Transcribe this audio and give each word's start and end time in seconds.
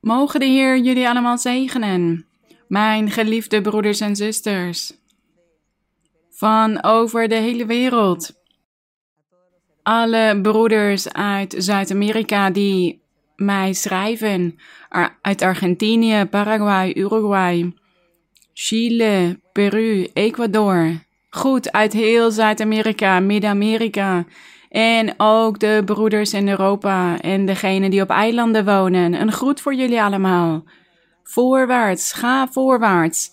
Mogen 0.00 0.40
de 0.40 0.46
Heer 0.46 0.78
jullie 0.78 1.08
allemaal 1.08 1.38
zegenen, 1.38 2.26
mijn 2.68 3.10
geliefde 3.10 3.60
broeders 3.60 4.00
en 4.00 4.16
zusters, 4.16 4.92
van 6.30 6.82
over 6.82 7.28
de 7.28 7.34
hele 7.34 7.66
wereld. 7.66 8.38
Alle 9.82 10.38
broeders 10.42 11.12
uit 11.12 11.54
Zuid-Amerika 11.58 12.50
die 12.50 13.02
mij 13.36 13.72
schrijven, 13.72 14.58
uit 15.20 15.42
Argentinië, 15.42 16.24
Paraguay, 16.24 16.92
Uruguay, 16.94 17.74
Chile, 18.52 19.40
Peru, 19.52 20.10
Ecuador. 20.12 21.04
Goed, 21.30 21.72
uit 21.72 21.92
heel 21.92 22.30
Zuid-Amerika, 22.30 23.20
Midden-Amerika. 23.20 24.24
En 24.70 25.14
ook 25.16 25.58
de 25.58 25.82
broeders 25.84 26.32
in 26.32 26.48
Europa 26.48 27.20
en 27.20 27.46
degenen 27.46 27.90
die 27.90 28.02
op 28.02 28.10
eilanden 28.10 28.64
wonen. 28.64 29.20
Een 29.20 29.32
groet 29.32 29.60
voor 29.60 29.74
jullie 29.74 30.02
allemaal. 30.02 30.64
Voorwaarts, 31.22 32.12
ga 32.12 32.48
voorwaarts. 32.48 33.30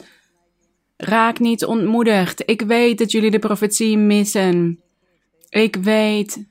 Raak 0.98 1.40
niet 1.40 1.66
ontmoedigd. 1.66 2.44
Ik 2.46 2.62
weet 2.62 2.98
dat 2.98 3.12
jullie 3.12 3.32
de 3.32 3.40
profetie 3.40 3.98
missen. 3.98 4.80
Ik 5.50 5.76
weet 5.76 6.46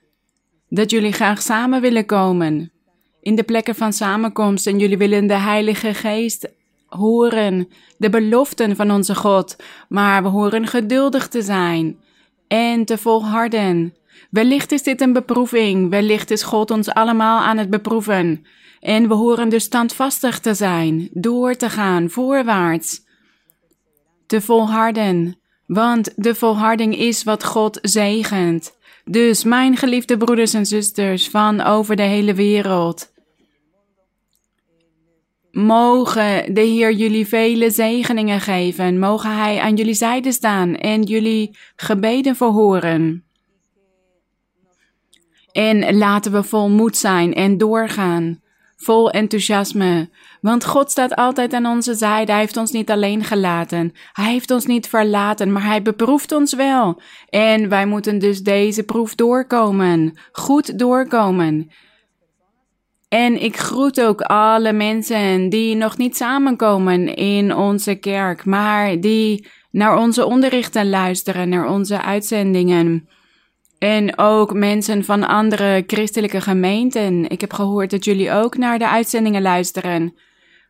dat 0.69 0.91
jullie 0.91 1.12
graag 1.12 1.43
samen 1.43 1.80
willen 1.80 2.07
komen. 2.07 2.73
In 3.21 3.34
de 3.34 3.43
plekken 3.43 3.74
van 3.74 3.93
samenkomst 3.93 4.66
en 4.66 4.79
jullie 4.79 4.98
willen 4.98 5.27
de 5.27 5.38
Heilige 5.38 5.95
Geest 5.95 6.48
horen, 6.87 7.68
de 7.98 8.10
beloften 8.10 8.77
van 8.77 8.91
onze 8.91 9.15
God. 9.15 9.57
Maar 9.88 10.23
we 10.23 10.29
horen 10.29 10.66
geduldig 10.66 11.29
te 11.29 11.43
zijn 11.43 11.96
en 12.48 12.84
te 12.84 12.98
volharden. 12.98 13.95
Wellicht 14.36 14.72
is 14.72 14.82
dit 14.82 15.00
een 15.00 15.12
beproeving, 15.12 15.90
wellicht 15.90 16.30
is 16.30 16.42
God 16.42 16.70
ons 16.70 16.88
allemaal 16.88 17.40
aan 17.40 17.58
het 17.58 17.70
beproeven. 17.70 18.46
En 18.80 19.09
we 19.09 19.14
horen 19.14 19.48
dus 19.48 19.64
standvastig 19.64 20.38
te 20.38 20.54
zijn, 20.54 21.09
door 21.12 21.54
te 21.54 21.70
gaan, 21.70 22.10
voorwaarts. 22.10 23.01
Te 24.26 24.40
volharden, 24.40 25.38
want 25.66 26.12
de 26.16 26.34
volharding 26.34 26.96
is 26.96 27.23
wat 27.23 27.45
God 27.45 27.78
zegent. 27.82 28.76
Dus, 29.04 29.45
mijn 29.45 29.76
geliefde 29.76 30.16
broeders 30.16 30.54
en 30.54 30.66
zusters 30.66 31.28
van 31.28 31.60
over 31.60 31.96
de 31.96 32.02
hele 32.02 32.34
wereld, 32.34 33.12
mogen 35.50 36.54
de 36.54 36.60
Heer 36.60 36.93
jullie 36.93 37.26
vele 37.26 37.71
zegeningen 37.71 38.40
geven, 38.40 38.98
mogen 38.98 39.37
Hij 39.37 39.60
aan 39.60 39.74
jullie 39.74 39.95
zijde 39.95 40.32
staan 40.32 40.74
en 40.74 41.02
jullie 41.02 41.56
gebeden 41.76 42.37
verhoren. 42.37 43.26
En 45.57 45.96
laten 45.96 46.32
we 46.32 46.43
vol 46.43 46.68
moed 46.68 46.96
zijn 46.96 47.35
en 47.35 47.59
doorgaan, 47.59 48.40
vol 48.76 49.10
enthousiasme, 49.10 50.09
want 50.40 50.65
God 50.65 50.90
staat 50.90 51.15
altijd 51.15 51.52
aan 51.52 51.66
onze 51.66 51.95
zijde. 51.95 52.32
Hij 52.32 52.40
heeft 52.40 52.57
ons 52.57 52.71
niet 52.71 52.90
alleen 52.90 53.24
gelaten. 53.24 53.93
Hij 54.12 54.30
heeft 54.32 54.51
ons 54.51 54.66
niet 54.66 54.88
verlaten, 54.88 55.52
maar 55.52 55.65
hij 55.65 55.82
beproeft 55.82 56.32
ons 56.32 56.54
wel. 56.54 57.01
En 57.29 57.68
wij 57.68 57.87
moeten 57.87 58.18
dus 58.18 58.43
deze 58.43 58.82
proef 58.82 59.15
doorkomen, 59.15 60.18
goed 60.32 60.79
doorkomen. 60.79 61.71
En 63.09 63.43
ik 63.43 63.57
groet 63.57 64.00
ook 64.00 64.21
alle 64.21 64.72
mensen 64.72 65.49
die 65.49 65.75
nog 65.75 65.97
niet 65.97 66.16
samenkomen 66.16 67.15
in 67.15 67.54
onze 67.54 67.94
kerk, 67.94 68.44
maar 68.44 69.00
die 69.00 69.47
naar 69.71 69.99
onze 69.99 70.25
onderrichten 70.25 70.88
luisteren, 70.88 71.49
naar 71.49 71.69
onze 71.69 72.03
uitzendingen. 72.03 73.09
En 73.78 74.19
ook 74.19 74.55
mensen 74.55 75.05
van 75.05 75.27
andere 75.27 75.84
christelijke 75.87 76.41
gemeenten. 76.41 77.28
Ik 77.28 77.41
heb 77.41 77.53
gehoord 77.53 77.91
dat 77.91 78.05
jullie 78.05 78.33
ook 78.33 78.56
naar 78.56 78.78
de 78.78 78.88
uitzendingen 78.88 79.43
luisteren. 79.43 80.15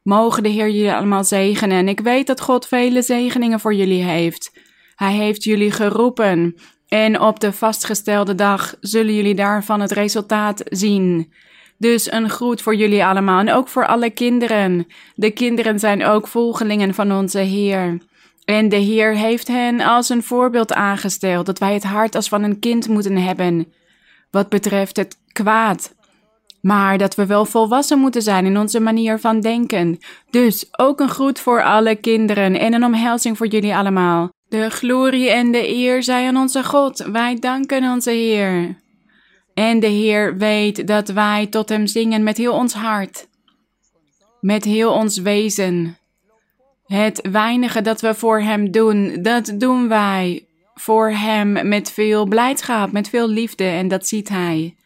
Mogen 0.03 0.43
de 0.43 0.49
Heer 0.49 0.71
jullie 0.71 0.93
allemaal 0.93 1.25
zegenen. 1.25 1.89
Ik 1.89 2.01
weet 2.01 2.27
dat 2.27 2.41
God 2.41 2.67
vele 2.67 3.03
zegeningen 3.03 3.61
voor 3.61 3.75
jullie 3.75 4.03
heeft. 4.03 4.53
Hij 4.95 5.13
heeft 5.13 5.45
jullie 5.45 5.71
geroepen. 5.71 6.55
En 6.89 7.21
op 7.21 7.41
de 7.41 7.53
vastgestelde 7.53 8.35
dag 8.35 8.75
zullen 8.81 9.15
jullie 9.15 9.35
daarvan 9.35 9.81
het 9.81 9.93
resultaat 9.93 10.63
zien. 10.65 11.33
Dus 11.79 12.13
een 12.13 12.31
groet 12.31 12.63
voor 12.63 12.75
jullie 12.75 13.05
allemaal 13.05 13.41
en 13.41 13.53
ook 13.53 13.69
voor 13.69 13.87
alle 13.87 14.11
kinderen. 14.11 14.87
De 15.15 15.31
kinderen 15.31 15.79
zijn 15.79 16.05
ook 16.05 16.27
volgelingen 16.27 16.95
van 16.95 17.13
onze 17.13 17.39
Heer. 17.39 17.99
En 18.47 18.69
de 18.69 18.77
Heer 18.77 19.15
heeft 19.17 19.49
hen 19.49 19.81
als 19.81 20.09
een 20.09 20.23
voorbeeld 20.23 20.73
aangesteld 20.73 21.47
dat 21.47 21.59
wij 21.59 21.75
het 21.75 21.85
hart 21.85 22.15
als 22.15 22.29
van 22.29 22.43
een 22.43 22.59
kind 22.59 22.89
moeten 22.89 23.17
hebben, 23.17 23.73
wat 24.31 24.49
betreft 24.49 24.97
het 24.97 25.19
kwaad. 25.33 25.95
Maar 26.61 26.99
dat 26.99 27.15
we 27.15 27.27
wel 27.27 27.45
volwassen 27.45 27.99
moeten 27.99 28.23
zijn 28.23 28.47
in 28.47 28.59
onze 28.59 28.81
manier 28.81 29.19
van 29.19 29.41
denken. 29.41 29.99
Dus 30.31 30.69
ook 30.79 31.01
een 31.01 31.09
groet 31.09 31.41
voor 31.41 31.63
alle 31.63 31.95
kinderen 31.97 32.59
en 32.59 32.75
een 32.75 32.85
omhelzing 32.85 33.37
voor 33.37 33.47
jullie 33.47 33.75
allemaal. 33.75 34.29
De 34.49 34.71
glorie 34.71 35.31
en 35.31 35.53
de 35.53 35.69
eer 35.69 36.03
zij 36.03 36.27
aan 36.27 36.37
onze 36.37 36.65
God. 36.65 36.99
Wij 36.99 37.39
danken 37.39 37.93
onze 37.93 38.11
Heer. 38.11 38.81
En 39.55 39.81
de 39.81 39.87
Heer 39.87 40.37
weet 40.37 40.87
dat 40.87 41.09
wij 41.09 41.47
tot 41.47 41.69
Hem 41.69 41.87
zingen 41.87 42.23
met 42.23 42.37
heel 42.37 42.53
ons 42.53 42.75
hart, 42.75 43.29
met 44.41 44.65
heel 44.65 44.93
ons 44.93 45.19
wezen. 45.19 45.99
Het 46.87 47.29
weinige 47.31 47.81
dat 47.81 48.01
we 48.01 48.15
voor 48.15 48.41
Hem 48.41 48.71
doen, 48.71 49.23
dat 49.23 49.53
doen 49.55 49.89
wij 49.89 50.47
voor 50.75 51.11
Hem 51.11 51.69
met 51.69 51.91
veel 51.91 52.27
blijdschap, 52.27 52.93
met 52.93 53.09
veel 53.09 53.29
liefde 53.29 53.65
en 53.65 53.89
dat 53.89 54.07
ziet 54.07 54.29
Hij. 54.29 54.77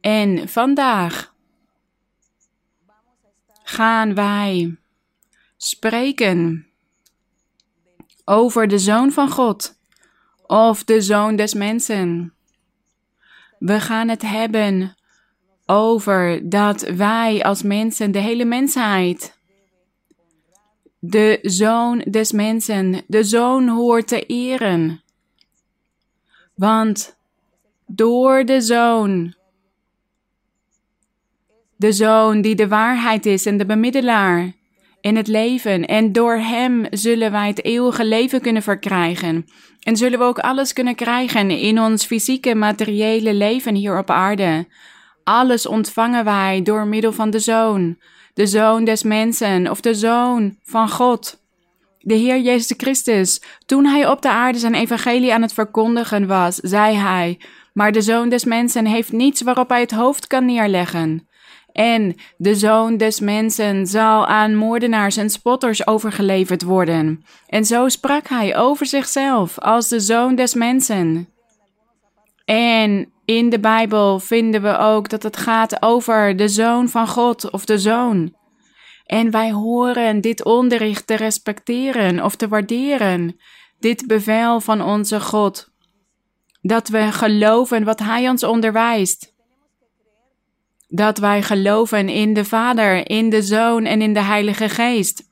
En 0.00 0.48
vandaag 0.48 1.34
gaan 3.62 4.14
wij 4.14 4.76
spreken 5.56 6.66
over 8.24 8.68
de 8.68 8.78
Zoon 8.78 9.12
van 9.12 9.30
God 9.30 9.74
of 10.46 10.84
de 10.84 11.00
Zoon 11.00 11.36
des 11.36 11.54
Mensen. 11.54 12.34
We 13.58 13.80
gaan 13.80 14.08
het 14.08 14.22
hebben 14.22 14.96
over 15.66 16.48
dat 16.48 16.80
wij 16.80 17.42
als 17.42 17.62
mensen, 17.62 18.12
de 18.12 18.18
hele 18.18 18.44
mensheid, 18.44 19.38
de 21.04 21.38
zoon 21.42 21.98
des 21.98 22.32
mensen, 22.32 23.02
de 23.06 23.24
zoon 23.24 23.68
hoort 23.68 24.08
te 24.08 24.26
eren. 24.26 25.02
Want 26.54 27.16
door 27.86 28.44
de 28.44 28.60
zoon, 28.60 29.34
de 31.76 31.92
zoon 31.92 32.40
die 32.40 32.54
de 32.54 32.68
waarheid 32.68 33.26
is 33.26 33.46
en 33.46 33.56
de 33.56 33.66
bemiddelaar 33.66 34.52
in 35.00 35.16
het 35.16 35.26
leven, 35.26 35.86
en 35.86 36.12
door 36.12 36.36
hem 36.36 36.86
zullen 36.90 37.32
wij 37.32 37.46
het 37.46 37.64
eeuwige 37.64 38.04
leven 38.04 38.40
kunnen 38.40 38.62
verkrijgen. 38.62 39.44
En 39.80 39.96
zullen 39.96 40.18
we 40.18 40.24
ook 40.24 40.38
alles 40.38 40.72
kunnen 40.72 40.94
krijgen 40.94 41.50
in 41.50 41.80
ons 41.80 42.06
fysieke, 42.06 42.54
materiële 42.54 43.34
leven 43.34 43.74
hier 43.74 43.98
op 43.98 44.10
aarde. 44.10 44.66
Alles 45.24 45.66
ontvangen 45.66 46.24
wij 46.24 46.62
door 46.62 46.86
middel 46.86 47.12
van 47.12 47.30
de 47.30 47.38
Zoon, 47.38 47.96
de 48.34 48.46
Zoon 48.46 48.84
des 48.84 49.02
mensen 49.02 49.70
of 49.70 49.80
de 49.80 49.94
Zoon 49.94 50.56
van 50.62 50.88
God. 50.88 51.40
De 51.98 52.14
Heer 52.14 52.40
Jezus 52.40 52.74
Christus, 52.76 53.42
toen 53.66 53.84
hij 53.84 54.08
op 54.08 54.22
de 54.22 54.30
aarde 54.30 54.58
zijn 54.58 54.74
evangelie 54.74 55.34
aan 55.34 55.42
het 55.42 55.52
verkondigen 55.52 56.26
was, 56.26 56.54
zei 56.54 56.96
hij: 56.96 57.40
Maar 57.72 57.92
de 57.92 58.00
Zoon 58.00 58.28
des 58.28 58.44
mensen 58.44 58.86
heeft 58.86 59.12
niets 59.12 59.42
waarop 59.42 59.68
hij 59.68 59.80
het 59.80 59.90
hoofd 59.90 60.26
kan 60.26 60.44
neerleggen. 60.44 61.26
En 61.72 62.14
de 62.36 62.54
zoon 62.54 62.96
des 62.96 63.20
mensen 63.20 63.86
zal 63.86 64.26
aan 64.26 64.54
moordenaars 64.54 65.16
en 65.16 65.30
spotters 65.30 65.86
overgeleverd 65.86 66.62
worden. 66.62 67.24
En 67.46 67.64
zo 67.64 67.88
sprak 67.88 68.28
hij 68.28 68.56
over 68.56 68.86
zichzelf 68.86 69.58
als 69.58 69.88
de 69.88 70.00
zoon 70.00 70.34
des 70.34 70.54
mensen. 70.54 71.31
En 72.44 73.12
in 73.24 73.50
de 73.50 73.60
Bijbel 73.60 74.18
vinden 74.18 74.62
we 74.62 74.78
ook 74.78 75.08
dat 75.08 75.22
het 75.22 75.36
gaat 75.36 75.82
over 75.82 76.36
de 76.36 76.48
zoon 76.48 76.88
van 76.88 77.08
God 77.08 77.50
of 77.50 77.64
de 77.64 77.78
zoon. 77.78 78.34
En 79.06 79.30
wij 79.30 79.52
horen 79.52 80.20
dit 80.20 80.44
onderricht 80.44 81.06
te 81.06 81.14
respecteren 81.14 82.24
of 82.24 82.36
te 82.36 82.48
waarderen, 82.48 83.36
dit 83.78 84.06
bevel 84.06 84.60
van 84.60 84.82
onze 84.82 85.20
God. 85.20 85.70
Dat 86.60 86.88
we 86.88 87.12
geloven 87.12 87.84
wat 87.84 87.98
Hij 87.98 88.28
ons 88.28 88.44
onderwijst 88.44 89.32
dat 90.94 91.18
wij 91.18 91.42
geloven 91.42 92.08
in 92.08 92.34
de 92.34 92.44
Vader, 92.44 93.10
in 93.10 93.30
de 93.30 93.42
Zoon 93.42 93.84
en 93.84 94.02
in 94.02 94.12
de 94.12 94.22
Heilige 94.22 94.68
Geest. 94.68 95.28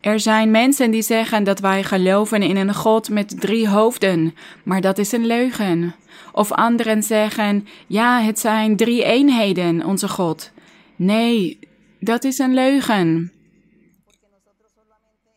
Er 0.00 0.20
zijn 0.20 0.50
mensen 0.50 0.90
die 0.90 1.02
zeggen 1.02 1.44
dat 1.44 1.60
wij 1.60 1.82
geloven 1.82 2.42
in 2.42 2.56
een 2.56 2.74
God 2.74 3.10
met 3.10 3.40
drie 3.40 3.68
hoofden, 3.68 4.34
maar 4.64 4.80
dat 4.80 4.98
is 4.98 5.12
een 5.12 5.26
leugen. 5.26 5.94
Of 6.32 6.52
anderen 6.52 7.02
zeggen, 7.02 7.66
ja, 7.86 8.20
het 8.20 8.38
zijn 8.38 8.76
drie 8.76 9.04
eenheden, 9.04 9.84
onze 9.84 10.08
God. 10.08 10.52
Nee, 10.96 11.58
dat 12.00 12.24
is 12.24 12.38
een 12.38 12.54
leugen. 12.54 13.32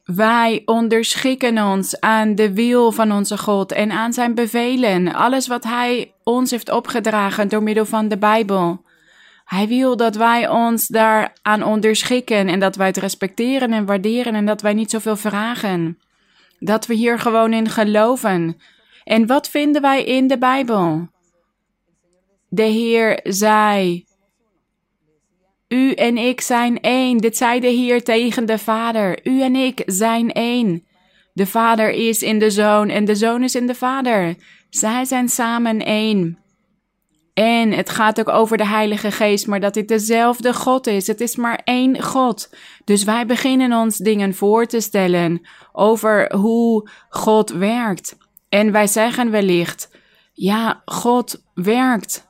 Wij 0.03 0.61
onderschikken 0.65 1.57
ons 1.57 1.99
aan 1.99 2.35
de 2.35 2.53
wil 2.53 2.91
van 2.91 3.11
onze 3.11 3.37
God 3.37 3.71
en 3.71 3.91
aan 3.91 4.13
zijn 4.13 4.35
bevelen, 4.35 5.13
alles 5.13 5.47
wat 5.47 5.63
Hij 5.63 6.13
ons 6.23 6.51
heeft 6.51 6.71
opgedragen 6.71 7.47
door 7.47 7.63
middel 7.63 7.85
van 7.85 8.07
de 8.07 8.17
Bijbel. 8.17 8.81
Hij 9.51 9.67
wil 9.67 9.97
dat 9.97 10.15
wij 10.15 10.49
ons 10.49 10.87
daaraan 10.87 11.63
onderschikken 11.63 12.47
en 12.47 12.59
dat 12.59 12.75
wij 12.75 12.87
het 12.87 12.97
respecteren 12.97 13.73
en 13.73 13.85
waarderen 13.85 14.35
en 14.35 14.45
dat 14.45 14.61
wij 14.61 14.73
niet 14.73 14.89
zoveel 14.89 15.15
vragen. 15.15 15.99
Dat 16.59 16.85
we 16.85 16.93
hier 16.93 17.19
gewoon 17.19 17.53
in 17.53 17.69
geloven. 17.69 18.61
En 19.03 19.27
wat 19.27 19.49
vinden 19.49 19.81
wij 19.81 20.03
in 20.03 20.27
de 20.27 20.37
Bijbel? 20.37 21.07
De 22.49 22.63
Heer 22.63 23.19
zei: 23.23 24.05
U 25.67 25.91
en 25.91 26.17
ik 26.17 26.41
zijn 26.41 26.79
één. 26.79 27.17
Dit 27.17 27.37
zei 27.37 27.59
de 27.59 27.67
Heer 27.67 28.03
tegen 28.03 28.45
de 28.45 28.57
Vader. 28.57 29.19
U 29.27 29.41
en 29.41 29.55
ik 29.55 29.83
zijn 29.85 30.31
één. 30.31 30.85
De 31.33 31.45
Vader 31.45 31.89
is 31.89 32.21
in 32.21 32.39
de 32.39 32.49
Zoon 32.49 32.89
en 32.89 33.05
de 33.05 33.15
Zoon 33.15 33.43
is 33.43 33.55
in 33.55 33.67
de 33.67 33.75
Vader. 33.75 34.35
Zij 34.69 35.05
zijn 35.05 35.29
samen 35.29 35.79
één. 35.79 36.41
En 37.33 37.71
het 37.71 37.89
gaat 37.89 38.19
ook 38.19 38.29
over 38.29 38.57
de 38.57 38.65
Heilige 38.65 39.11
Geest, 39.11 39.47
maar 39.47 39.59
dat 39.59 39.73
dit 39.73 39.87
dezelfde 39.87 40.53
God 40.53 40.87
is. 40.87 41.07
Het 41.07 41.21
is 41.21 41.35
maar 41.35 41.61
één 41.63 42.01
God. 42.01 42.49
Dus 42.85 43.03
wij 43.03 43.25
beginnen 43.25 43.73
ons 43.73 43.97
dingen 43.97 44.35
voor 44.35 44.65
te 44.65 44.79
stellen 44.79 45.41
over 45.71 46.35
hoe 46.35 46.89
God 47.09 47.49
werkt. 47.49 48.17
En 48.49 48.71
wij 48.71 48.87
zeggen 48.87 49.31
wellicht: 49.31 49.89
ja, 50.33 50.81
God 50.85 51.43
werkt 51.53 52.27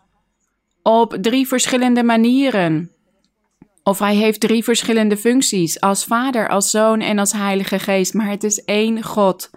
op 0.84 1.18
drie 1.22 1.48
verschillende 1.48 2.04
manieren. 2.04 2.92
Of 3.84 4.00
hij 4.00 4.16
heeft 4.16 4.40
drie 4.40 4.64
verschillende 4.64 5.18
functies: 5.18 5.80
als 5.80 6.04
Vader, 6.04 6.50
als 6.50 6.70
Zoon 6.70 7.00
en 7.00 7.20
als 7.20 7.32
Heilige 7.32 7.80
Geest. 7.80 8.14
Maar 8.14 8.30
het 8.30 8.44
is 8.44 8.64
één 8.64 9.04
God. 9.04 9.50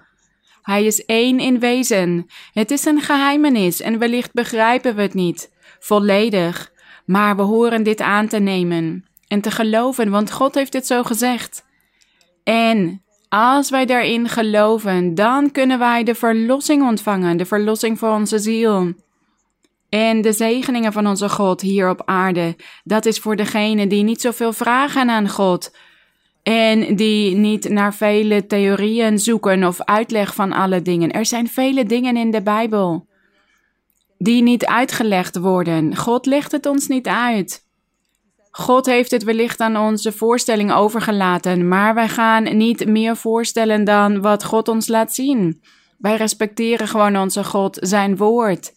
Hij 0.65 0.85
is 0.85 1.05
één 1.05 1.39
in 1.39 1.59
wezen. 1.59 2.27
Het 2.53 2.71
is 2.71 2.85
een 2.85 3.01
geheimenis 3.01 3.81
en 3.81 3.99
wellicht 3.99 4.33
begrijpen 4.33 4.95
we 4.95 5.03
het 5.03 5.15
niet 5.15 5.51
volledig, 5.79 6.73
maar 7.07 7.37
we 7.37 7.43
horen 7.43 7.83
dit 7.83 8.01
aan 8.01 8.29
te 8.29 8.39
nemen 8.39 9.05
en 9.29 9.41
te 9.41 9.51
geloven, 9.51 10.11
want 10.11 10.33
God 10.33 10.55
heeft 10.55 10.73
dit 10.73 10.87
zo 10.87 11.03
gezegd. 11.03 11.65
En 12.45 13.03
als 13.29 13.71
wij 13.71 13.87
daarin 13.87 14.29
geloven, 14.29 15.15
dan 15.15 15.51
kunnen 15.51 15.79
wij 15.79 16.05
de 16.05 16.15
verlossing 16.15 16.83
ontvangen, 16.83 17.37
de 17.37 17.47
verlossing 17.47 17.99
voor 17.99 18.11
onze 18.11 18.39
ziel. 18.39 18.93
En 19.89 20.21
de 20.21 20.33
zegeningen 20.33 20.93
van 20.93 21.07
onze 21.07 21.29
God 21.29 21.61
hier 21.61 21.91
op 21.91 22.03
aarde, 22.05 22.57
dat 22.85 23.07
is 23.07 23.19
voor 23.19 23.37
degenen 23.37 23.89
die 23.89 24.03
niet 24.03 24.21
zoveel 24.21 24.53
vragen 24.53 25.11
aan 25.11 25.29
God, 25.29 25.77
en 26.45 26.97
die 26.97 27.37
niet 27.37 27.69
naar 27.69 27.95
vele 27.95 28.47
theorieën 28.47 29.19
zoeken 29.19 29.65
of 29.65 29.81
uitleg 29.81 30.35
van 30.35 30.53
alle 30.53 30.83
dingen. 30.83 31.11
Er 31.11 31.27
zijn 31.27 31.49
vele 31.49 31.85
dingen 31.85 32.17
in 32.17 32.31
de 32.31 32.43
Bijbel 32.43 33.07
die 34.19 34.43
niet 34.43 34.67
uitgelegd 34.67 35.39
worden. 35.39 35.97
God 35.97 36.27
legt 36.27 36.53
het 36.53 36.67
ons 36.67 36.87
niet 36.87 37.07
uit. 37.07 37.63
God 38.51 38.87
heeft 38.87 39.11
het 39.11 39.25
wellicht 39.25 39.61
aan 39.61 39.77
onze 39.77 40.13
voorstelling 40.13 40.73
overgelaten, 40.73 41.69
maar 41.69 41.95
wij 41.95 42.09
gaan 42.09 42.57
niet 42.57 42.87
meer 42.87 43.17
voorstellen 43.17 43.85
dan 43.85 44.21
wat 44.21 44.45
God 44.45 44.69
ons 44.69 44.89
laat 44.89 45.15
zien. 45.15 45.63
Wij 45.99 46.17
respecteren 46.17 46.89
gewoon 46.89 47.17
onze 47.17 47.45
God, 47.45 47.79
zijn 47.81 48.17
woord. 48.17 48.73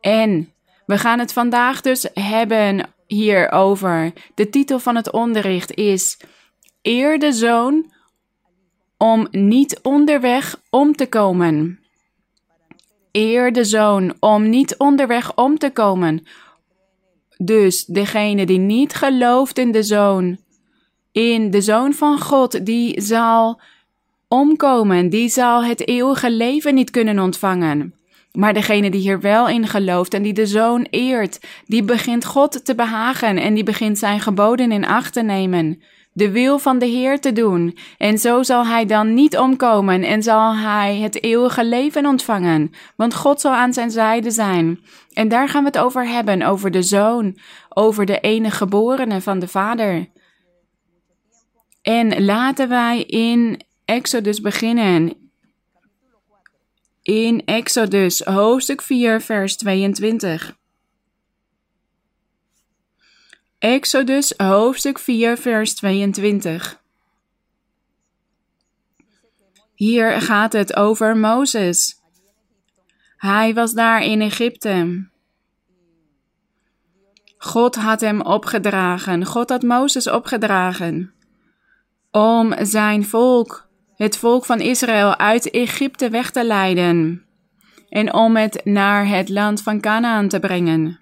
En 0.00 0.52
we 0.86 0.98
gaan 0.98 1.18
het 1.18 1.32
vandaag 1.32 1.80
dus 1.80 2.08
hebben 2.14 2.88
hierover. 3.06 4.12
De 4.34 4.48
titel 4.50 4.78
van 4.78 4.96
het 4.96 5.12
onderricht 5.12 5.74
is 5.74 6.16
Eer 6.82 7.18
de 7.18 7.32
zoon 7.32 7.92
om 8.96 9.28
niet 9.30 9.80
onderweg 9.82 10.60
om 10.70 10.96
te 10.96 11.06
komen. 11.06 11.78
Eer 13.12 13.52
de 13.52 13.64
zoon 13.64 14.14
om 14.20 14.48
niet 14.48 14.76
onderweg 14.76 15.36
om 15.36 15.58
te 15.58 15.70
komen. 15.70 16.26
Dus 17.36 17.84
degene 17.84 18.46
die 18.46 18.58
niet 18.58 18.94
gelooft 18.94 19.58
in 19.58 19.72
de 19.72 19.82
zoon, 19.82 20.38
in 21.12 21.50
de 21.50 21.60
zoon 21.60 21.92
van 21.92 22.20
God, 22.20 22.66
die 22.66 23.00
zal 23.00 23.60
omkomen, 24.28 25.08
die 25.08 25.28
zal 25.28 25.64
het 25.64 25.88
eeuwige 25.88 26.30
leven 26.30 26.74
niet 26.74 26.90
kunnen 26.90 27.18
ontvangen. 27.18 27.94
Maar 28.32 28.54
degene 28.54 28.90
die 28.90 29.00
hier 29.00 29.20
wel 29.20 29.48
in 29.48 29.66
gelooft 29.66 30.14
en 30.14 30.22
die 30.22 30.32
de 30.32 30.46
zoon 30.46 30.86
eert, 30.90 31.40
die 31.66 31.82
begint 31.82 32.24
God 32.24 32.64
te 32.64 32.74
behagen 32.74 33.36
en 33.38 33.54
die 33.54 33.64
begint 33.64 33.98
zijn 33.98 34.20
geboden 34.20 34.72
in 34.72 34.86
acht 34.86 35.12
te 35.12 35.22
nemen 35.22 35.82
de 36.12 36.30
wil 36.30 36.58
van 36.58 36.78
de 36.78 36.86
Heer 36.86 37.20
te 37.20 37.32
doen. 37.32 37.78
En 37.98 38.18
zo 38.18 38.42
zal 38.42 38.66
hij 38.66 38.86
dan 38.86 39.14
niet 39.14 39.38
omkomen 39.38 40.02
en 40.02 40.22
zal 40.22 40.56
hij 40.56 40.96
het 40.96 41.22
eeuwige 41.22 41.64
leven 41.64 42.06
ontvangen. 42.06 42.70
Want 42.96 43.14
God 43.14 43.40
zal 43.40 43.52
aan 43.52 43.72
zijn 43.72 43.90
zijde 43.90 44.30
zijn. 44.30 44.80
En 45.12 45.28
daar 45.28 45.48
gaan 45.48 45.62
we 45.62 45.68
het 45.68 45.78
over 45.78 46.08
hebben, 46.08 46.42
over 46.42 46.70
de 46.70 46.82
zoon, 46.82 47.38
over 47.68 48.06
de 48.06 48.20
enige 48.20 48.56
geborene 48.56 49.20
van 49.20 49.38
de 49.38 49.48
Vader. 49.48 50.08
En 51.82 52.24
laten 52.24 52.68
wij 52.68 53.02
in 53.02 53.60
Exodus 53.84 54.40
beginnen. 54.40 55.12
In 57.02 57.44
Exodus 57.44 58.20
hoofdstuk 58.20 58.82
4, 58.82 59.20
vers 59.20 59.56
22. 59.56 60.58
Exodus 63.60 64.34
hoofdstuk 64.36 64.98
4, 64.98 65.36
vers 65.36 65.74
22. 65.74 66.80
Hier 69.74 70.20
gaat 70.20 70.52
het 70.52 70.76
over 70.76 71.16
Mozes. 71.16 72.00
Hij 73.16 73.54
was 73.54 73.72
daar 73.72 74.02
in 74.02 74.20
Egypte. 74.20 75.08
God 77.38 77.74
had 77.74 78.00
hem 78.00 78.20
opgedragen, 78.20 79.24
God 79.24 79.50
had 79.50 79.62
Mozes 79.62 80.10
opgedragen 80.10 81.12
om 82.10 82.54
zijn 82.60 83.04
volk, 83.04 83.68
het 83.96 84.16
volk 84.16 84.44
van 84.44 84.60
Israël, 84.60 85.16
uit 85.16 85.50
Egypte 85.50 86.10
weg 86.10 86.30
te 86.30 86.44
leiden 86.44 87.24
en 87.88 88.14
om 88.14 88.36
het 88.36 88.64
naar 88.64 89.06
het 89.06 89.28
land 89.28 89.62
van 89.62 89.80
Canaan 89.80 90.28
te 90.28 90.38
brengen. 90.38 90.99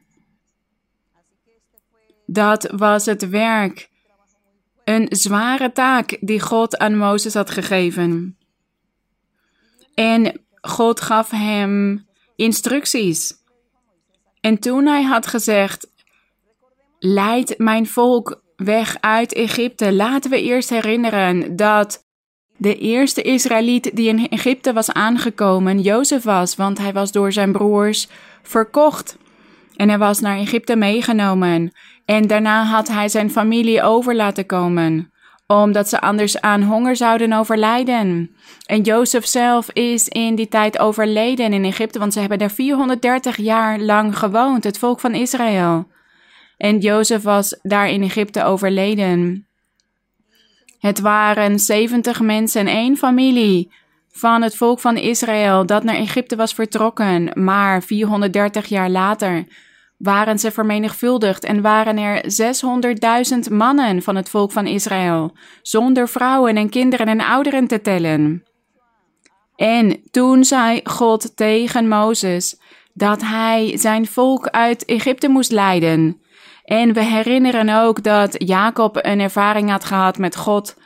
Dat 2.31 2.73
was 2.77 3.07
het 3.07 3.29
werk. 3.29 3.89
Een 4.85 5.07
zware 5.11 5.73
taak 5.73 6.17
die 6.21 6.41
God 6.41 6.79
aan 6.79 6.97
Mozes 6.97 7.35
had 7.35 7.51
gegeven. 7.51 8.39
En 9.95 10.41
God 10.61 11.01
gaf 11.01 11.31
hem 11.31 12.07
instructies. 12.37 13.33
En 14.41 14.59
toen 14.59 14.87
hij 14.87 15.03
had 15.03 15.27
gezegd: 15.27 15.89
Leid 16.99 17.55
mijn 17.59 17.87
volk 17.87 18.43
weg 18.57 18.97
uit 19.01 19.33
Egypte. 19.33 19.93
Laten 19.93 20.31
we 20.31 20.43
eerst 20.43 20.71
herinneren 20.71 21.57
dat 21.57 22.07
de 22.57 22.79
eerste 22.79 23.23
Israëliet 23.23 23.97
die 23.97 24.09
in 24.09 24.29
Egypte 24.29 24.73
was 24.73 24.93
aangekomen 24.93 25.81
Jozef 25.81 26.23
was, 26.23 26.57
want 26.57 26.79
hij 26.79 26.93
was 26.93 27.12
door 27.12 27.33
zijn 27.33 27.52
broers 27.52 28.09
verkocht. 28.43 29.17
En 29.76 29.88
hij 29.88 29.99
was 29.99 30.21
naar 30.21 30.38
Egypte 30.38 30.76
meegenomen. 30.76 31.73
En 32.09 32.27
daarna 32.27 32.65
had 32.65 32.88
hij 32.88 33.09
zijn 33.09 33.31
familie 33.31 33.83
over 33.83 34.15
laten 34.15 34.47
komen, 34.47 35.12
omdat 35.47 35.88
ze 35.88 36.00
anders 36.00 36.41
aan 36.41 36.62
honger 36.62 36.97
zouden 36.97 37.33
overlijden. 37.33 38.31
En 38.67 38.83
Jozef 38.83 39.27
zelf 39.27 39.71
is 39.73 40.09
in 40.09 40.35
die 40.35 40.49
tijd 40.49 40.79
overleden 40.79 41.53
in 41.53 41.65
Egypte, 41.65 41.99
want 41.99 42.12
ze 42.12 42.21
hebben 42.21 42.38
daar 42.38 42.50
430 42.50 43.37
jaar 43.37 43.79
lang 43.79 44.19
gewoond, 44.19 44.65
het 44.65 44.79
volk 44.79 45.00
van 45.00 45.15
Israël. 45.15 45.87
En 46.57 46.79
Jozef 46.79 47.23
was 47.23 47.59
daar 47.62 47.88
in 47.88 48.03
Egypte 48.03 48.45
overleden. 48.45 49.47
Het 50.79 51.00
waren 51.00 51.59
70 51.59 52.21
mensen, 52.21 52.67
één 52.67 52.97
familie 52.97 53.73
van 54.11 54.43
het 54.43 54.57
volk 54.57 54.81
van 54.81 54.97
Israël 54.97 55.67
dat 55.67 55.83
naar 55.83 55.97
Egypte 55.97 56.37
was 56.37 56.55
vertrokken, 56.55 57.31
maar 57.35 57.83
430 57.83 58.67
jaar 58.67 58.91
later 58.91 59.47
waren 59.99 60.38
ze 60.38 60.50
vermenigvuldigd 60.50 61.45
en 61.45 61.62
waren 61.62 61.99
er 61.99 62.25
600.000 63.49 63.52
mannen 63.52 64.02
van 64.02 64.17
het 64.17 64.28
volk 64.28 64.52
van 64.52 64.67
Israël, 64.67 65.37
zonder 65.62 66.09
vrouwen 66.09 66.57
en 66.57 66.69
kinderen 66.69 67.07
en 67.07 67.21
ouderen 67.21 67.67
te 67.67 67.81
tellen. 67.81 68.43
En 69.57 70.02
toen 70.11 70.45
zei 70.45 70.81
God 70.85 71.37
tegen 71.37 71.88
Mozes 71.88 72.61
dat 72.93 73.21
hij 73.21 73.73
zijn 73.76 74.07
volk 74.07 74.49
uit 74.49 74.85
Egypte 74.85 75.28
moest 75.28 75.52
leiden. 75.52 76.21
En 76.64 76.93
we 76.93 77.05
herinneren 77.05 77.69
ook 77.69 78.02
dat 78.02 78.35
Jacob 78.38 78.99
een 79.00 79.21
ervaring 79.21 79.71
had 79.71 79.85
gehad 79.85 80.19
met 80.19 80.37
God. 80.37 80.76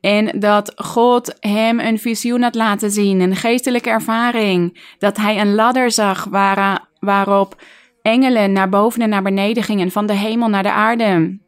En 0.00 0.40
dat 0.40 0.72
God 0.76 1.36
hem 1.40 1.80
een 1.80 1.98
visioen 1.98 2.42
had 2.42 2.54
laten 2.54 2.90
zien, 2.90 3.20
een 3.20 3.36
geestelijke 3.36 3.90
ervaring. 3.90 4.80
Dat 4.98 5.16
hij 5.16 5.40
een 5.40 5.54
ladder 5.54 5.90
zag 5.90 6.24
waar, 6.24 6.88
waarop 6.98 7.62
engelen 8.02 8.52
naar 8.52 8.68
boven 8.68 9.02
en 9.02 9.08
naar 9.08 9.22
beneden 9.22 9.62
gingen, 9.62 9.90
van 9.90 10.06
de 10.06 10.12
hemel 10.12 10.48
naar 10.48 10.62
de 10.62 10.72
aarde. 10.72 11.40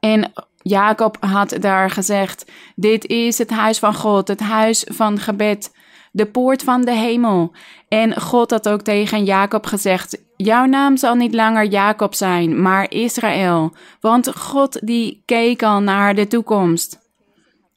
En 0.00 0.32
Jacob 0.62 1.16
had 1.20 1.56
daar 1.60 1.90
gezegd: 1.90 2.52
Dit 2.74 3.06
is 3.06 3.38
het 3.38 3.50
huis 3.50 3.78
van 3.78 3.94
God, 3.94 4.28
het 4.28 4.40
huis 4.40 4.84
van 4.88 5.18
gebed. 5.18 5.74
de 6.12 6.26
poort 6.26 6.62
van 6.62 6.84
de 6.84 6.94
hemel. 6.94 7.52
En 7.88 8.20
God 8.20 8.50
had 8.50 8.68
ook 8.68 8.80
tegen 8.80 9.24
Jacob 9.24 9.66
gezegd: 9.66 10.24
Jouw 10.36 10.64
naam 10.64 10.96
zal 10.96 11.14
niet 11.14 11.34
langer 11.34 11.64
Jacob 11.64 12.14
zijn, 12.14 12.62
maar 12.62 12.90
Israël. 12.90 13.72
Want 14.00 14.36
God 14.36 14.86
die 14.86 15.22
keek 15.24 15.62
al 15.62 15.80
naar 15.80 16.14
de 16.14 16.26
toekomst. 16.26 16.98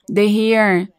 De 0.05 0.21
Heer 0.21 0.89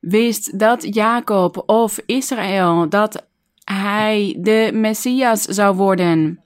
wist 0.00 0.58
dat 0.58 0.94
Jacob 0.94 1.62
of 1.66 1.98
Israël, 2.06 2.88
dat 2.88 3.26
hij 3.64 4.36
de 4.38 4.70
Messias 4.74 5.42
zou 5.42 5.76
worden. 5.76 6.38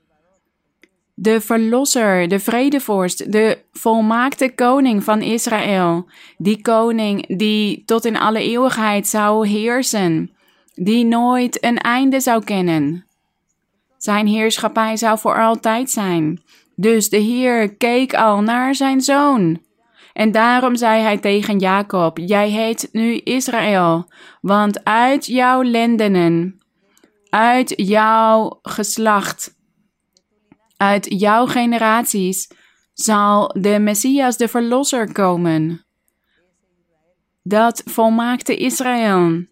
De 1.13 1.41
verlosser, 1.41 2.27
de 2.27 2.39
vredevorst, 2.39 3.31
de 3.31 3.57
volmaakte 3.71 4.55
koning 4.55 5.03
van 5.03 5.21
Israël. 5.21 6.09
Die 6.37 6.61
koning 6.61 7.37
die 7.37 7.83
tot 7.85 8.05
in 8.05 8.17
alle 8.17 8.39
eeuwigheid 8.39 9.07
zou 9.07 9.47
heersen, 9.47 10.31
die 10.73 11.05
nooit 11.05 11.63
een 11.63 11.77
einde 11.77 12.19
zou 12.19 12.43
kennen. 12.43 13.05
Zijn 13.97 14.27
heerschappij 14.27 14.97
zou 14.97 15.19
voor 15.19 15.41
altijd 15.41 15.89
zijn. 15.89 16.41
Dus 16.75 17.09
de 17.09 17.17
Heer 17.17 17.75
keek 17.75 18.13
al 18.13 18.41
naar 18.41 18.75
zijn 18.75 19.01
zoon. 19.01 19.59
En 20.13 20.31
daarom 20.31 20.75
zei 20.75 21.01
hij 21.01 21.17
tegen 21.17 21.59
Jacob: 21.59 22.17
Jij 22.17 22.49
heet 22.49 22.89
nu 22.91 23.17
Israël, 23.17 24.11
want 24.41 24.83
uit 24.83 25.25
jouw 25.25 25.63
lendenen, 25.63 26.58
uit 27.29 27.73
jouw 27.75 28.59
geslacht, 28.61 29.55
uit 30.77 31.05
jouw 31.09 31.45
generaties 31.45 32.47
zal 32.93 33.47
de 33.47 33.79
Messias, 33.79 34.37
de 34.37 34.47
Verlosser, 34.47 35.11
komen. 35.11 35.85
Dat 37.43 37.81
volmaakte 37.85 38.55
Israël. 38.55 39.45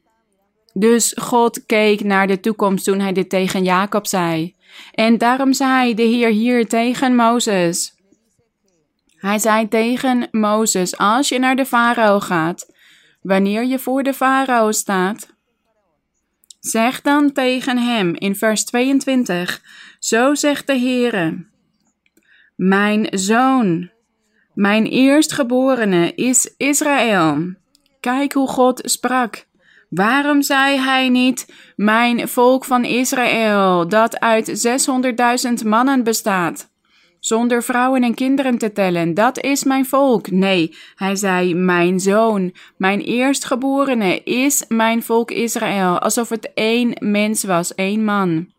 Dus 0.74 1.14
God 1.20 1.66
keek 1.66 2.04
naar 2.04 2.28
de 2.28 2.40
toekomst 2.40 2.86
toen 2.86 3.00
hij 3.00 3.14
dit 3.14 3.30
tegen 3.30 3.64
Jacob 3.64 4.08
zei. 4.08 4.56
En 4.92 5.18
daarom 5.18 5.54
zei 5.54 5.94
de 5.94 6.02
Heer 6.02 6.30
hier 6.30 6.68
tegen 6.68 7.16
Mozes. 7.16 7.96
Hij 9.16 9.40
zei 9.40 9.68
tegen 9.68 10.28
Mozes: 10.32 10.98
Als 10.98 11.30
je 11.30 11.40
naar 11.40 11.56
de 11.56 11.66
farao 11.66 12.20
gaat, 12.20 12.74
wanneer 13.22 13.66
je 13.66 13.80
voor 13.80 14.04
de 14.04 14.14
farao 14.14 14.72
staat, 14.72 15.37
zeg 16.68 17.02
dan 17.02 17.32
tegen 17.32 17.78
hem 17.78 18.16
in 18.16 18.36
vers 18.36 18.66
22: 18.66 19.62
Zo 20.00 20.36
zegt 20.36 20.68
de 20.68 20.80
Heere: 20.80 21.46
Mijn 22.56 23.08
zoon, 23.12 23.90
mijn 24.54 24.86
eerstgeborene 24.86 26.14
is 26.16 26.54
Israël. 26.58 27.56
Kijk 28.00 28.34
hoe 28.34 28.48
God 28.48 28.82
sprak. 28.84 29.46
Waarom 29.90 30.42
zei 30.42 30.78
hij 30.78 31.10
niet: 31.10 31.54
Mijn 31.76 32.28
volk 32.28 32.66
van 32.66 32.84
Israël, 32.84 33.88
dat 33.88 34.20
uit 34.20 34.68
600.000 35.62 35.68
mannen 35.68 36.04
bestaat? 36.04 36.70
Zonder 37.28 37.64
vrouwen 37.64 38.04
en 38.04 38.14
kinderen 38.14 38.58
te 38.58 38.72
tellen. 38.72 39.14
Dat 39.14 39.40
is 39.40 39.64
mijn 39.64 39.86
volk. 39.86 40.32
Nee, 40.32 40.76
hij 40.96 41.16
zei: 41.16 41.56
Mijn 41.56 42.00
zoon, 42.00 42.54
mijn 42.78 43.00
eerstgeborene 43.00 44.24
is 44.24 44.66
mijn 44.68 45.04
volk 45.04 45.32
Israël. 45.32 46.00
Alsof 46.00 46.30
het 46.30 46.52
één 46.54 46.96
mens 47.00 47.44
was, 47.44 47.76
één 47.76 48.04
man. 48.04 48.52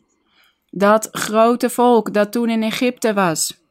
Dat 0.71 1.09
grote 1.13 1.71
volk 1.71 2.15
dat 2.15 2.33
toen 2.33 2.51
in 2.51 2.63
Egypte 2.63 3.15
was. 3.15 3.67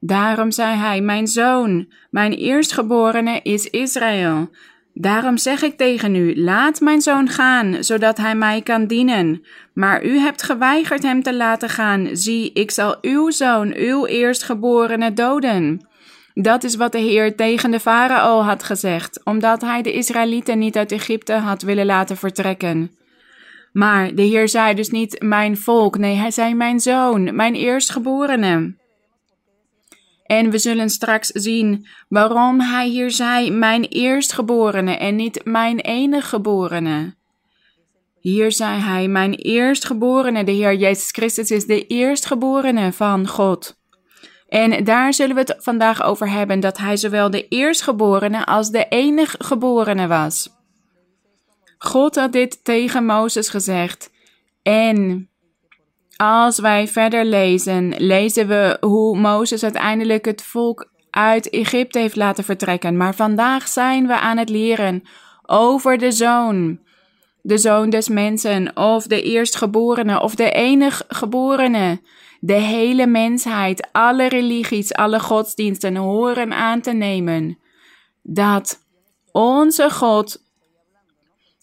Daarom 0.00 0.50
zei 0.50 0.76
hij: 0.76 1.00
Mijn 1.00 1.26
zoon, 1.26 1.92
mijn 2.10 2.32
eerstgeborene 2.32 3.40
is 3.42 3.66
Israël. 3.66 4.50
Daarom 5.00 5.38
zeg 5.38 5.62
ik 5.62 5.76
tegen 5.76 6.14
u: 6.14 6.40
laat 6.40 6.80
mijn 6.80 7.00
zoon 7.00 7.28
gaan, 7.28 7.84
zodat 7.84 8.16
hij 8.16 8.34
mij 8.34 8.62
kan 8.62 8.86
dienen. 8.86 9.42
Maar 9.74 10.04
u 10.04 10.18
hebt 10.18 10.42
geweigerd 10.42 11.02
hem 11.02 11.22
te 11.22 11.34
laten 11.34 11.68
gaan. 11.68 12.08
Zie, 12.12 12.52
ik 12.52 12.70
zal 12.70 12.98
uw 13.00 13.30
zoon, 13.30 13.74
uw 13.76 14.06
eerstgeborene, 14.06 15.12
doden. 15.12 15.88
Dat 16.34 16.64
is 16.64 16.76
wat 16.76 16.92
de 16.92 16.98
Heer 16.98 17.36
tegen 17.36 17.70
de 17.70 17.80
farao 17.80 18.40
had 18.40 18.62
gezegd, 18.62 19.20
omdat 19.24 19.60
hij 19.60 19.82
de 19.82 19.92
Israëlieten 19.92 20.58
niet 20.58 20.76
uit 20.76 20.92
Egypte 20.92 21.32
had 21.32 21.62
willen 21.62 21.86
laten 21.86 22.16
vertrekken. 22.16 22.90
Maar 23.72 24.14
de 24.14 24.22
Heer 24.22 24.48
zei 24.48 24.74
dus 24.74 24.90
niet 24.90 25.22
mijn 25.22 25.56
volk, 25.56 25.98
nee, 25.98 26.14
hij 26.14 26.30
zei 26.30 26.54
mijn 26.54 26.80
zoon, 26.80 27.34
mijn 27.34 27.54
eerstgeborene. 27.54 28.78
En 30.30 30.50
we 30.50 30.58
zullen 30.58 30.90
straks 30.90 31.28
zien 31.28 31.86
waarom 32.08 32.60
hij 32.60 32.88
hier 32.88 33.10
zei 33.10 33.50
mijn 33.50 33.84
eerstgeborene 33.84 34.96
en 34.96 35.16
niet 35.16 35.44
mijn 35.44 35.80
enige 35.80 36.28
geborene. 36.28 37.14
Hier 38.20 38.52
zei 38.52 38.80
hij 38.80 39.08
mijn 39.08 39.34
eerstgeborene, 39.34 40.44
de 40.44 40.52
Heer 40.52 40.74
Jezus 40.74 41.10
Christus 41.10 41.50
is 41.50 41.66
de 41.66 41.86
eerstgeborene 41.86 42.92
van 42.92 43.28
God. 43.28 43.76
En 44.48 44.84
daar 44.84 45.14
zullen 45.14 45.34
we 45.34 45.40
het 45.40 45.56
vandaag 45.58 46.02
over 46.02 46.30
hebben 46.30 46.60
dat 46.60 46.78
hij 46.78 46.96
zowel 46.96 47.30
de 47.30 47.48
eerstgeborene 47.48 48.46
als 48.46 48.70
de 48.70 48.86
enige 48.88 49.36
geborene 49.44 50.06
was. 50.06 50.48
God 51.78 52.14
had 52.14 52.32
dit 52.32 52.64
tegen 52.64 53.04
Mozes 53.04 53.48
gezegd. 53.48 54.10
En 54.62 55.29
als 56.20 56.58
wij 56.58 56.88
verder 56.88 57.24
lezen, 57.24 57.94
lezen 57.96 58.48
we 58.48 58.76
hoe 58.80 59.18
Mozes 59.18 59.62
uiteindelijk 59.62 60.24
het 60.24 60.42
volk 60.42 60.90
uit 61.10 61.50
Egypte 61.50 61.98
heeft 61.98 62.16
laten 62.16 62.44
vertrekken. 62.44 62.96
Maar 62.96 63.14
vandaag 63.14 63.68
zijn 63.68 64.06
we 64.06 64.18
aan 64.18 64.36
het 64.36 64.48
leren 64.48 65.02
over 65.46 65.98
de 65.98 66.12
zoon. 66.12 66.78
De 67.42 67.58
zoon 67.58 67.90
des 67.90 68.08
mensen, 68.08 68.76
of 68.76 69.06
de 69.06 69.22
eerstgeborene, 69.22 70.20
of 70.20 70.34
de 70.34 70.50
enige 70.50 71.04
geborene. 71.08 72.00
De 72.40 72.52
hele 72.52 73.06
mensheid, 73.06 73.88
alle 73.92 74.28
religies, 74.28 74.94
alle 74.94 75.20
godsdiensten 75.20 75.96
horen 75.96 76.52
aan 76.52 76.80
te 76.80 76.92
nemen 76.92 77.58
dat 78.22 78.78
onze 79.32 79.90
God 79.90 80.42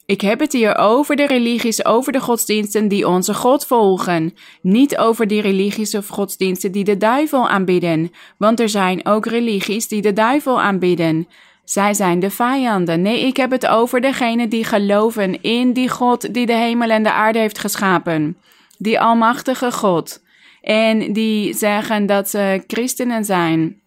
ik 0.07 0.21
heb 0.21 0.39
het 0.39 0.53
hier 0.53 0.77
over 0.77 1.15
de 1.15 1.25
religies, 1.25 1.85
over 1.85 2.11
de 2.11 2.19
godsdiensten 2.19 2.87
die 2.87 3.07
onze 3.07 3.33
God 3.33 3.65
volgen. 3.65 4.33
Niet 4.61 4.97
over 4.97 5.27
die 5.27 5.41
religies 5.41 5.95
of 5.95 6.07
godsdiensten 6.07 6.71
die 6.71 6.83
de 6.83 6.97
duivel 6.97 7.49
aanbidden. 7.49 8.11
Want 8.37 8.59
er 8.59 8.69
zijn 8.69 9.05
ook 9.05 9.25
religies 9.25 9.87
die 9.87 10.01
de 10.01 10.13
duivel 10.13 10.61
aanbidden. 10.61 11.27
Zij 11.63 11.93
zijn 11.93 12.19
de 12.19 12.29
vijanden. 12.29 13.01
Nee, 13.01 13.25
ik 13.25 13.37
heb 13.37 13.51
het 13.51 13.67
over 13.67 14.01
degenen 14.01 14.49
die 14.49 14.63
geloven 14.63 15.41
in 15.41 15.73
die 15.73 15.89
God 15.89 16.33
die 16.33 16.45
de 16.45 16.55
hemel 16.55 16.89
en 16.89 17.03
de 17.03 17.11
aarde 17.11 17.39
heeft 17.39 17.59
geschapen. 17.59 18.37
Die 18.77 18.99
almachtige 18.99 19.71
God. 19.71 20.23
En 20.61 21.13
die 21.13 21.53
zeggen 21.53 22.05
dat 22.05 22.29
ze 22.29 22.63
christenen 22.67 23.25
zijn. 23.25 23.81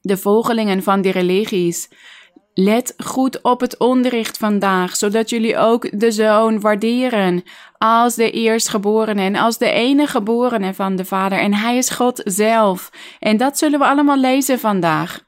De 0.00 0.16
volgelingen 0.16 0.82
van 0.82 1.00
die 1.02 1.12
religies. 1.12 1.88
Let 2.58 2.94
goed 2.96 3.42
op 3.42 3.60
het 3.60 3.78
onderricht 3.78 4.36
vandaag, 4.36 4.96
zodat 4.96 5.30
jullie 5.30 5.56
ook 5.56 6.00
de 6.00 6.10
zoon 6.10 6.60
waarderen 6.60 7.42
als 7.78 8.14
de 8.14 8.30
eerstgeborene 8.30 9.22
en 9.22 9.36
als 9.36 9.58
de 9.58 9.70
enige 9.70 10.10
geborene 10.10 10.74
van 10.74 10.96
de 10.96 11.04
Vader. 11.04 11.38
En 11.38 11.54
hij 11.54 11.76
is 11.76 11.90
God 11.90 12.20
zelf. 12.24 12.90
En 13.20 13.36
dat 13.36 13.58
zullen 13.58 13.78
we 13.78 13.86
allemaal 13.86 14.18
lezen 14.18 14.58
vandaag. 14.58 15.24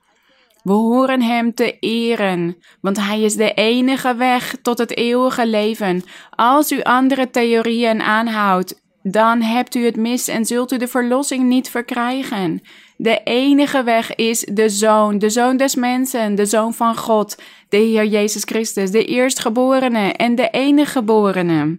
We 0.62 0.72
horen 0.72 1.22
hem 1.22 1.54
te 1.54 1.78
eren, 1.78 2.56
want 2.80 2.96
hij 2.96 3.20
is 3.20 3.34
de 3.34 3.52
enige 3.52 4.14
weg 4.14 4.54
tot 4.62 4.78
het 4.78 4.96
eeuwige 4.96 5.46
leven. 5.46 6.02
Als 6.30 6.72
u 6.72 6.82
andere 6.82 7.30
theorieën 7.30 8.02
aanhoudt, 8.02 8.82
dan 9.02 9.42
hebt 9.42 9.74
u 9.74 9.84
het 9.84 9.96
mis 9.96 10.28
en 10.28 10.44
zult 10.44 10.72
u 10.72 10.76
de 10.76 10.88
verlossing 10.88 11.44
niet 11.44 11.70
verkrijgen. 11.70 12.62
De 13.00 13.20
enige 13.24 13.82
weg 13.82 14.14
is 14.14 14.40
de 14.40 14.68
Zoon, 14.68 15.18
de 15.18 15.30
Zoon 15.30 15.56
des 15.56 15.74
mensen, 15.74 16.34
de 16.34 16.46
Zoon 16.46 16.74
van 16.74 16.96
God, 16.96 17.42
de 17.68 17.76
Heer 17.76 18.06
Jezus 18.06 18.42
Christus, 18.44 18.90
de 18.90 19.04
eerstgeborene 19.04 20.12
en 20.12 20.34
de 20.34 20.50
enige 20.50 20.90
geborene. 20.90 21.78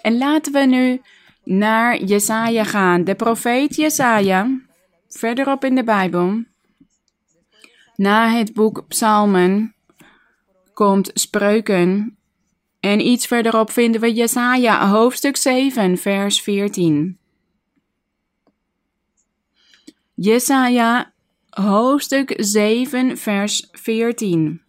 En 0.00 0.18
laten 0.18 0.52
we 0.52 0.58
nu 0.58 1.00
naar 1.44 2.02
Jesaja 2.02 2.64
gaan, 2.64 3.04
de 3.04 3.14
profeet 3.14 3.76
Jesaja, 3.76 4.60
verderop 5.08 5.64
in 5.64 5.74
de 5.74 5.84
Bijbel. 5.84 6.44
Na 7.96 8.28
het 8.28 8.54
boek 8.54 8.84
Psalmen 8.88 9.74
komt 10.72 11.10
Spreuken 11.14 12.18
en 12.80 13.06
iets 13.06 13.26
verderop 13.26 13.70
vinden 13.70 14.00
we 14.00 14.14
Jesaja, 14.14 14.88
hoofdstuk 14.88 15.36
7, 15.36 15.98
vers 15.98 16.40
14. 16.40 17.18
Jesaja 20.18 21.12
hoofdstuk 21.50 22.34
7 22.36 23.18
vers 23.18 23.68
14. 23.72 24.62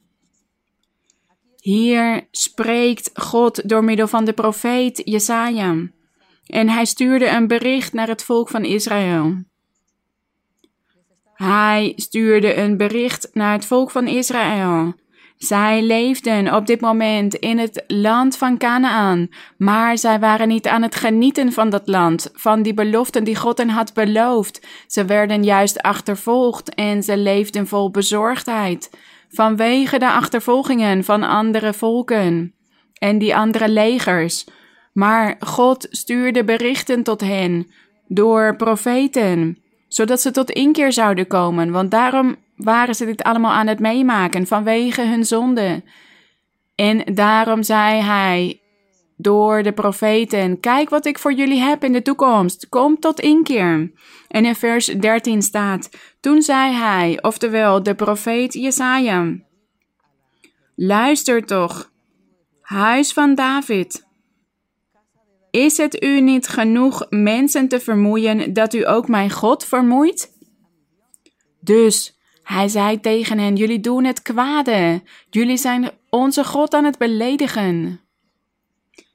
Hier 1.61 2.27
spreekt 2.31 3.09
God 3.13 3.69
door 3.69 3.83
middel 3.83 4.07
van 4.07 4.25
de 4.25 4.33
profeet 4.33 5.01
Jesaja. 5.05 5.89
En 6.45 6.69
hij 6.69 6.85
stuurde 6.85 7.27
een 7.27 7.47
bericht 7.47 7.93
naar 7.93 8.07
het 8.07 8.23
volk 8.23 8.49
van 8.49 8.65
Israël. 8.65 9.43
Hij 11.33 11.93
stuurde 11.95 12.55
een 12.55 12.77
bericht 12.77 13.29
naar 13.33 13.53
het 13.53 13.65
volk 13.65 13.91
van 13.91 14.07
Israël. 14.07 14.93
Zij 15.37 15.81
leefden 15.81 16.55
op 16.55 16.65
dit 16.65 16.81
moment 16.81 17.33
in 17.33 17.57
het 17.57 17.83
land 17.87 18.37
van 18.37 18.57
Canaan, 18.57 19.29
maar 19.57 19.97
zij 19.97 20.19
waren 20.19 20.47
niet 20.47 20.67
aan 20.67 20.81
het 20.81 20.95
genieten 20.95 21.51
van 21.51 21.69
dat 21.69 21.87
land, 21.87 22.29
van 22.33 22.61
die 22.61 22.73
beloften 22.73 23.23
die 23.23 23.35
God 23.35 23.57
hen 23.57 23.69
had 23.69 23.93
beloofd. 23.93 24.67
Ze 24.87 25.05
werden 25.05 25.43
juist 25.43 25.81
achtervolgd 25.81 26.75
en 26.75 27.03
ze 27.03 27.17
leefden 27.17 27.67
vol 27.67 27.91
bezorgdheid 27.91 28.89
vanwege 29.29 29.99
de 29.99 30.11
achtervolgingen 30.11 31.03
van 31.03 31.23
andere 31.23 31.73
volken 31.73 32.53
en 32.93 33.17
die 33.17 33.35
andere 33.35 33.69
legers. 33.69 34.45
Maar 34.93 35.35
God 35.39 35.87
stuurde 35.89 36.43
berichten 36.43 37.03
tot 37.03 37.21
hen 37.21 37.71
door 38.07 38.55
profeten, 38.55 39.57
zodat 39.87 40.21
ze 40.21 40.31
tot 40.31 40.51
inkeer 40.51 40.91
zouden 40.91 41.27
komen, 41.27 41.71
want 41.71 41.91
daarom 41.91 42.35
waren 42.57 42.95
ze 42.95 43.05
dit 43.05 43.23
allemaal 43.23 43.51
aan 43.51 43.67
het 43.67 43.79
meemaken 43.79 44.47
vanwege 44.47 45.01
hun 45.01 45.25
zonde. 45.25 45.83
En 46.75 47.13
daarom 47.13 47.63
zei 47.63 48.01
hij 48.01 48.61
door 49.17 49.63
de 49.63 49.71
profeten: 49.71 50.59
Kijk 50.59 50.89
wat 50.89 51.05
ik 51.05 51.19
voor 51.19 51.33
jullie 51.33 51.59
heb 51.59 51.83
in 51.83 51.93
de 51.93 52.01
toekomst. 52.01 52.69
Kom 52.69 52.99
tot 52.99 53.19
inkeer. 53.19 53.91
En 54.27 54.45
in 54.45 54.55
vers 54.55 54.85
13 54.85 55.41
staat: 55.41 55.89
Toen 56.19 56.41
zei 56.41 56.73
hij, 56.73 57.17
oftewel 57.21 57.83
de 57.83 57.95
profeet 57.95 58.53
Jesaja: 58.53 59.35
Luister 60.75 61.45
toch, 61.45 61.91
huis 62.61 63.13
van 63.13 63.35
David. 63.35 64.05
Is 65.51 65.77
het 65.77 66.03
u 66.03 66.21
niet 66.21 66.47
genoeg 66.47 67.05
mensen 67.09 67.67
te 67.67 67.79
vermoeien 67.79 68.53
dat 68.53 68.73
u 68.73 68.87
ook 68.87 69.07
mijn 69.07 69.31
God 69.31 69.65
vermoeit? 69.65 70.35
Dus 71.59 72.16
hij 72.47 72.67
zei 72.67 72.99
tegen 72.99 73.39
hen: 73.39 73.55
Jullie 73.55 73.79
doen 73.79 74.03
het 74.03 74.21
kwade. 74.21 75.01
Jullie 75.29 75.57
zijn 75.57 75.91
onze 76.09 76.43
God 76.43 76.73
aan 76.73 76.83
het 76.83 76.97
beledigen. 76.97 78.01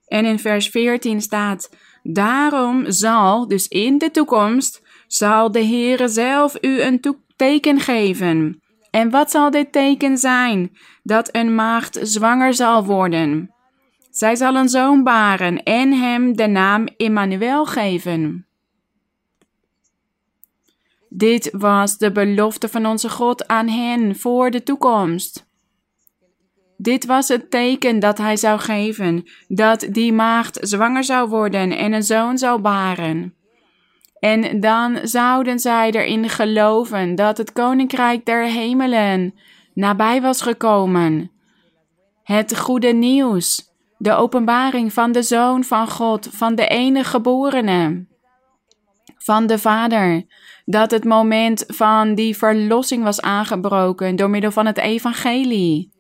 En 0.06 0.24
in 0.24 0.38
vers 0.38 0.68
14 0.68 1.20
staat: 1.20 1.70
Daarom 2.02 2.90
zal, 2.90 3.48
dus 3.48 3.68
in 3.68 3.98
de 3.98 4.10
toekomst, 4.10 4.82
zal 5.06 5.50
de 5.50 5.64
Heere 5.64 6.08
zelf 6.08 6.56
u 6.60 6.80
een 6.80 7.00
teken 7.36 7.80
geven. 7.80 8.62
En 8.90 9.10
wat 9.10 9.30
zal 9.30 9.50
dit 9.50 9.72
teken 9.72 10.18
zijn? 10.18 10.76
Dat 11.02 11.28
een 11.32 11.54
maagd 11.54 11.98
zwanger 12.02 12.54
zal 12.54 12.84
worden. 12.84 13.54
Zij 14.10 14.36
zal 14.36 14.54
een 14.54 14.68
zoon 14.68 15.02
baren 15.02 15.62
en 15.62 15.92
hem 15.92 16.36
de 16.36 16.46
naam 16.46 16.88
Immanuel 16.96 17.66
geven. 17.66 18.46
Dit 21.14 21.48
was 21.52 21.98
de 21.98 22.12
belofte 22.12 22.68
van 22.68 22.86
onze 22.86 23.08
God 23.08 23.48
aan 23.48 23.68
hen 23.68 24.16
voor 24.16 24.50
de 24.50 24.62
toekomst. 24.62 25.46
Dit 26.76 27.06
was 27.06 27.28
het 27.28 27.50
teken 27.50 27.98
dat 27.98 28.18
hij 28.18 28.36
zou 28.36 28.60
geven, 28.60 29.24
dat 29.48 29.86
die 29.90 30.12
maagd 30.12 30.58
zwanger 30.60 31.04
zou 31.04 31.28
worden 31.28 31.76
en 31.76 31.92
een 31.92 32.02
zoon 32.02 32.38
zou 32.38 32.60
baren. 32.60 33.34
En 34.18 34.60
dan 34.60 34.98
zouden 35.02 35.58
zij 35.58 35.90
erin 35.90 36.28
geloven 36.28 37.14
dat 37.14 37.38
het 37.38 37.52
koninkrijk 37.52 38.26
der 38.26 38.44
hemelen 38.44 39.34
nabij 39.74 40.20
was 40.20 40.42
gekomen. 40.42 41.30
Het 42.22 42.58
goede 42.58 42.92
nieuws, 42.92 43.72
de 43.98 44.12
openbaring 44.12 44.92
van 44.92 45.12
de 45.12 45.22
zoon 45.22 45.64
van 45.64 45.88
God, 45.88 46.28
van 46.30 46.54
de 46.54 46.66
enige 46.66 47.10
geborene, 47.10 48.06
van 49.18 49.46
de 49.46 49.58
Vader, 49.58 50.24
dat 50.64 50.90
het 50.90 51.04
moment 51.04 51.64
van 51.66 52.14
die 52.14 52.36
verlossing 52.36 53.04
was 53.04 53.20
aangebroken 53.20 54.16
door 54.16 54.30
middel 54.30 54.50
van 54.50 54.66
het 54.66 54.78
evangelie. 54.78 55.90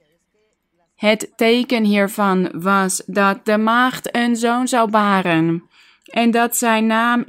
Het 0.96 1.32
teken 1.36 1.84
hiervan 1.84 2.50
was 2.54 3.02
dat 3.06 3.44
de 3.44 3.58
maagd 3.58 4.16
een 4.16 4.36
zoon 4.36 4.68
zou 4.68 4.90
baren 4.90 5.70
en 6.12 6.30
dat 6.30 6.56
zijn 6.56 6.86
naam 6.86 7.24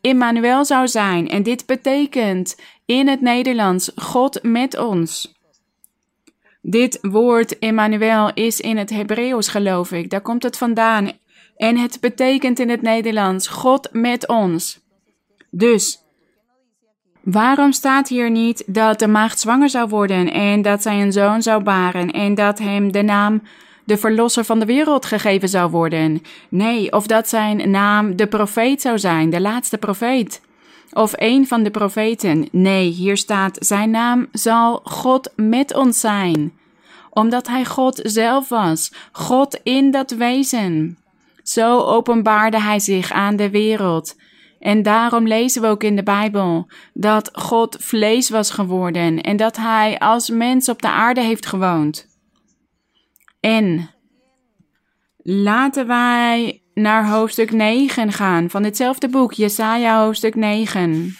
Immanuel 0.00 0.64
zou 0.64 0.88
zijn. 0.88 1.28
En 1.28 1.42
dit 1.42 1.66
betekent 1.66 2.56
in 2.86 3.08
het 3.08 3.20
Nederlands 3.20 3.92
God 3.96 4.42
met 4.42 4.78
ons. 4.78 5.34
Dit 6.62 6.98
woord 7.02 7.58
Immanuel 7.58 8.32
is 8.34 8.60
in 8.60 8.76
het 8.76 8.90
Hebreeuws, 8.90 9.48
geloof 9.48 9.92
ik. 9.92 10.10
Daar 10.10 10.20
komt 10.20 10.42
het 10.42 10.58
vandaan. 10.58 11.12
En 11.56 11.76
het 11.76 12.00
betekent 12.00 12.58
in 12.58 12.68
het 12.68 12.82
Nederlands 12.82 13.48
God 13.48 13.88
met 13.92 14.28
ons. 14.28 14.80
Dus 15.50 16.03
Waarom 17.24 17.72
staat 17.72 18.08
hier 18.08 18.30
niet 18.30 18.62
dat 18.66 18.98
de 18.98 19.06
maagd 19.08 19.40
zwanger 19.40 19.70
zou 19.70 19.88
worden 19.88 20.32
en 20.32 20.62
dat 20.62 20.82
zij 20.82 21.02
een 21.02 21.12
zoon 21.12 21.42
zou 21.42 21.62
baren 21.62 22.10
en 22.10 22.34
dat 22.34 22.58
hem 22.58 22.92
de 22.92 23.02
naam 23.02 23.42
de 23.84 23.96
verlosser 23.96 24.44
van 24.44 24.58
de 24.58 24.64
wereld 24.64 25.06
gegeven 25.06 25.48
zou 25.48 25.70
worden? 25.70 26.22
Nee, 26.48 26.92
of 26.92 27.06
dat 27.06 27.28
zijn 27.28 27.70
naam 27.70 28.16
de 28.16 28.26
profeet 28.26 28.80
zou 28.80 28.98
zijn, 28.98 29.30
de 29.30 29.40
laatste 29.40 29.78
profeet. 29.78 30.40
Of 30.92 31.12
een 31.16 31.46
van 31.46 31.62
de 31.62 31.70
profeten. 31.70 32.48
Nee, 32.52 32.88
hier 32.88 33.16
staat 33.16 33.56
zijn 33.60 33.90
naam 33.90 34.26
zal 34.32 34.80
God 34.84 35.32
met 35.36 35.74
ons 35.74 36.00
zijn. 36.00 36.52
Omdat 37.10 37.46
hij 37.46 37.64
God 37.64 38.00
zelf 38.02 38.48
was, 38.48 38.92
God 39.12 39.60
in 39.62 39.90
dat 39.90 40.10
wezen. 40.10 40.98
Zo 41.42 41.78
openbaarde 41.78 42.60
hij 42.60 42.80
zich 42.80 43.12
aan 43.12 43.36
de 43.36 43.50
wereld. 43.50 44.16
En 44.64 44.82
daarom 44.82 45.26
lezen 45.26 45.62
we 45.62 45.68
ook 45.68 45.82
in 45.82 45.96
de 45.96 46.02
Bijbel 46.02 46.68
dat 46.94 47.30
God 47.32 47.76
vlees 47.80 48.30
was 48.30 48.50
geworden 48.50 49.20
en 49.20 49.36
dat 49.36 49.56
Hij 49.56 49.98
als 49.98 50.30
mens 50.30 50.68
op 50.68 50.82
de 50.82 50.88
aarde 50.88 51.20
heeft 51.20 51.46
gewoond. 51.46 52.08
En 53.40 53.90
laten 55.22 55.86
wij 55.86 56.62
naar 56.74 57.08
hoofdstuk 57.08 57.52
9 57.52 58.12
gaan 58.12 58.50
van 58.50 58.62
ditzelfde 58.62 59.08
boek, 59.08 59.32
Jesaja 59.32 60.04
hoofdstuk 60.04 60.34
9. 60.34 61.16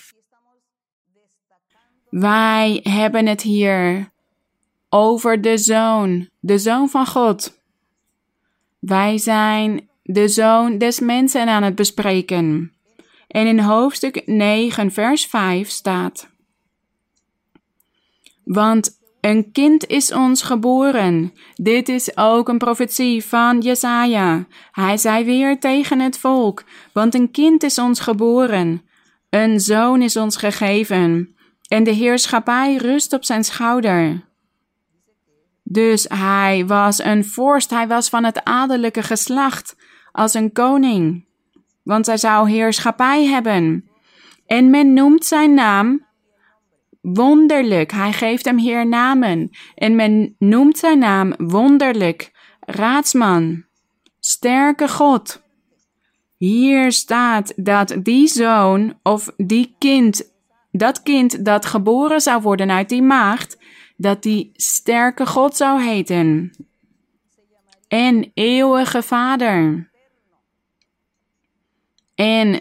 Wij 2.10 2.80
hebben 2.82 3.26
het 3.26 3.42
hier 3.42 4.10
over 4.88 5.40
de 5.40 5.58
Zoon, 5.58 6.28
de 6.40 6.58
Zoon 6.58 6.88
van 6.88 7.06
God. 7.06 7.62
Wij 8.78 9.18
zijn 9.18 9.88
de 10.02 10.28
Zoon 10.28 10.78
des 10.78 11.00
mensen 11.00 11.48
aan 11.48 11.62
het 11.62 11.74
bespreken. 11.74 12.73
En 13.34 13.46
in 13.46 13.58
hoofdstuk 13.58 14.22
9, 14.26 14.92
vers 14.92 15.26
5 15.26 15.68
staat: 15.68 16.28
Want 18.44 19.00
een 19.20 19.52
kind 19.52 19.86
is 19.86 20.12
ons 20.12 20.42
geboren. 20.42 21.32
Dit 21.54 21.88
is 21.88 22.16
ook 22.16 22.48
een 22.48 22.58
profetie 22.58 23.24
van 23.24 23.60
Jesaja. 23.60 24.46
Hij 24.72 24.96
zei 24.96 25.24
weer 25.24 25.60
tegen 25.60 26.00
het 26.00 26.18
volk: 26.18 26.64
Want 26.92 27.14
een 27.14 27.30
kind 27.30 27.62
is 27.62 27.78
ons 27.78 28.00
geboren. 28.00 28.82
Een 29.30 29.60
zoon 29.60 30.02
is 30.02 30.16
ons 30.16 30.36
gegeven. 30.36 31.36
En 31.68 31.84
de 31.84 31.92
heerschappij 31.92 32.76
rust 32.76 33.12
op 33.12 33.24
zijn 33.24 33.44
schouder. 33.44 34.24
Dus 35.62 36.06
hij 36.08 36.66
was 36.66 37.04
een 37.04 37.24
vorst, 37.24 37.70
hij 37.70 37.88
was 37.88 38.08
van 38.08 38.24
het 38.24 38.44
adellijke 38.44 39.02
geslacht, 39.02 39.76
als 40.12 40.34
een 40.34 40.52
koning 40.52 41.32
want 41.84 42.06
hij 42.06 42.16
zou 42.16 42.50
heerschappij 42.50 43.24
hebben. 43.24 43.88
En 44.46 44.70
men 44.70 44.92
noemt 44.92 45.24
zijn 45.24 45.54
naam 45.54 46.06
wonderlijk. 47.00 47.92
Hij 47.92 48.12
geeft 48.12 48.44
hem 48.44 48.58
hier 48.58 48.86
namen. 48.86 49.50
En 49.74 49.96
men 49.96 50.34
noemt 50.38 50.78
zijn 50.78 50.98
naam 50.98 51.34
wonderlijk, 51.36 52.32
raadsman, 52.60 53.64
sterke 54.20 54.88
God. 54.88 55.42
Hier 56.36 56.92
staat 56.92 57.52
dat 57.56 57.96
die 58.02 58.26
zoon 58.26 58.98
of 59.02 59.32
die 59.36 59.74
kind, 59.78 60.32
dat 60.70 61.02
kind 61.02 61.44
dat 61.44 61.66
geboren 61.66 62.20
zou 62.20 62.42
worden 62.42 62.70
uit 62.70 62.88
die 62.88 63.02
maagd, 63.02 63.58
dat 63.96 64.22
die 64.22 64.50
sterke 64.52 65.26
God 65.26 65.56
zou 65.56 65.82
heten. 65.82 66.50
En 67.88 68.30
eeuwige 68.34 69.02
Vader. 69.02 69.92
En 72.14 72.60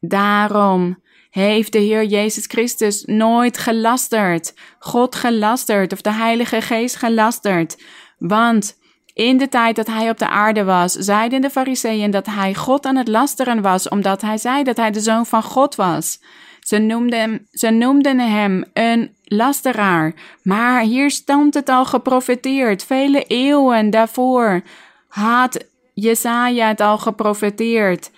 daarom 0.00 1.02
heeft 1.30 1.72
de 1.72 1.78
Heer 1.78 2.04
Jezus 2.04 2.44
Christus 2.46 3.04
nooit 3.04 3.58
gelasterd, 3.58 4.54
God 4.78 5.14
gelasterd 5.14 5.92
of 5.92 6.00
de 6.00 6.12
Heilige 6.12 6.60
Geest 6.60 6.96
gelasterd. 6.96 7.82
Want 8.18 8.78
in 9.12 9.36
de 9.36 9.48
tijd 9.48 9.76
dat 9.76 9.86
hij 9.86 10.10
op 10.10 10.18
de 10.18 10.28
aarde 10.28 10.64
was, 10.64 10.92
zeiden 10.92 11.40
de 11.40 11.50
Fariseeën 11.50 12.10
dat 12.10 12.26
hij 12.26 12.54
God 12.54 12.86
aan 12.86 12.96
het 12.96 13.08
lasteren 13.08 13.62
was, 13.62 13.88
omdat 13.88 14.20
hij 14.20 14.38
zei 14.38 14.62
dat 14.62 14.76
hij 14.76 14.90
de 14.90 15.00
zoon 15.00 15.26
van 15.26 15.42
God 15.42 15.74
was. 15.74 16.20
Ze 16.60 16.78
noemden, 16.78 17.18
hem, 17.18 17.46
ze 17.50 17.70
noemden 17.70 18.18
hem 18.18 18.64
een 18.72 19.16
lasteraar. 19.24 20.14
Maar 20.42 20.82
hier 20.82 21.10
stond 21.10 21.54
het 21.54 21.68
al 21.68 21.84
geprofeteerd. 21.84 22.84
Vele 22.84 23.24
eeuwen 23.24 23.90
daarvoor 23.90 24.62
had 25.08 25.64
Jesaja 25.94 26.68
het 26.68 26.80
al 26.80 26.98
geprofeteerd 26.98 28.10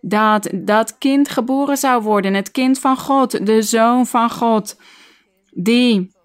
dat 0.00 0.50
dat 0.54 0.98
kind 0.98 1.28
geboren 1.28 1.76
zou 1.76 2.02
worden, 2.02 2.34
het 2.34 2.50
kind 2.50 2.78
van 2.78 2.96
God, 2.96 3.46
de 3.46 3.62
zoon 3.62 4.06
van 4.06 4.30
God, 4.30 4.76
die 5.50 6.16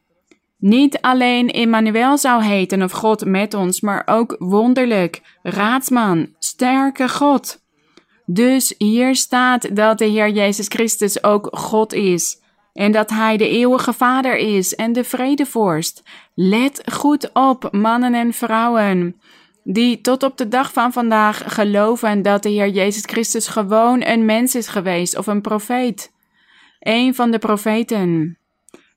niet 0.57 1.01
alleen 1.01 1.49
Emmanuel 1.49 2.17
zou 2.17 2.43
heten 2.43 2.81
of 2.81 2.91
God 2.91 3.25
met 3.25 3.53
ons, 3.53 3.81
maar 3.81 4.03
ook 4.05 4.35
wonderlijk, 4.39 5.21
raadsman, 5.41 6.27
sterke 6.39 7.09
God. 7.09 7.61
Dus 8.25 8.75
hier 8.77 9.15
staat 9.15 9.75
dat 9.75 9.97
de 9.97 10.05
Heer 10.05 10.29
Jezus 10.29 10.67
Christus 10.67 11.23
ook 11.23 11.47
God 11.51 11.93
is 11.93 12.41
en 12.73 12.91
dat 12.91 13.09
Hij 13.09 13.37
de 13.37 13.49
eeuwige 13.49 13.93
Vader 13.93 14.37
is 14.37 14.75
en 14.75 14.93
de 14.93 15.03
vredevorst. 15.03 16.03
Let 16.33 16.81
goed 16.91 17.29
op, 17.33 17.67
mannen 17.71 18.13
en 18.13 18.33
vrouwen, 18.33 19.21
die 19.63 20.01
tot 20.01 20.23
op 20.23 20.37
de 20.37 20.47
dag 20.47 20.73
van 20.73 20.91
vandaag 20.91 21.53
geloven 21.53 22.21
dat 22.21 22.43
de 22.43 22.49
Heer 22.49 22.69
Jezus 22.69 23.03
Christus 23.05 23.47
gewoon 23.47 24.05
een 24.05 24.25
mens 24.25 24.55
is 24.55 24.67
geweest 24.67 25.17
of 25.17 25.27
een 25.27 25.41
profeet. 25.41 26.11
Een 26.79 27.15
van 27.15 27.31
de 27.31 27.39
profeten. 27.39 28.37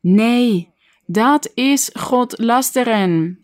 Nee, 0.00 0.72
dat 1.06 1.50
is 1.54 1.90
God 1.92 2.38
lasteren. 2.38 3.38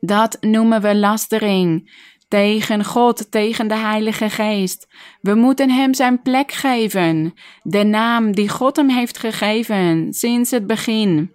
Dat 0.00 0.36
noemen 0.40 0.82
we 0.82 0.96
lastering. 0.96 1.94
Tegen 2.28 2.84
God, 2.84 3.30
tegen 3.30 3.68
de 3.68 3.76
Heilige 3.76 4.30
Geest. 4.30 4.88
We 5.20 5.34
moeten 5.34 5.70
Hem 5.70 5.94
zijn 5.94 6.22
plek 6.22 6.52
geven. 6.52 7.34
De 7.62 7.84
naam 7.84 8.32
die 8.32 8.48
God 8.48 8.76
Hem 8.76 8.88
heeft 8.88 9.18
gegeven 9.18 10.12
sinds 10.12 10.50
het 10.50 10.66
begin. 10.66 11.34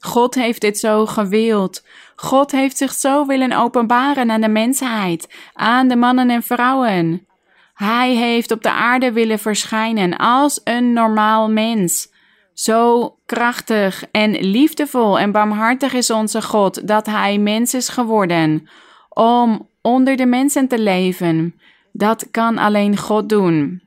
God 0.00 0.34
heeft 0.34 0.60
dit 0.60 0.78
zo 0.78 1.06
gewild. 1.06 1.82
God 2.16 2.50
heeft 2.50 2.76
zich 2.76 2.92
zo 2.92 3.26
willen 3.26 3.52
openbaren 3.52 4.30
aan 4.30 4.40
de 4.40 4.48
mensheid, 4.48 5.34
aan 5.52 5.88
de 5.88 5.96
mannen 5.96 6.30
en 6.30 6.42
vrouwen. 6.42 7.26
Hij 7.74 8.14
heeft 8.14 8.50
op 8.50 8.62
de 8.62 8.70
aarde 8.70 9.12
willen 9.12 9.38
verschijnen 9.38 10.16
als 10.16 10.60
een 10.64 10.92
normaal 10.92 11.50
mens. 11.50 12.12
Zo 12.52 13.14
krachtig 13.26 14.04
en 14.10 14.30
liefdevol 14.30 15.18
en 15.18 15.32
barmhartig 15.32 15.92
is 15.92 16.10
onze 16.10 16.42
God 16.42 16.88
dat 16.88 17.06
Hij 17.06 17.38
mens 17.38 17.74
is 17.74 17.88
geworden 17.88 18.68
om 19.08 19.68
onder 19.82 20.16
de 20.16 20.26
mensen 20.26 20.68
te 20.68 20.78
leven. 20.78 21.54
Dat 21.92 22.30
kan 22.30 22.58
alleen 22.58 22.96
God 22.96 23.28
doen. 23.28 23.83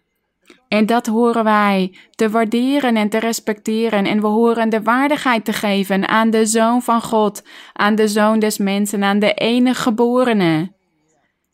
En 0.67 0.86
dat 0.86 1.07
horen 1.07 1.43
wij 1.43 1.97
te 2.15 2.29
waarderen 2.29 2.95
en 2.95 3.10
te 3.10 3.19
respecteren. 3.19 4.05
En 4.05 4.21
we 4.21 4.27
horen 4.27 4.69
de 4.69 4.81
waardigheid 4.81 5.45
te 5.45 5.53
geven 5.53 6.07
aan 6.07 6.29
de 6.29 6.45
Zoon 6.45 6.81
van 6.81 7.01
God, 7.01 7.43
aan 7.73 7.95
de 7.95 8.07
Zoon 8.07 8.39
des 8.39 8.57
mensen, 8.57 9.03
aan 9.03 9.19
de 9.19 9.33
enige 9.33 9.81
geborene. 9.81 10.71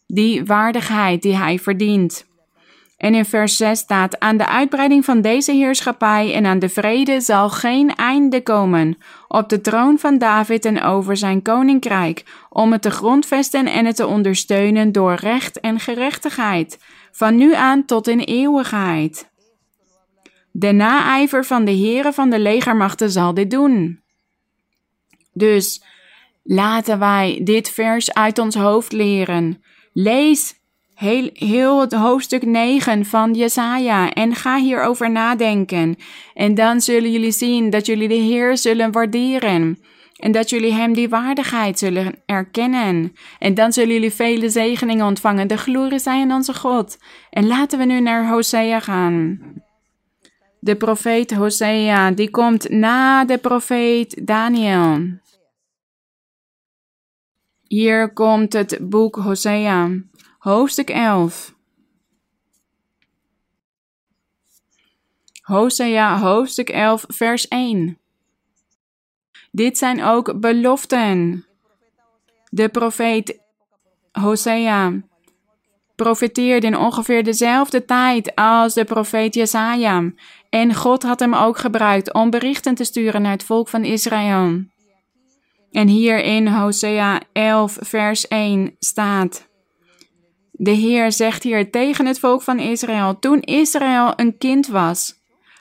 Die 0.07 0.45
waardigheid 0.45 1.21
die 1.21 1.37
hij 1.37 1.59
verdient. 1.59 2.31
En 3.03 3.15
in 3.15 3.25
vers 3.25 3.57
6 3.57 3.79
staat: 3.79 4.19
Aan 4.19 4.37
de 4.37 4.47
uitbreiding 4.47 5.05
van 5.05 5.21
deze 5.21 5.51
heerschappij 5.51 6.33
en 6.33 6.45
aan 6.45 6.59
de 6.59 6.69
vrede 6.69 7.21
zal 7.21 7.49
geen 7.49 7.95
einde 7.95 8.41
komen. 8.41 8.97
Op 9.27 9.49
de 9.49 9.61
troon 9.61 9.99
van 9.99 10.17
David 10.17 10.65
en 10.65 10.81
over 10.81 11.17
zijn 11.17 11.41
koninkrijk, 11.41 12.23
om 12.49 12.71
het 12.71 12.81
te 12.81 12.91
grondvesten 12.91 13.65
en 13.65 13.85
het 13.85 13.95
te 13.95 14.07
ondersteunen 14.07 14.91
door 14.91 15.13
recht 15.13 15.59
en 15.59 15.79
gerechtigheid, 15.79 16.79
van 17.13 17.35
nu 17.35 17.53
aan 17.53 17.85
tot 17.85 18.07
in 18.07 18.19
eeuwigheid. 18.19 19.31
De 20.51 20.71
naijver 20.71 21.45
van 21.45 21.65
de 21.65 21.71
heren 21.71 22.13
van 22.13 22.29
de 22.29 22.39
legermachten 22.39 23.11
zal 23.11 23.33
dit 23.33 23.51
doen. 23.51 24.01
Dus 25.33 25.83
laten 26.43 26.99
wij 26.99 27.39
dit 27.43 27.69
vers 27.69 28.13
uit 28.13 28.39
ons 28.39 28.55
hoofd 28.55 28.91
leren. 28.91 29.63
Lees 29.93 30.61
heel, 30.95 31.29
heel 31.33 31.81
het 31.81 31.93
hoofdstuk 31.93 32.45
9 32.45 33.05
van 33.05 33.33
Jesaja 33.33 34.13
en 34.13 34.35
ga 34.35 34.59
hierover 34.59 35.11
nadenken. 35.11 35.95
En 36.33 36.55
dan 36.55 36.81
zullen 36.81 37.11
jullie 37.11 37.31
zien 37.31 37.69
dat 37.69 37.85
jullie 37.85 38.07
de 38.07 38.13
Heer 38.13 38.57
zullen 38.57 38.91
waarderen. 38.91 39.77
En 40.13 40.31
dat 40.31 40.49
jullie 40.49 40.73
Hem 40.73 40.93
die 40.93 41.09
waardigheid 41.09 41.79
zullen 41.79 42.15
erkennen. 42.25 43.13
En 43.39 43.53
dan 43.53 43.73
zullen 43.73 43.93
jullie 43.93 44.13
vele 44.13 44.49
zegeningen 44.49 45.05
ontvangen. 45.05 45.47
De 45.47 45.57
glorie 45.57 45.99
zij 45.99 46.21
in 46.21 46.33
onze 46.33 46.53
God. 46.53 46.97
En 47.29 47.47
laten 47.47 47.79
we 47.79 47.85
nu 47.85 47.99
naar 47.99 48.29
Hosea 48.29 48.79
gaan. 48.79 49.39
De 50.59 50.75
profeet 50.75 51.33
Hosea, 51.33 52.11
die 52.11 52.29
komt 52.29 52.69
na 52.69 53.25
de 53.25 53.37
profeet 53.37 54.27
Daniel. 54.27 55.21
Hier 57.67 58.13
komt 58.13 58.53
het 58.53 58.77
boek 58.81 59.15
Hosea. 59.15 59.89
Hoofdstuk 60.37 60.89
11. 60.89 61.53
Hosea, 65.41 66.19
hoofdstuk 66.19 66.69
11, 66.69 67.05
vers 67.07 67.47
1. 67.47 67.97
Dit 69.55 69.77
zijn 69.77 70.03
ook 70.03 70.39
beloften. 70.39 71.45
De 72.49 72.69
profeet 72.69 73.39
Hosea 74.11 74.93
profeteerde 75.95 76.67
in 76.67 76.77
ongeveer 76.77 77.23
dezelfde 77.23 77.85
tijd 77.85 78.35
als 78.35 78.73
de 78.73 78.83
profeet 78.83 79.33
Jesaja. 79.33 80.11
En 80.49 80.73
God 80.73 81.03
had 81.03 81.19
hem 81.19 81.33
ook 81.33 81.57
gebruikt 81.57 82.13
om 82.13 82.29
berichten 82.29 82.75
te 82.75 82.83
sturen 82.83 83.21
naar 83.21 83.31
het 83.31 83.43
volk 83.43 83.67
van 83.67 83.83
Israël. 83.83 84.63
En 85.71 85.87
hier 85.87 86.23
in 86.23 86.47
Hosea 86.47 87.21
11, 87.33 87.77
vers 87.81 88.27
1 88.27 88.75
staat. 88.79 89.47
De 90.51 90.71
Heer 90.71 91.11
zegt 91.11 91.43
hier 91.43 91.71
tegen 91.71 92.05
het 92.05 92.19
volk 92.19 92.41
van 92.41 92.59
Israël: 92.59 93.19
Toen 93.19 93.41
Israël 93.41 94.13
een 94.15 94.37
kind 94.37 94.67
was, 94.67 95.13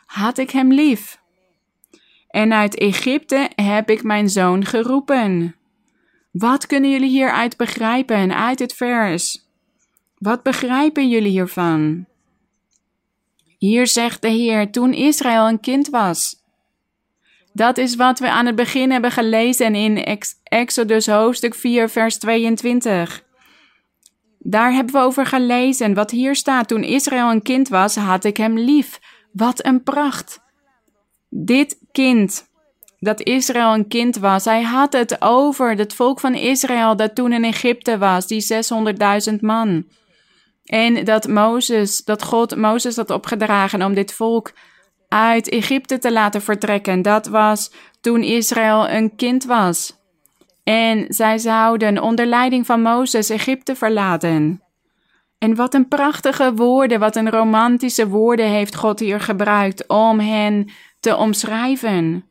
had 0.07 0.38
ik 0.38 0.50
hem 0.50 0.72
lief. 0.72 1.21
En 2.32 2.52
uit 2.52 2.78
Egypte 2.78 3.50
heb 3.54 3.90
ik 3.90 4.02
mijn 4.02 4.28
zoon 4.28 4.64
geroepen. 4.64 5.54
Wat 6.30 6.66
kunnen 6.66 6.90
jullie 6.90 7.10
hieruit 7.10 7.56
begrijpen, 7.56 8.34
uit 8.36 8.58
het 8.58 8.72
vers? 8.72 9.48
Wat 10.18 10.42
begrijpen 10.42 11.08
jullie 11.08 11.30
hiervan? 11.30 12.06
Hier 13.58 13.86
zegt 13.86 14.22
de 14.22 14.28
Heer: 14.28 14.70
Toen 14.70 14.92
Israël 14.92 15.48
een 15.48 15.60
kind 15.60 15.88
was. 15.88 16.36
Dat 17.52 17.78
is 17.78 17.96
wat 17.96 18.18
we 18.18 18.30
aan 18.30 18.46
het 18.46 18.56
begin 18.56 18.90
hebben 18.90 19.10
gelezen 19.10 19.74
in 19.74 20.20
Exodus 20.42 21.06
hoofdstuk 21.06 21.54
4, 21.54 21.88
vers 21.88 22.18
22. 22.18 23.24
Daar 24.38 24.72
hebben 24.72 24.94
we 24.94 25.00
over 25.00 25.26
gelezen. 25.26 25.94
Wat 25.94 26.10
hier 26.10 26.36
staat: 26.36 26.68
Toen 26.68 26.82
Israël 26.82 27.30
een 27.30 27.42
kind 27.42 27.68
was, 27.68 27.96
had 27.96 28.24
ik 28.24 28.36
hem 28.36 28.58
lief. 28.58 29.00
Wat 29.32 29.64
een 29.64 29.82
pracht. 29.82 30.41
Dit 31.34 31.78
kind, 31.92 32.48
dat 32.98 33.20
Israël 33.20 33.74
een 33.74 33.88
kind 33.88 34.16
was, 34.16 34.44
hij 34.44 34.62
had 34.62 34.92
het 34.92 35.22
over 35.22 35.76
het 35.76 35.94
volk 35.94 36.20
van 36.20 36.34
Israël 36.34 36.96
dat 36.96 37.14
toen 37.14 37.32
in 37.32 37.44
Egypte 37.44 37.98
was, 37.98 38.26
die 38.26 38.46
600.000 39.30 39.34
man. 39.40 39.84
En 40.64 41.04
dat 41.04 41.28
Mozes, 41.28 42.04
dat 42.04 42.22
God 42.22 42.56
Mozes 42.56 42.96
had 42.96 43.10
opgedragen 43.10 43.82
om 43.82 43.94
dit 43.94 44.12
volk 44.12 44.52
uit 45.08 45.48
Egypte 45.48 45.98
te 45.98 46.12
laten 46.12 46.42
vertrekken. 46.42 47.02
Dat 47.02 47.26
was 47.26 47.72
toen 48.00 48.22
Israël 48.22 48.88
een 48.88 49.16
kind 49.16 49.44
was. 49.44 49.96
En 50.64 51.04
zij 51.08 51.38
zouden 51.38 52.02
onder 52.02 52.26
leiding 52.26 52.66
van 52.66 52.82
Mozes 52.82 53.28
Egypte 53.28 53.76
verlaten. 53.76 54.62
En 55.38 55.54
wat 55.54 55.74
een 55.74 55.88
prachtige 55.88 56.54
woorden, 56.54 57.00
wat 57.00 57.16
een 57.16 57.30
romantische 57.30 58.08
woorden 58.08 58.46
heeft 58.46 58.74
God 58.74 59.00
hier 59.00 59.20
gebruikt 59.20 59.88
om 59.88 60.20
hen 60.20 60.70
te 61.02 61.16
omschrijven. 61.16 62.24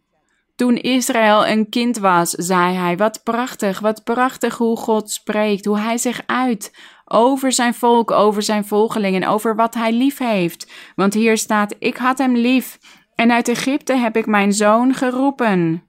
Toen 0.55 0.75
Israël 0.75 1.47
een 1.47 1.69
kind 1.69 1.97
was, 1.97 2.29
zei 2.29 2.75
hij: 2.75 2.97
Wat 2.97 3.23
prachtig, 3.23 3.79
wat 3.79 4.03
prachtig 4.03 4.57
hoe 4.57 4.77
God 4.77 5.11
spreekt, 5.11 5.65
hoe 5.65 5.79
hij 5.79 5.97
zich 5.97 6.21
uit 6.25 6.77
over 7.05 7.51
zijn 7.51 7.73
volk, 7.73 8.11
over 8.11 8.41
zijn 8.41 8.65
volgelingen, 8.65 9.27
over 9.27 9.55
wat 9.55 9.73
hij 9.73 9.91
lief 9.91 10.17
heeft. 10.17 10.71
Want 10.95 11.13
hier 11.13 11.37
staat: 11.37 11.75
Ik 11.79 11.97
had 11.97 12.17
hem 12.17 12.35
lief 12.35 12.79
en 13.15 13.31
uit 13.31 13.47
Egypte 13.47 13.93
heb 13.93 14.17
ik 14.17 14.25
mijn 14.25 14.53
zoon 14.53 14.93
geroepen. 14.93 15.83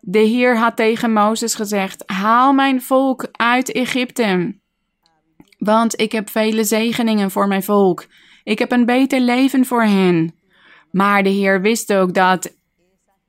De 0.00 0.18
Heer 0.18 0.58
had 0.58 0.76
tegen 0.76 1.12
Mozes 1.12 1.54
gezegd: 1.54 2.02
Haal 2.06 2.52
mijn 2.52 2.82
volk 2.82 3.28
uit 3.32 3.72
Egypte. 3.72 4.58
Want 5.58 6.00
ik 6.00 6.12
heb 6.12 6.30
vele 6.30 6.64
zegeningen 6.64 7.30
voor 7.30 7.48
mijn 7.48 7.62
volk. 7.62 8.06
Ik 8.42 8.58
heb 8.58 8.72
een 8.72 8.86
beter 8.86 9.20
leven 9.20 9.64
voor 9.64 9.82
hen. 9.82 10.35
Maar 10.96 11.22
de 11.22 11.28
Heer 11.28 11.60
wist 11.60 11.92
ook 11.92 12.14
dat, 12.14 12.54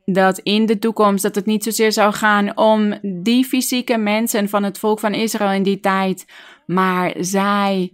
dat 0.06 0.38
in 0.38 0.66
de 0.66 0.80
toekomst 0.80 1.24
dat 1.24 1.36
het 1.36 1.46
niet 1.46 1.64
zozeer 1.64 1.92
zou 1.92 2.14
gaan 2.14 2.58
om 2.58 3.00
die 3.02 3.46
fysieke 3.46 3.98
mensen 3.98 4.50
van 4.50 4.64
het 4.64 4.80
volk 4.80 5.00
van 5.00 5.14
Israël 5.14 5.52
in 5.52 5.64
die 5.64 5.80
tijd. 5.80 6.26
Maar 6.66 7.14
zij 7.20 7.94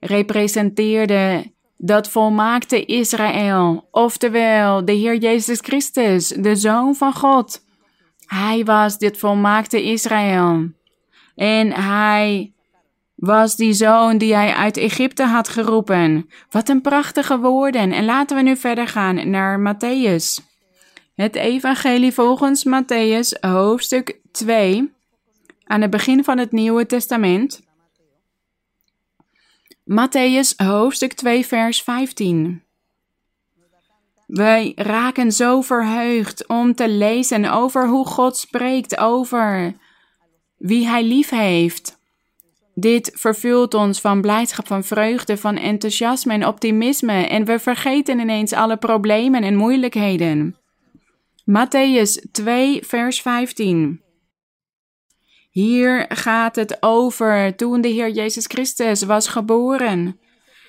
representeerden 0.00 1.54
dat 1.76 2.08
volmaakte 2.08 2.84
Israël, 2.84 3.88
oftewel 3.90 4.84
de 4.84 4.92
Heer 4.92 5.16
Jezus 5.16 5.58
Christus, 5.58 6.28
de 6.28 6.56
Zoon 6.56 6.94
van 6.94 7.12
God. 7.12 7.64
Hij 8.26 8.64
was 8.64 8.98
dit 8.98 9.18
volmaakte 9.18 9.82
Israël. 9.82 10.68
En 11.34 11.72
hij 11.72 12.51
was 13.22 13.56
die 13.56 13.72
zoon 13.72 14.18
die 14.18 14.34
hij 14.34 14.54
uit 14.54 14.76
Egypte 14.76 15.24
had 15.24 15.48
geroepen. 15.48 16.30
Wat 16.50 16.68
een 16.68 16.80
prachtige 16.80 17.38
woorden. 17.38 17.92
En 17.92 18.04
laten 18.04 18.36
we 18.36 18.42
nu 18.42 18.56
verder 18.56 18.88
gaan 18.88 19.30
naar 19.30 19.74
Matthäus. 19.74 20.44
Het 21.14 21.34
Evangelie 21.34 22.12
volgens 22.12 22.66
Matthäus, 22.66 23.40
hoofdstuk 23.40 24.18
2, 24.32 24.92
aan 25.64 25.80
het 25.80 25.90
begin 25.90 26.24
van 26.24 26.38
het 26.38 26.52
Nieuwe 26.52 26.86
Testament. 26.86 27.62
Matthäus, 29.84 30.56
hoofdstuk 30.56 31.12
2, 31.12 31.46
vers 31.46 31.82
15. 31.82 32.62
Wij 34.26 34.72
raken 34.76 35.32
zo 35.32 35.60
verheugd 35.60 36.46
om 36.46 36.74
te 36.74 36.88
lezen 36.88 37.52
over 37.52 37.88
hoe 37.88 38.06
God 38.06 38.36
spreekt 38.36 38.98
over 38.98 39.74
wie 40.56 40.86
Hij 40.86 41.04
lief 41.04 41.30
heeft. 41.30 42.00
Dit 42.74 43.10
vervult 43.14 43.74
ons 43.74 44.00
van 44.00 44.20
blijdschap, 44.20 44.66
van 44.66 44.84
vreugde, 44.84 45.36
van 45.36 45.56
enthousiasme 45.56 46.32
en 46.32 46.46
optimisme 46.46 47.26
en 47.26 47.44
we 47.44 47.58
vergeten 47.58 48.18
ineens 48.18 48.52
alle 48.52 48.76
problemen 48.76 49.42
en 49.42 49.56
moeilijkheden. 49.56 50.56
Matthäus 51.50 52.30
2, 52.32 52.82
vers 52.86 53.22
15. 53.22 54.00
Hier 55.50 56.04
gaat 56.08 56.56
het 56.56 56.76
over 56.80 57.56
toen 57.56 57.80
de 57.80 57.88
Heer 57.88 58.10
Jezus 58.10 58.46
Christus 58.46 59.02
was 59.02 59.28
geboren. 59.28 60.20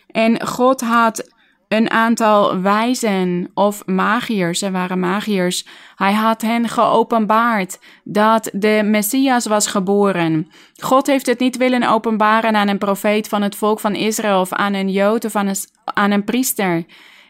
En 0.08 0.48
God 0.48 0.82
had 0.82 1.33
een 1.74 1.92
aantal 1.92 2.62
wijzen 2.62 3.52
of 3.54 3.86
magiërs, 3.86 4.62
er 4.62 4.72
waren 4.72 5.00
magiërs. 5.00 5.68
Hij 5.96 6.14
had 6.14 6.42
hen 6.42 6.70
geopenbaard 6.70 7.80
dat 8.04 8.50
de 8.54 8.82
Messias 8.86 9.46
was 9.46 9.68
geboren. 9.68 10.48
God 10.78 11.08
heeft 11.08 11.26
het 11.26 11.40
niet 11.40 11.58
willen 11.58 11.90
openbaren 11.90 12.56
aan 12.56 12.68
een 12.68 12.78
profeet 12.78 13.28
van 13.28 13.42
het 13.42 13.56
volk 13.56 13.80
van 13.80 13.96
Israël 13.96 14.40
of 14.40 14.54
aan 14.54 14.74
een 14.74 14.92
Jood 14.92 15.26
of 15.26 15.36
aan 15.36 15.48
een, 15.48 15.56
aan 15.84 16.12
een 16.12 16.24
priester. 16.24 16.86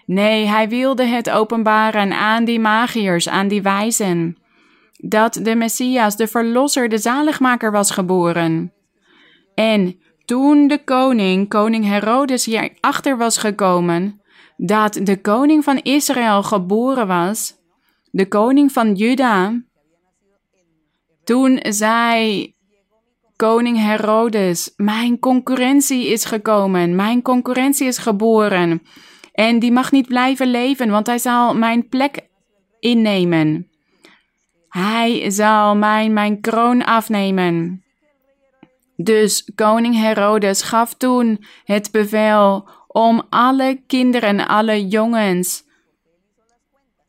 Nee, 0.06 0.46
hij 0.46 0.70
wilde 0.70 1.06
het 1.06 1.30
openbaren 1.30 2.14
aan 2.14 2.46
die 2.46 2.60
magiërs, 2.60 3.30
aan 3.30 3.48
die 3.48 3.62
wijzen. 3.62 4.38
Dat 4.98 5.40
de 5.42 5.56
Messias, 5.56 6.16
de 6.16 6.28
verlosser, 6.28 6.90
de 6.90 6.98
zaligmaker 6.98 7.72
was 7.72 7.92
geboren. 7.92 8.74
En 9.56 10.00
toen 10.26 10.68
de 10.68 10.84
koning, 10.84 11.50
koning 11.50 11.86
Herodes, 11.86 12.46
hierachter 12.46 13.18
was 13.18 13.38
gekomen, 13.38 14.22
dat 14.58 15.00
de 15.04 15.22
koning 15.22 15.64
van 15.64 15.78
Israël 15.78 16.44
geboren 16.44 17.08
was, 17.08 17.56
de 18.12 18.28
koning 18.28 18.72
van 18.72 18.96
Juda, 18.96 19.62
toen 21.24 21.60
zei 21.62 22.56
koning 23.36 23.78
Herodes, 23.78 24.74
mijn 24.76 25.20
concurrentie 25.20 26.08
is 26.08 26.26
gekomen, 26.26 26.96
mijn 26.96 27.22
concurrentie 27.22 27.88
is 27.88 27.98
geboren 27.98 28.82
en 29.34 29.60
die 29.60 29.72
mag 29.72 29.92
niet 29.92 30.08
blijven 30.08 30.48
leven, 30.48 30.90
want 30.90 31.08
hij 31.08 31.18
zal 31.18 31.56
mijn 31.56 31.88
plek 31.88 32.28
innemen. 32.80 33.68
Hij 34.70 35.30
zal 35.30 35.76
mijn, 35.76 36.14
mijn 36.14 36.42
kroon 36.42 36.86
afnemen. 36.86 37.84
Dus 38.96 39.52
koning 39.56 39.96
Herodes 39.96 40.62
gaf 40.62 40.94
toen 40.94 41.46
het 41.64 41.92
bevel 41.92 42.70
om 42.94 43.22
alle 43.30 43.82
kinderen, 43.88 44.48
alle 44.48 44.88
jongens 44.88 45.64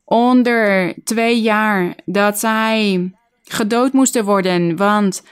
onder 0.04 0.94
twee 1.04 1.40
jaar, 1.40 1.94
dat 2.04 2.38
zij 2.38 3.10
gedood 3.44 3.92
moesten 3.92 4.24
worden, 4.24 4.76
want 4.76 5.22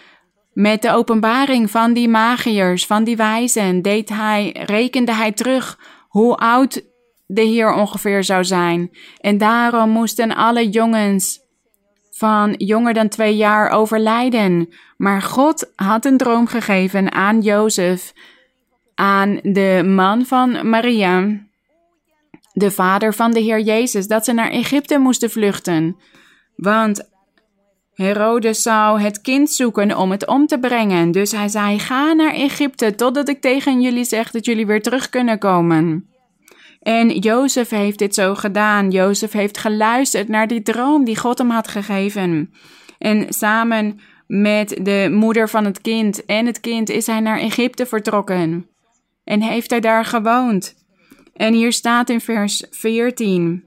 met 0.52 0.82
de 0.82 0.92
openbaring 0.92 1.70
van 1.70 1.92
die 1.92 2.08
magiërs, 2.08 2.86
van 2.86 3.04
die 3.04 3.16
wijzen, 3.16 3.82
deed 3.82 4.08
hij, 4.08 4.56
rekende 4.66 5.14
hij 5.14 5.32
terug 5.32 5.78
hoe 6.08 6.36
oud 6.36 6.82
de 7.26 7.42
Heer 7.42 7.74
ongeveer 7.74 8.24
zou 8.24 8.44
zijn. 8.44 8.90
En 9.20 9.38
daarom 9.38 9.90
moesten 9.90 10.34
alle 10.36 10.68
jongens 10.68 11.40
van 12.10 12.54
jonger 12.56 12.94
dan 12.94 13.08
twee 13.08 13.36
jaar 13.36 13.70
overlijden. 13.70 14.68
Maar 14.96 15.22
God 15.22 15.72
had 15.76 16.04
een 16.04 16.16
droom 16.16 16.46
gegeven 16.46 17.12
aan 17.12 17.40
Jozef 17.40 18.12
aan 18.94 19.38
de 19.42 19.82
man 19.86 20.24
van 20.24 20.68
Maria, 20.68 21.40
de 22.52 22.70
vader 22.70 23.14
van 23.14 23.32
de 23.32 23.40
Heer 23.40 23.60
Jezus, 23.60 24.06
dat 24.06 24.24
ze 24.24 24.32
naar 24.32 24.50
Egypte 24.50 24.98
moesten 24.98 25.30
vluchten. 25.30 25.96
Want 26.56 27.10
Herodes 27.94 28.62
zou 28.62 29.00
het 29.00 29.20
kind 29.20 29.50
zoeken 29.50 29.96
om 29.96 30.10
het 30.10 30.26
om 30.26 30.46
te 30.46 30.58
brengen. 30.58 31.10
Dus 31.10 31.32
hij 31.32 31.48
zei: 31.48 31.78
Ga 31.78 32.12
naar 32.12 32.34
Egypte 32.34 32.94
totdat 32.94 33.28
ik 33.28 33.40
tegen 33.40 33.80
jullie 33.80 34.04
zeg 34.04 34.30
dat 34.30 34.44
jullie 34.44 34.66
weer 34.66 34.82
terug 34.82 35.08
kunnen 35.08 35.38
komen. 35.38 36.06
En 36.80 37.18
Jozef 37.18 37.70
heeft 37.70 37.98
dit 37.98 38.14
zo 38.14 38.34
gedaan. 38.34 38.90
Jozef 38.90 39.32
heeft 39.32 39.58
geluisterd 39.58 40.28
naar 40.28 40.46
die 40.46 40.62
droom 40.62 41.04
die 41.04 41.16
God 41.16 41.38
hem 41.38 41.50
had 41.50 41.68
gegeven. 41.68 42.52
En 42.98 43.32
samen 43.32 44.00
met 44.26 44.78
de 44.82 45.08
moeder 45.12 45.48
van 45.48 45.64
het 45.64 45.80
kind 45.80 46.24
en 46.24 46.46
het 46.46 46.60
kind 46.60 46.90
is 46.90 47.06
hij 47.06 47.20
naar 47.20 47.38
Egypte 47.38 47.86
vertrokken 47.86 48.66
en 49.32 49.42
heeft 49.42 49.70
hij 49.70 49.80
daar 49.80 50.04
gewoond. 50.04 50.74
En 51.34 51.54
hier 51.54 51.72
staat 51.72 52.10
in 52.10 52.20
vers 52.20 52.64
14, 52.70 53.64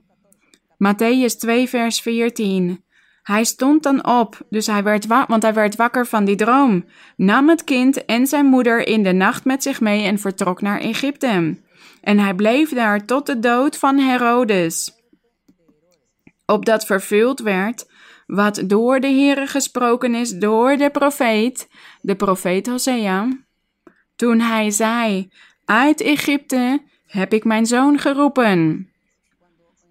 Matthäus 0.77 1.37
2, 1.37 1.69
vers 1.69 2.01
14. 2.01 2.83
Hij 3.23 3.43
stond 3.43 3.83
dan 3.83 4.07
op, 4.07 4.45
dus 4.49 4.67
hij 4.67 4.83
werd 4.83 5.05
want 5.05 5.41
hij 5.41 5.53
werd 5.53 5.75
wakker 5.75 6.05
van 6.05 6.25
die 6.25 6.35
droom, 6.35 6.85
nam 7.15 7.49
het 7.49 7.63
kind 7.63 8.05
en 8.05 8.27
zijn 8.27 8.45
moeder 8.45 8.87
in 8.87 9.03
de 9.03 9.11
nacht 9.11 9.45
met 9.45 9.63
zich 9.63 9.81
mee 9.81 10.03
en 10.03 10.19
vertrok 10.19 10.61
naar 10.61 10.79
Egypte. 10.79 11.57
En 12.01 12.19
hij 12.19 12.33
bleef 12.33 12.69
daar 12.69 13.05
tot 13.05 13.25
de 13.25 13.39
dood 13.39 13.77
van 13.77 13.97
Herodes. 13.97 14.93
Opdat 16.45 16.85
vervuld 16.85 17.39
werd 17.39 17.91
wat 18.27 18.63
door 18.65 18.99
de 18.99 19.07
Heere 19.07 19.47
gesproken 19.47 20.15
is 20.15 20.31
door 20.31 20.77
de 20.77 20.89
profeet, 20.89 21.67
de 22.01 22.15
profeet 22.15 22.67
Hosea, 22.67 23.27
toen 24.15 24.39
hij 24.39 24.71
zei: 24.71 25.29
Uit 25.65 26.01
Egypte 26.01 26.81
heb 27.07 27.33
ik 27.33 27.43
mijn 27.43 27.65
zoon 27.65 27.99
geroepen. 27.99 28.89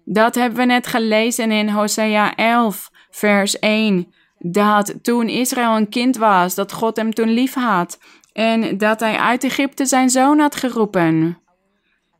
Dat 0.05 0.35
hebben 0.35 0.59
we 0.59 0.65
net 0.65 0.87
gelezen 0.87 1.51
in 1.51 1.69
Hosea 1.69 2.35
11, 2.35 2.91
vers 3.09 3.59
1. 3.59 4.13
Dat 4.39 4.95
toen 5.01 5.29
Israël 5.29 5.75
een 5.75 5.89
kind 5.89 6.17
was, 6.17 6.55
dat 6.55 6.71
God 6.71 6.95
hem 6.95 7.13
toen 7.13 7.29
lief 7.29 7.53
had. 7.53 7.99
En 8.33 8.77
dat 8.77 8.99
hij 8.99 9.17
uit 9.17 9.43
Egypte 9.43 9.85
zijn 9.85 10.09
zoon 10.09 10.39
had 10.39 10.55
geroepen. 10.55 11.39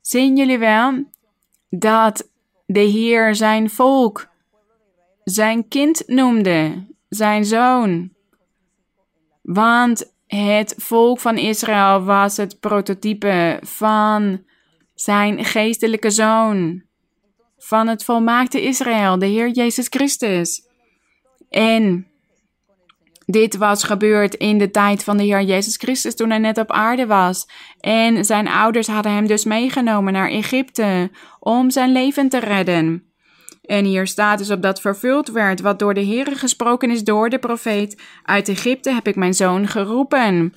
Zien 0.01 0.35
jullie 0.35 0.57
wel 0.57 1.03
dat 1.69 2.29
de 2.65 2.79
Heer 2.79 3.35
zijn 3.35 3.69
volk 3.69 4.27
zijn 5.23 5.67
kind 5.67 6.03
noemde, 6.07 6.85
zijn 7.09 7.45
zoon? 7.45 8.13
Want 9.41 10.14
het 10.35 10.75
volk 10.77 11.19
van 11.19 11.37
Israël 11.37 12.03
was 12.03 12.37
het 12.37 12.59
prototype 12.59 13.59
van 13.61 14.43
zijn 14.93 15.45
geestelijke 15.45 16.09
zoon, 16.09 16.83
van 17.57 17.87
het 17.87 18.03
volmaakte 18.03 18.61
Israël, 18.61 19.19
de 19.19 19.25
Heer 19.25 19.49
Jezus 19.49 19.87
Christus. 19.89 20.61
En 21.49 22.07
dit 23.25 23.55
was 23.55 23.83
gebeurd 23.83 24.35
in 24.35 24.57
de 24.57 24.71
tijd 24.71 25.03
van 25.03 25.17
de 25.17 25.23
Heer 25.23 25.41
Jezus 25.41 25.75
Christus 25.75 26.15
toen 26.15 26.29
hij 26.29 26.39
net 26.39 26.57
op 26.57 26.71
aarde 26.71 27.05
was. 27.05 27.47
En 27.79 28.25
zijn 28.25 28.47
ouders 28.47 28.87
hadden 28.87 29.11
hem 29.11 29.27
dus 29.27 29.45
meegenomen 29.45 30.13
naar 30.13 30.29
Egypte 30.29 31.11
om 31.39 31.69
zijn 31.69 31.91
leven 31.91 32.29
te 32.29 32.39
redden. 32.39 33.14
En 33.65 33.85
hier 33.85 34.07
staat 34.07 34.37
dus 34.37 34.51
op 34.51 34.61
dat 34.61 34.81
vervuld 34.81 35.29
werd 35.29 35.61
wat 35.61 35.79
door 35.79 35.93
de 35.93 36.05
Heere 36.05 36.35
gesproken 36.35 36.91
is 36.91 37.03
door 37.03 37.29
de 37.29 37.39
profeet. 37.39 38.01
Uit 38.23 38.49
Egypte 38.49 38.93
heb 38.93 39.07
ik 39.07 39.15
mijn 39.15 39.33
zoon 39.33 39.67
geroepen. 39.67 40.53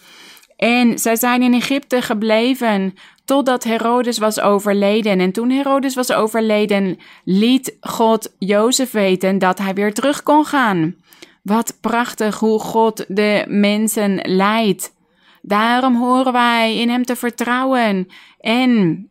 En 0.57 0.99
zij 0.99 1.17
zijn 1.17 1.43
in 1.43 1.55
Egypte 1.55 2.03
gebleven 2.03 2.95
totdat 3.25 3.65
Herodes 3.65 4.19
was 4.19 4.41
overleden. 4.41 5.21
En 5.21 5.33
toen 5.33 5.51
Herodes 5.51 5.95
was 5.95 6.13
overleden, 6.13 6.99
liet 7.25 7.77
God 7.81 8.35
Jozef 8.39 8.91
weten 8.91 9.39
dat 9.39 9.59
hij 9.59 9.75
weer 9.75 9.95
terug 9.95 10.23
kon 10.23 10.45
gaan. 10.45 10.95
Wat 11.43 11.77
prachtig 11.81 12.39
hoe 12.39 12.59
God 12.59 13.05
de 13.09 13.45
mensen 13.49 14.21
leidt. 14.23 14.97
Daarom 15.43 15.97
horen 15.97 16.33
wij 16.33 16.77
in 16.77 16.89
Hem 16.89 17.05
te 17.05 17.17
vertrouwen 17.17 18.09
en 18.41 19.11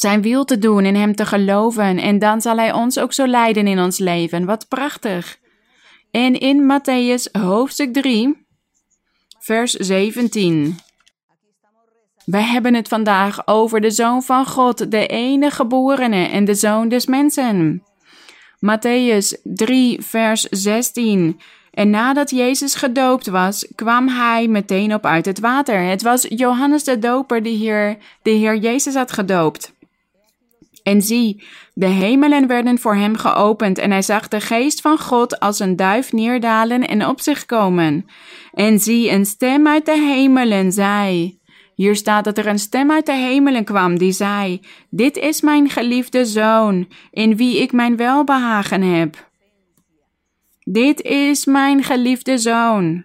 zijn 0.00 0.22
wil 0.22 0.44
te 0.44 0.58
doen, 0.58 0.84
in 0.84 0.94
Hem 0.94 1.14
te 1.14 1.26
geloven. 1.26 1.98
En 1.98 2.18
dan 2.18 2.40
zal 2.40 2.56
Hij 2.56 2.72
ons 2.72 2.98
ook 2.98 3.12
zo 3.12 3.26
leiden 3.26 3.66
in 3.66 3.78
ons 3.78 3.98
leven. 3.98 4.44
Wat 4.44 4.68
prachtig. 4.68 5.38
En 6.10 6.40
in 6.40 6.62
Matthäus 6.62 7.40
hoofdstuk 7.40 7.92
3, 7.92 8.46
vers 9.38 9.72
17. 9.72 10.76
Wij 12.24 12.42
hebben 12.42 12.74
het 12.74 12.88
vandaag 12.88 13.46
over 13.46 13.80
de 13.80 13.90
Zoon 13.90 14.22
van 14.22 14.46
God, 14.46 14.90
de 14.90 15.06
enige 15.06 15.54
geborene 15.54 16.26
en 16.28 16.44
de 16.44 16.54
Zoon 16.54 16.88
des 16.88 17.06
mensen. 17.06 17.82
Matthäus 18.66 19.40
3, 19.42 20.02
vers 20.02 20.42
16. 20.42 21.40
En 21.70 21.90
nadat 21.90 22.30
Jezus 22.30 22.74
gedoopt 22.74 23.26
was, 23.26 23.66
kwam 23.74 24.08
hij 24.08 24.48
meteen 24.48 24.94
op 24.94 25.06
uit 25.06 25.26
het 25.26 25.40
water. 25.40 25.80
Het 25.80 26.02
was 26.02 26.26
Johannes 26.28 26.84
de 26.84 26.98
Doper 26.98 27.42
die 27.42 27.56
hier 27.56 27.96
de 28.22 28.30
Heer 28.30 28.56
Jezus 28.56 28.94
had 28.94 29.12
gedoopt. 29.12 29.74
En 30.86 31.02
zie, 31.02 31.42
de 31.74 31.86
hemelen 31.86 32.46
werden 32.46 32.78
voor 32.78 32.94
hem 32.94 33.16
geopend 33.16 33.78
en 33.78 33.90
hij 33.90 34.02
zag 34.02 34.28
de 34.28 34.40
geest 34.40 34.80
van 34.80 34.98
God 34.98 35.40
als 35.40 35.58
een 35.58 35.76
duif 35.76 36.12
neerdalen 36.12 36.86
en 36.88 37.06
op 37.06 37.20
zich 37.20 37.46
komen. 37.46 38.06
En 38.52 38.78
zie, 38.78 39.10
een 39.10 39.26
stem 39.26 39.66
uit 39.66 39.86
de 39.86 39.98
hemelen 39.98 40.72
zei. 40.72 41.38
Hier 41.74 41.96
staat 41.96 42.24
dat 42.24 42.38
er 42.38 42.46
een 42.46 42.58
stem 42.58 42.90
uit 42.90 43.06
de 43.06 43.12
hemelen 43.12 43.64
kwam 43.64 43.98
die 43.98 44.12
zei: 44.12 44.60
Dit 44.90 45.16
is 45.16 45.40
mijn 45.40 45.70
geliefde 45.70 46.24
zoon, 46.24 46.88
in 47.10 47.36
wie 47.36 47.60
ik 47.60 47.72
mijn 47.72 47.96
welbehagen 47.96 48.82
heb. 48.82 49.28
Dit 50.64 51.02
is 51.02 51.44
mijn 51.44 51.82
geliefde 51.82 52.38
zoon. 52.38 53.04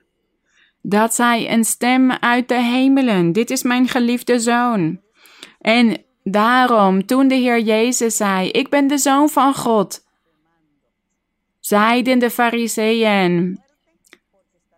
Dat 0.82 1.16
zei 1.16 1.50
een 1.50 1.66
stem 1.66 2.12
uit 2.12 2.48
de 2.48 2.62
hemelen: 2.62 3.32
Dit 3.32 3.50
is 3.50 3.64
mijn 3.64 3.88
geliefde 3.88 4.40
zoon. 4.40 5.00
En 5.60 6.10
Daarom, 6.24 7.06
toen 7.06 7.28
de 7.28 7.36
Heer 7.36 7.60
Jezus 7.60 8.16
zei: 8.16 8.50
Ik 8.50 8.70
ben 8.70 8.88
de 8.88 8.98
zoon 8.98 9.30
van 9.30 9.56
God, 9.56 10.06
zeiden 11.60 12.20
de 12.20 12.30
Fariseeën: 12.30 13.60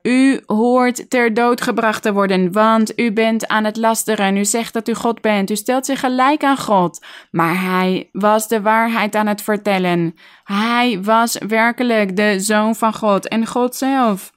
U 0.02 0.44
hoort 0.46 1.10
ter 1.10 1.34
dood 1.34 1.62
gebracht 1.62 2.02
te 2.02 2.14
worden, 2.14 2.52
want 2.52 3.00
u 3.00 3.12
bent 3.14 3.48
aan 3.48 3.64
het 3.64 3.78
lasteren. 3.78 4.38
U 4.38 4.46
zegt 4.46 4.74
dat 4.74 4.88
u 4.88 4.94
God 4.94 5.22
bent. 5.22 5.50
U 5.50 5.56
stelt 5.56 5.86
zich 5.86 6.00
gelijk 6.00 6.44
aan 6.44 6.58
God. 6.58 7.06
Maar 7.32 7.62
hij 7.62 8.10
was 8.12 8.48
de 8.48 8.62
waarheid 8.62 9.16
aan 9.16 9.28
het 9.28 9.42
vertellen. 9.42 10.16
Hij 10.44 11.02
was 11.02 11.38
werkelijk 11.48 12.16
de 12.16 12.40
zoon 12.40 12.76
van 12.76 12.94
God 12.94 13.28
en 13.28 13.48
God 13.48 13.76
zelf. 13.76 14.32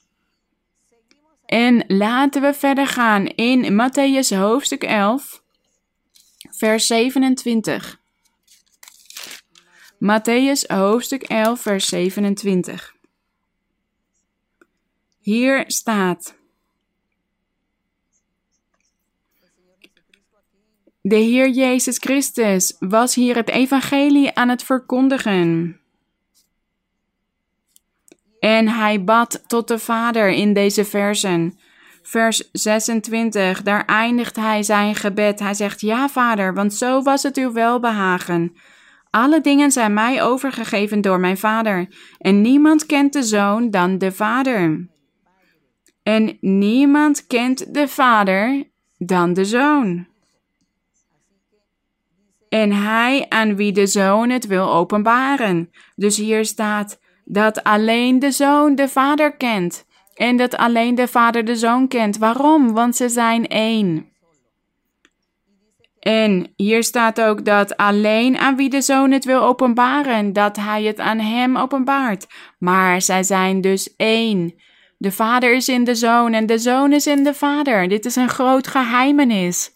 En 1.47 1.85
laten 1.87 2.43
we 2.43 2.55
verder 2.55 2.87
gaan 2.87 3.27
in 3.27 3.73
Matthäus 3.73 4.37
hoofdstuk 4.37 4.83
11 4.83 5.45
vers 6.57 6.87
27. 6.87 8.01
Matthäus 9.99 10.67
hoofdstuk 10.67 11.23
11, 11.23 11.61
vers 11.61 11.89
27. 11.89 12.95
Hier 15.19 15.65
staat. 15.67 16.35
De 21.01 21.17
Heer 21.17 21.49
Jezus 21.49 21.99
Christus 21.99 22.77
was 22.79 23.15
hier 23.15 23.37
het 23.37 23.49
evangelie 23.49 24.35
aan 24.35 24.49
het 24.49 24.63
verkondigen. 24.63 25.81
En 28.41 28.69
hij 28.69 29.05
bad 29.05 29.43
tot 29.47 29.69
de 29.69 29.79
Vader 29.79 30.31
in 30.31 30.53
deze 30.53 30.85
versen 30.85 31.59
vers 32.07 32.49
26, 32.53 33.63
daar 33.63 33.85
eindigt 33.85 34.37
hij 34.37 34.63
zijn 34.63 34.95
gebed. 34.95 35.39
Hij 35.39 35.55
zegt: 35.55 35.81
Ja, 35.81 36.09
vader, 36.09 36.55
want 36.55 36.75
zo 36.75 37.03
was 37.03 37.23
het 37.23 37.37
uw 37.37 37.53
welbehagen. 37.53 38.57
Alle 39.11 39.41
dingen 39.41 39.73
zijn 39.73 39.95
mij 39.95 40.23
overgegeven 40.23 41.01
door 41.01 41.21
mijn 41.21 41.39
vader, 41.39 41.89
en 42.19 42.41
niemand 42.41 42.87
kent 42.87 43.13
de 43.13 43.23
zoon 43.23 43.71
dan 43.71 43.99
de 43.99 44.13
vader. 44.13 44.89
En 46.03 46.39
niemand 46.41 47.27
kent 47.27 47.75
de 47.75 47.89
vader 47.89 48.65
dan 48.99 49.33
de 49.33 49.45
zoon. 49.45 50.07
En 52.49 52.73
hij 52.73 53.27
aan 53.29 53.57
wie 53.57 53.73
de 53.73 53.87
zoon 53.87 54.31
het 54.31 54.47
wil 54.47 54.73
openbaren. 54.73 55.71
Dus 55.97 56.17
hier 56.17 56.45
staat 56.45 57.01
dat 57.25 57.65
alleen 57.65 58.19
de 58.19 58.31
zoon 58.31 58.75
de 58.75 58.89
vader 58.89 59.37
kent. 59.37 59.87
En 60.17 60.37
dat 60.37 60.57
alleen 60.57 60.95
de 60.95 61.09
Vader 61.09 61.45
de 61.45 61.57
Zoon 61.57 61.89
kent. 61.89 62.19
Waarom? 62.19 62.73
Want 62.73 62.97
ze 62.97 63.09
zijn 63.09 63.47
één. 63.47 64.15
En 66.01 66.53
hier 66.57 66.85
staat 66.85 67.21
ook 67.21 67.45
dat 67.45 67.77
alleen 67.77 68.39
aan 68.39 68.57
wie 68.57 68.69
de 68.71 68.81
Zoon 68.81 69.11
het 69.11 69.25
wil 69.25 69.43
openbaren, 69.43 70.33
dat 70.33 70.57
Hij 70.57 70.83
het 70.83 71.01
aan 71.01 71.19
Hem 71.19 71.57
openbaart. 71.57 72.27
Maar 72.59 73.03
zij 73.03 73.23
zijn 73.23 73.61
dus 73.61 73.97
één. 73.97 74.55
De 74.99 75.13
Vader 75.13 75.55
is 75.55 75.69
in 75.69 75.85
de 75.85 75.95
Zoon 75.95 76.33
en 76.33 76.47
de 76.47 76.59
Zoon 76.59 76.93
is 76.93 77.07
in 77.07 77.25
de 77.25 77.35
Vader. 77.35 77.89
Dit 77.89 78.05
is 78.05 78.17
een 78.17 78.29
groot 78.29 78.67
geheimenis. 78.67 79.75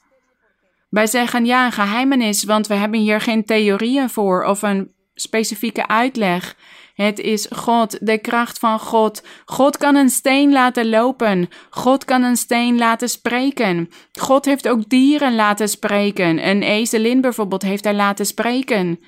Wij 0.90 1.07
zeggen 1.07 1.44
ja, 1.44 1.66
een 1.66 1.72
geheimenis, 1.72 2.44
want 2.44 2.66
we 2.66 2.74
hebben 2.74 3.00
hier 3.00 3.20
geen 3.20 3.44
theorieën 3.44 4.11
voor 4.11 4.44
of 4.44 4.62
een 4.62 4.92
specifieke 5.14 5.88
uitleg. 5.88 6.57
Het 7.01 7.19
is 7.19 7.47
God, 7.51 8.07
de 8.07 8.19
kracht 8.19 8.59
van 8.59 8.79
God. 8.79 9.23
God 9.45 9.77
kan 9.77 9.95
een 9.95 10.11
steen 10.11 10.53
laten 10.53 10.89
lopen. 10.89 11.49
God 11.71 12.05
kan 12.05 12.23
een 12.23 12.37
steen 12.37 12.79
laten 12.79 13.09
spreken. 13.09 13.91
God 14.13 14.45
heeft 14.45 14.69
ook 14.69 14.89
dieren 14.89 15.35
laten 15.35 15.69
spreken. 15.69 16.49
Een 16.49 16.63
ezelin 16.63 17.21
bijvoorbeeld 17.21 17.63
heeft 17.63 17.85
hij 17.85 17.95
laten 17.95 18.27
spreken. 18.27 19.01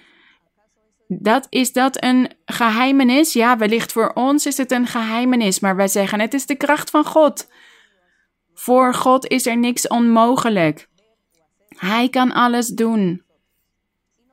Dat, 1.09 1.47
is 1.51 1.73
dat 1.73 2.05
een 2.05 2.31
geheimenis? 2.45 3.33
Ja, 3.33 3.57
wellicht 3.57 3.93
voor 3.93 4.11
ons 4.15 4.47
is 4.47 4.57
het 4.57 4.73
een 4.73 4.87
geheimenis, 4.87 5.61
maar 5.61 5.77
wij 5.77 5.89
zeggen 5.89 6.21
het 6.21 6.35
is 6.35 6.47
de 6.47 6.57
kracht 6.57 6.91
van 6.91 7.05
God. 7.05 7.49
Voor 8.55 8.95
God 8.95 9.27
is 9.27 9.47
er 9.47 9.59
niks 9.59 9.89
onmogelijk. 9.89 10.89
Hij 11.69 12.09
kan 12.09 12.33
alles 12.33 12.67
doen. 12.69 13.23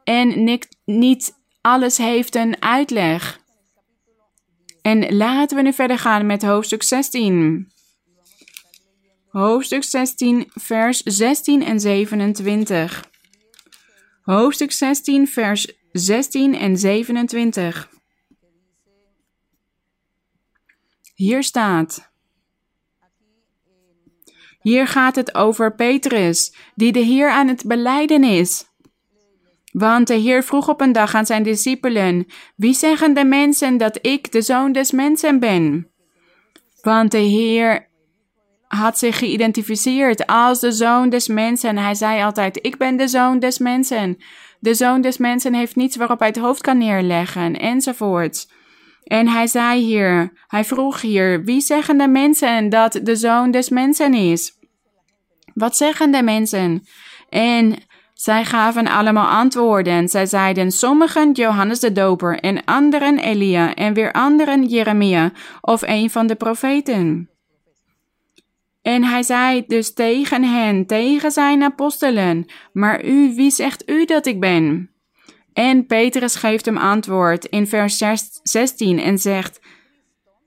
En 0.03 0.59
niet 0.85 1.37
alles 1.61 1.97
heeft 1.97 2.35
een 2.35 2.61
uitleg. 2.61 3.38
En 4.81 5.15
laten 5.15 5.57
we 5.57 5.63
nu 5.63 5.73
verder 5.73 5.97
gaan 5.97 6.25
met 6.25 6.43
hoofdstuk 6.43 6.83
16. 6.83 7.71
Hoofdstuk 9.29 9.83
16, 9.83 10.51
vers 10.53 11.01
16 11.03 11.63
en 11.63 11.79
27. 11.79 13.09
Hoofdstuk 14.21 14.71
16, 14.71 15.27
vers 15.27 15.73
16 15.91 16.55
en 16.55 16.77
27. 16.77 17.89
Hier 21.15 21.43
staat. 21.43 22.11
Hier 24.59 24.87
gaat 24.87 25.15
het 25.15 25.35
over 25.35 25.75
Petrus, 25.75 26.55
die 26.75 26.91
de 26.91 26.99
Heer 26.99 27.29
aan 27.29 27.47
het 27.47 27.63
beleiden 27.65 28.23
is. 28.23 28.68
Want 29.71 30.07
de 30.07 30.13
Heer 30.13 30.43
vroeg 30.43 30.67
op 30.67 30.81
een 30.81 30.91
dag 30.91 31.15
aan 31.15 31.25
zijn 31.25 31.43
discipelen: 31.43 32.25
Wie 32.55 32.73
zeggen 32.73 33.13
de 33.13 33.25
mensen 33.25 33.77
dat 33.77 33.99
ik 34.01 34.31
de 34.31 34.41
zoon 34.41 34.71
des 34.71 34.91
mensen 34.91 35.39
ben? 35.39 35.91
Want 36.81 37.11
de 37.11 37.17
Heer 37.17 37.87
had 38.67 38.97
zich 38.97 39.17
geïdentificeerd 39.17 40.27
als 40.27 40.59
de 40.59 40.71
zoon 40.71 41.09
des 41.09 41.27
mensen. 41.27 41.77
Hij 41.77 41.95
zei 41.95 42.23
altijd: 42.23 42.65
Ik 42.65 42.77
ben 42.77 42.97
de 42.97 43.07
zoon 43.07 43.39
des 43.39 43.57
mensen. 43.57 44.17
De 44.59 44.73
zoon 44.73 45.01
des 45.01 45.17
mensen 45.17 45.53
heeft 45.53 45.75
niets 45.75 45.95
waarop 45.95 46.19
hij 46.19 46.27
het 46.27 46.37
hoofd 46.37 46.61
kan 46.61 46.77
neerleggen, 46.77 47.59
enzovoort. 47.59 48.47
En 49.03 49.27
hij 49.27 49.47
zei 49.47 49.81
hier, 49.81 50.31
hij 50.47 50.65
vroeg 50.65 51.01
hier: 51.01 51.43
Wie 51.43 51.61
zeggen 51.61 51.97
de 51.97 52.07
mensen 52.07 52.69
dat 52.69 52.99
de 53.03 53.15
zoon 53.15 53.51
des 53.51 53.69
mensen 53.69 54.13
is? 54.13 54.57
Wat 55.53 55.77
zeggen 55.77 56.11
de 56.11 56.23
mensen? 56.23 56.87
En 57.29 57.75
zij 58.19 58.45
gaven 58.45 58.87
allemaal 58.87 59.27
antwoorden. 59.27 60.09
Zij 60.09 60.25
zeiden 60.25 60.71
sommigen 60.71 61.31
Johannes 61.31 61.79
de 61.79 61.91
Doper 61.91 62.39
en 62.39 62.63
anderen 62.65 63.19
Elia 63.19 63.75
en 63.75 63.93
weer 63.93 64.11
anderen 64.11 64.65
Jeremia 64.65 65.31
of 65.61 65.81
een 65.81 66.09
van 66.09 66.27
de 66.27 66.35
profeten. 66.35 67.29
En 68.81 69.03
hij 69.03 69.23
zei 69.23 69.63
dus 69.67 69.93
tegen 69.93 70.43
hen, 70.43 70.85
tegen 70.85 71.31
zijn 71.31 71.63
apostelen, 71.63 72.45
maar 72.73 73.05
u, 73.05 73.35
wie 73.35 73.51
zegt 73.51 73.89
u 73.89 74.05
dat 74.05 74.25
ik 74.25 74.39
ben? 74.39 74.89
En 75.53 75.85
Petrus 75.85 76.35
geeft 76.35 76.65
hem 76.65 76.77
antwoord 76.77 77.45
in 77.45 77.67
vers 77.67 78.03
16 78.43 78.99
en 78.99 79.17
zegt, 79.17 79.59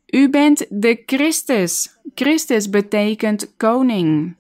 U 0.07 0.31
bent 0.31 0.67
de 0.69 1.03
Christus. 1.07 1.99
Christus 2.15 2.71
betekent 2.71 3.57
koning 3.57 4.37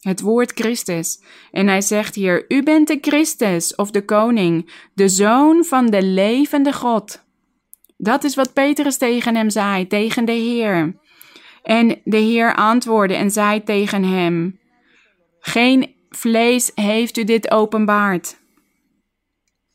het 0.00 0.20
woord 0.20 0.52
Christus. 0.52 1.22
En 1.50 1.68
hij 1.68 1.80
zegt 1.80 2.14
hier: 2.14 2.44
U 2.48 2.62
bent 2.62 2.88
de 2.88 2.98
Christus 3.00 3.74
of 3.74 3.90
de 3.90 4.04
koning, 4.04 4.72
de 4.94 5.08
zoon 5.08 5.64
van 5.64 5.86
de 5.86 6.02
levende 6.02 6.72
God. 6.72 7.24
Dat 7.96 8.24
is 8.24 8.34
wat 8.34 8.52
Petrus 8.52 8.96
tegen 8.96 9.36
hem 9.36 9.50
zei, 9.50 9.86
tegen 9.86 10.24
de 10.24 10.32
Heer. 10.32 10.98
En 11.62 12.00
de 12.04 12.16
Heer 12.16 12.54
antwoordde 12.54 13.14
en 13.14 13.30
zei 13.30 13.64
tegen 13.64 14.04
hem: 14.04 14.60
Geen 15.40 15.94
vlees 16.10 16.72
heeft 16.74 17.16
u 17.16 17.24
dit 17.24 17.50
openbaard. 17.50 18.38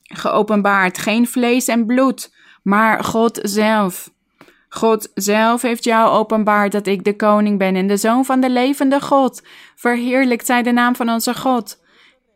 Geopenbaard, 0.02 0.98
geen 0.98 1.28
vlees 1.28 1.68
en 1.68 1.86
bloed, 1.86 2.34
maar 2.64 3.04
God 3.04 3.40
zelf. 3.42 4.14
God 4.76 5.12
zelf 5.14 5.62
heeft 5.62 5.84
jou 5.84 6.10
openbaard 6.10 6.72
dat 6.72 6.88
ik 6.88 7.04
de 7.04 7.16
koning 7.16 7.58
ben 7.58 7.76
en 7.76 7.88
de 7.88 7.98
zoon 7.98 8.26
van 8.26 8.40
de 8.40 8.50
levende 8.50 9.02
God. 9.02 9.42
Verheerlijkt 9.76 10.46
zij 10.46 10.64
de 10.64 10.72
naam 10.72 10.96
van 10.96 11.10
onze 11.10 11.34
God. 11.34 11.84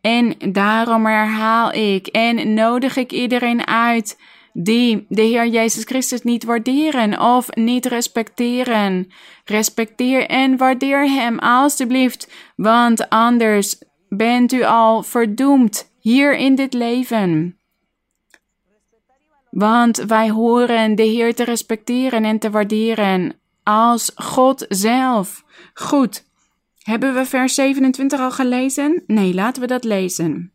En 0.00 0.34
daarom 0.52 1.06
herhaal 1.06 1.72
ik 1.72 2.06
en 2.06 2.54
nodig 2.54 2.96
ik 2.96 3.12
iedereen 3.12 3.66
uit 3.66 4.18
die 4.52 5.06
de 5.08 5.22
Heer 5.22 5.46
Jezus 5.46 5.84
Christus 5.84 6.22
niet 6.22 6.44
waarderen 6.44 7.20
of 7.20 7.54
niet 7.54 7.86
respecteren. 7.86 9.12
Respecteer 9.44 10.26
en 10.26 10.56
waardeer 10.56 11.10
Hem 11.10 11.38
alstublieft, 11.38 12.32
want 12.56 13.08
anders 13.08 13.82
bent 14.08 14.52
u 14.52 14.62
al 14.62 15.02
verdoemd 15.02 15.92
hier 16.00 16.36
in 16.36 16.54
dit 16.54 16.72
leven. 16.72 17.59
Want 19.50 19.96
wij 19.96 20.30
horen 20.30 20.94
de 20.94 21.02
Heer 21.02 21.34
te 21.34 21.44
respecteren 21.44 22.24
en 22.24 22.38
te 22.38 22.50
waarderen 22.50 23.34
als 23.62 24.12
God 24.14 24.64
zelf. 24.68 25.44
Goed. 25.74 26.24
Hebben 26.82 27.14
we 27.14 27.26
vers 27.26 27.54
27 27.54 28.20
al 28.20 28.30
gelezen? 28.30 29.02
Nee, 29.06 29.34
laten 29.34 29.62
we 29.62 29.68
dat 29.68 29.84
lezen. 29.84 30.52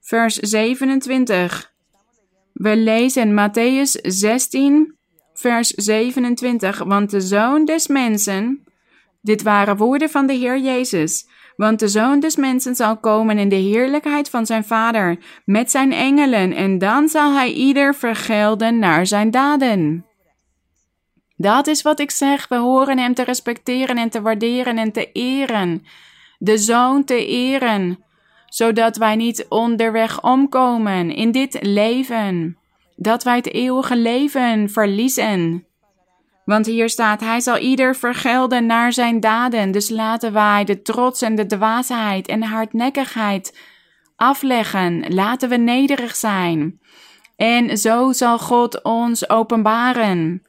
Vers 0.00 0.36
27. 0.36 1.72
We 2.52 2.76
lezen 2.76 3.32
Matthäus 3.38 4.00
16, 4.02 4.94
vers 5.34 5.68
27. 5.68 6.78
Want 6.78 7.10
de 7.10 7.20
zoon 7.20 7.64
des 7.64 7.86
mensen. 7.86 8.64
Dit 9.20 9.42
waren 9.42 9.76
woorden 9.76 10.10
van 10.10 10.26
de 10.26 10.32
Heer 10.32 10.58
Jezus. 10.58 11.26
Want 11.56 11.78
de 11.78 11.88
zoon 11.88 12.20
des 12.20 12.36
mensen 12.36 12.74
zal 12.74 12.96
komen 12.96 13.38
in 13.38 13.48
de 13.48 13.54
heerlijkheid 13.54 14.30
van 14.30 14.46
zijn 14.46 14.64
vader 14.64 15.18
met 15.44 15.70
zijn 15.70 15.92
engelen, 15.92 16.52
en 16.52 16.78
dan 16.78 17.08
zal 17.08 17.32
hij 17.32 17.52
ieder 17.52 17.94
vergelden 17.94 18.78
naar 18.78 19.06
zijn 19.06 19.30
daden. 19.30 20.06
Dat 21.36 21.66
is 21.66 21.82
wat 21.82 22.00
ik 22.00 22.10
zeg. 22.10 22.48
We 22.48 22.56
horen 22.56 22.98
hem 22.98 23.14
te 23.14 23.22
respecteren 23.22 23.96
en 23.96 24.10
te 24.10 24.22
waarderen 24.22 24.78
en 24.78 24.92
te 24.92 25.12
eren. 25.12 25.82
De 26.38 26.58
zoon 26.58 27.04
te 27.04 27.26
eren, 27.26 28.04
zodat 28.46 28.96
wij 28.96 29.16
niet 29.16 29.46
onderweg 29.48 30.22
omkomen 30.22 31.10
in 31.14 31.32
dit 31.32 31.58
leven. 31.60 32.58
Dat 32.96 33.22
wij 33.22 33.36
het 33.36 33.52
eeuwige 33.52 33.96
leven 33.96 34.70
verliezen. 34.70 35.66
Want 36.44 36.66
hier 36.66 36.88
staat, 36.88 37.20
hij 37.20 37.40
zal 37.40 37.58
ieder 37.58 37.96
vergelden 37.96 38.66
naar 38.66 38.92
zijn 38.92 39.20
daden. 39.20 39.70
Dus 39.70 39.90
laten 39.90 40.32
wij 40.32 40.64
de 40.64 40.82
trots 40.82 41.22
en 41.22 41.34
de 41.34 41.46
dwaasheid 41.46 42.28
en 42.28 42.42
hardnekkigheid 42.42 43.58
afleggen. 44.16 45.14
Laten 45.14 45.48
we 45.48 45.56
nederig 45.56 46.16
zijn. 46.16 46.80
En 47.36 47.78
zo 47.78 48.12
zal 48.12 48.38
God 48.38 48.82
ons 48.82 49.28
openbaren. 49.28 50.42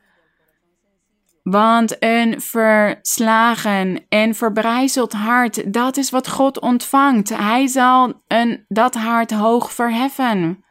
Want 1.44 1.96
een 2.00 2.42
verslagen 2.42 4.06
en 4.10 4.36
verbrijzeld 4.36 5.14
hart, 5.14 5.74
dat 5.74 5.98
is 5.98 6.10
wat 6.10 6.30
God 6.30 6.60
ontvangt. 6.60 7.30
Hij 7.30 7.68
zal 7.68 8.22
een, 8.28 8.66
dat 8.68 8.96
hart 8.96 9.32
hoog 9.32 9.74
verheffen. 9.74 10.64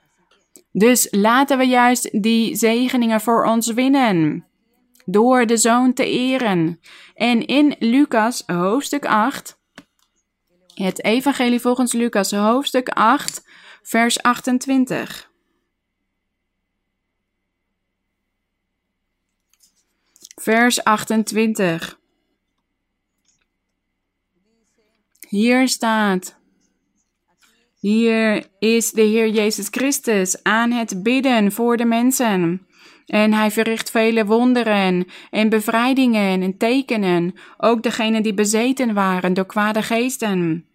Dus 0.73 1.09
laten 1.11 1.59
we 1.59 1.65
juist 1.65 2.23
die 2.23 2.57
zegeningen 2.57 3.21
voor 3.21 3.45
ons 3.45 3.73
winnen 3.73 4.47
door 5.05 5.47
de 5.47 5.57
Zoon 5.57 5.93
te 5.93 6.05
eren. 6.05 6.81
En 7.15 7.47
in 7.47 7.77
Lucas 7.79 8.43
hoofdstuk 8.47 9.05
8, 9.05 9.59
het 10.75 11.05
Evangelie 11.05 11.61
volgens 11.61 11.93
Lucas 11.93 12.33
hoofdstuk 12.33 12.89
8, 12.89 13.49
vers 13.83 14.23
28. 14.23 15.33
Vers 20.35 20.85
28. 20.85 21.99
Hier 25.29 25.69
staat. 25.69 26.43
Hier 27.79 28.47
is 28.59 28.91
de 28.91 29.03
Heer 29.03 29.29
Jezus 29.29 29.69
Christus 29.71 30.43
aan 30.43 30.71
het 30.71 31.03
bidden 31.03 31.53
voor 31.53 31.77
de 31.77 31.85
mensen. 31.85 32.67
En 33.07 33.33
hij 33.33 33.51
verricht 33.51 33.91
vele 33.91 34.25
wonderen 34.25 35.07
en 35.31 35.49
bevrijdingen 35.49 36.43
en 36.43 36.57
tekenen, 36.57 37.35
ook 37.57 37.83
degenen 37.83 38.23
die 38.23 38.35
bezeten 38.35 38.95
waren 38.95 39.35
door 39.35 39.47
kwade 39.47 39.83
geesten. 39.83 40.67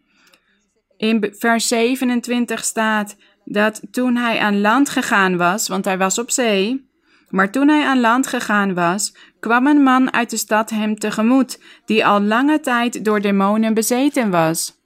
In 0.98 1.34
vers 1.38 1.68
27 1.68 2.64
staat 2.64 3.16
dat 3.46 3.82
toen 3.92 4.16
hij 4.16 4.40
aan 4.40 4.62
land 4.62 4.90
gegaan 4.90 5.38
was, 5.38 5.68
want 5.68 5.86
hij 5.86 5.98
was 5.98 6.20
op 6.20 6.32
zee, 6.32 6.90
maar 7.30 7.52
toen 7.52 7.68
hij 7.68 7.86
aan 7.86 8.00
land 8.00 8.28
gegaan 8.28 8.74
was, 8.74 9.16
kwam 9.40 9.68
een 9.68 9.84
man 9.84 10.14
uit 10.14 10.30
de 10.30 10.38
stad 10.38 10.70
hem 10.70 10.96
tegemoet, 10.96 11.64
die 11.86 12.06
al 12.06 12.22
lange 12.22 12.60
tijd 12.60 13.06
door 13.06 13.22
demonen 13.22 13.74
bezeten 13.74 14.30
was. 14.30 14.78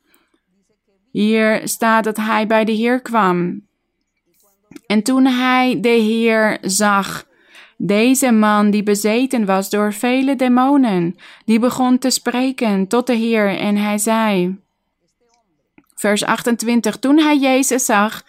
Hier 1.12 1.62
staat 1.68 2.04
dat 2.04 2.18
hij 2.18 2.48
bij 2.48 2.66
de 2.66 2.72
Heer 2.72 3.02
kwam. 3.02 3.68
En 4.86 5.04
toen 5.04 5.26
hij 5.26 5.80
de 5.82 5.90
Heer 5.90 6.58
zag, 6.62 7.26
deze 7.86 8.32
man 8.32 8.72
die 8.72 8.84
bezeten 8.84 9.46
was 9.46 9.70
door 9.70 9.94
vele 9.94 10.36
demonen, 10.36 11.16
die 11.46 11.60
begon 11.60 11.98
te 11.98 12.10
spreken 12.10 12.88
tot 12.88 13.08
de 13.08 13.14
Heer 13.14 13.58
en 13.58 13.76
hij 13.76 13.98
zei, 13.98 14.58
vers 15.96 16.24
28, 16.24 16.98
toen 16.98 17.18
hij 17.18 17.38
Jezus 17.38 17.86
zag, 17.86 18.24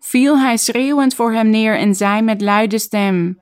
viel 0.00 0.38
hij 0.38 0.56
schreeuwend 0.56 1.14
voor 1.14 1.32
hem 1.32 1.50
neer 1.50 1.78
en 1.78 1.94
zei 1.94 2.22
met 2.22 2.40
luide 2.40 2.78
stem, 2.78 3.40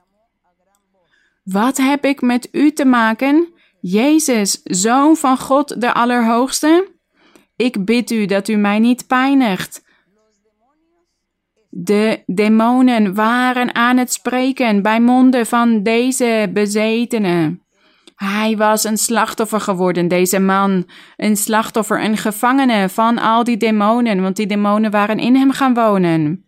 Wat 1.43 1.77
heb 1.77 2.05
ik 2.05 2.21
met 2.21 2.49
u 2.51 2.71
te 2.71 2.85
maken, 2.85 3.47
Jezus, 3.81 4.61
Zoon 4.63 5.15
van 5.15 5.37
God 5.37 5.81
de 5.81 5.93
Allerhoogste? 5.93 6.87
Ik 7.55 7.85
bid 7.85 8.11
u 8.11 8.25
dat 8.25 8.47
u 8.47 8.55
mij 8.55 8.79
niet 8.79 9.07
pijnigt. 9.07 9.85
De 11.69 12.23
demonen 12.25 13.13
waren 13.13 13.75
aan 13.75 13.97
het 13.97 14.13
spreken 14.13 14.81
bij 14.81 14.99
monden 15.01 15.45
van 15.45 15.83
deze 15.83 16.49
bezetene. 16.53 17.59
Hij 18.15 18.57
was 18.57 18.83
een 18.83 18.97
slachtoffer 18.97 19.59
geworden, 19.59 20.07
deze 20.07 20.39
man. 20.39 20.89
Een 21.15 21.37
slachtoffer, 21.37 22.03
een 22.03 22.17
gevangene 22.17 22.89
van 22.89 23.17
al 23.17 23.43
die 23.43 23.57
demonen, 23.57 24.21
want 24.21 24.35
die 24.35 24.47
demonen 24.47 24.91
waren 24.91 25.19
in 25.19 25.35
hem 25.35 25.51
gaan 25.51 25.73
wonen. 25.73 26.45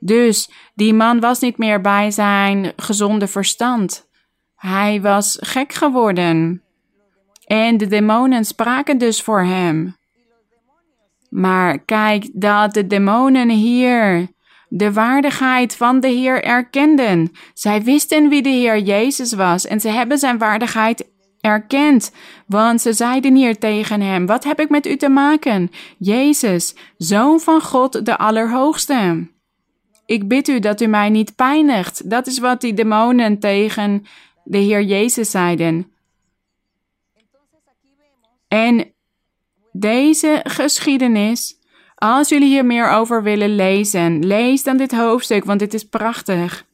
Dus 0.00 0.50
die 0.74 0.94
man 0.94 1.20
was 1.20 1.40
niet 1.40 1.58
meer 1.58 1.80
bij 1.80 2.10
zijn 2.10 2.72
gezonde 2.76 3.26
verstand. 3.26 4.08
Hij 4.54 5.00
was 5.00 5.38
gek 5.40 5.72
geworden. 5.72 6.62
En 7.46 7.76
de 7.76 7.86
demonen 7.86 8.44
spraken 8.44 8.98
dus 8.98 9.22
voor 9.22 9.42
hem. 9.42 9.96
Maar 11.30 11.78
kijk 11.78 12.30
dat 12.32 12.74
de 12.74 12.86
demonen 12.86 13.48
hier 13.48 14.28
de 14.72 14.92
waardigheid 14.92 15.76
van 15.76 16.00
de 16.00 16.08
Heer 16.08 16.44
erkenden. 16.44 17.32
Zij 17.54 17.82
wisten 17.82 18.28
wie 18.28 18.42
de 18.42 18.48
Heer 18.48 18.78
Jezus 18.78 19.32
was 19.32 19.66
en 19.66 19.80
ze 19.80 19.88
hebben 19.88 20.18
zijn 20.18 20.38
waardigheid 20.38 21.08
erkend, 21.40 22.12
want 22.46 22.80
ze 22.80 22.92
zeiden 22.92 23.34
hier 23.34 23.58
tegen 23.58 24.00
hem: 24.00 24.26
Wat 24.26 24.44
heb 24.44 24.60
ik 24.60 24.68
met 24.68 24.86
u 24.86 24.96
te 24.96 25.08
maken? 25.08 25.70
Jezus, 25.98 26.74
zoon 26.96 27.40
van 27.40 27.60
God 27.60 28.06
de 28.06 28.18
Allerhoogste. 28.18 29.28
Ik 30.06 30.28
bid 30.28 30.48
u 30.48 30.58
dat 30.58 30.80
u 30.80 30.86
mij 30.86 31.08
niet 31.08 31.34
pijnigt. 31.34 32.10
Dat 32.10 32.26
is 32.26 32.38
wat 32.38 32.60
die 32.60 32.74
demonen 32.74 33.38
tegen 33.38 34.04
de 34.44 34.58
Heer 34.58 34.82
Jezus 34.82 35.30
zeiden. 35.30 35.92
En 38.48 38.92
deze 39.72 40.40
geschiedenis 40.42 41.59
als 42.00 42.28
jullie 42.28 42.48
hier 42.48 42.66
meer 42.66 42.90
over 42.90 43.22
willen 43.22 43.54
lezen, 43.54 44.26
lees 44.26 44.62
dan 44.62 44.76
dit 44.76 44.92
hoofdstuk, 44.92 45.44
want 45.44 45.58
dit 45.58 45.74
is 45.74 45.88
prachtig. 45.88 46.64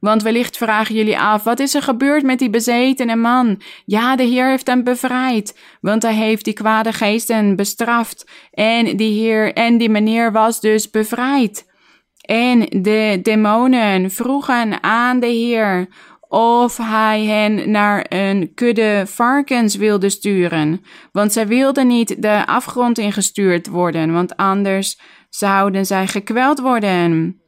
Want 0.00 0.22
wellicht 0.22 0.56
vragen 0.56 0.94
jullie 0.94 1.18
af: 1.18 1.42
wat 1.42 1.60
is 1.60 1.74
er 1.74 1.82
gebeurd 1.82 2.22
met 2.22 2.38
die 2.38 2.50
bezetene 2.50 3.16
man? 3.16 3.60
Ja, 3.84 4.16
de 4.16 4.22
Heer 4.22 4.48
heeft 4.48 4.66
hem 4.66 4.84
bevrijd, 4.84 5.58
want 5.80 6.02
hij 6.02 6.14
heeft 6.14 6.44
die 6.44 6.54
kwade 6.54 6.92
geesten 6.92 7.56
bestraft. 7.56 8.30
En 8.50 8.96
die 8.96 9.20
Heer 9.20 9.52
en 9.52 9.78
die 9.78 9.88
meneer 9.88 10.32
was 10.32 10.60
dus 10.60 10.90
bevrijd. 10.90 11.72
En 12.20 12.60
de 12.60 13.18
demonen 13.22 14.10
vroegen 14.10 14.82
aan 14.82 15.20
de 15.20 15.26
Heer 15.26 15.88
of 16.34 16.76
hij 16.76 17.24
hen 17.24 17.70
naar 17.70 18.06
een 18.08 18.54
kudde 18.54 19.02
varkens 19.06 19.76
wilde 19.76 20.08
sturen, 20.08 20.84
want 21.12 21.32
zij 21.32 21.46
wilden 21.46 21.86
niet 21.86 22.22
de 22.22 22.46
afgrond 22.46 22.98
ingestuurd 22.98 23.66
worden, 23.66 24.12
want 24.12 24.36
anders 24.36 25.00
zouden 25.28 25.86
zij 25.86 26.06
gekweld 26.06 26.60
worden. 26.60 27.40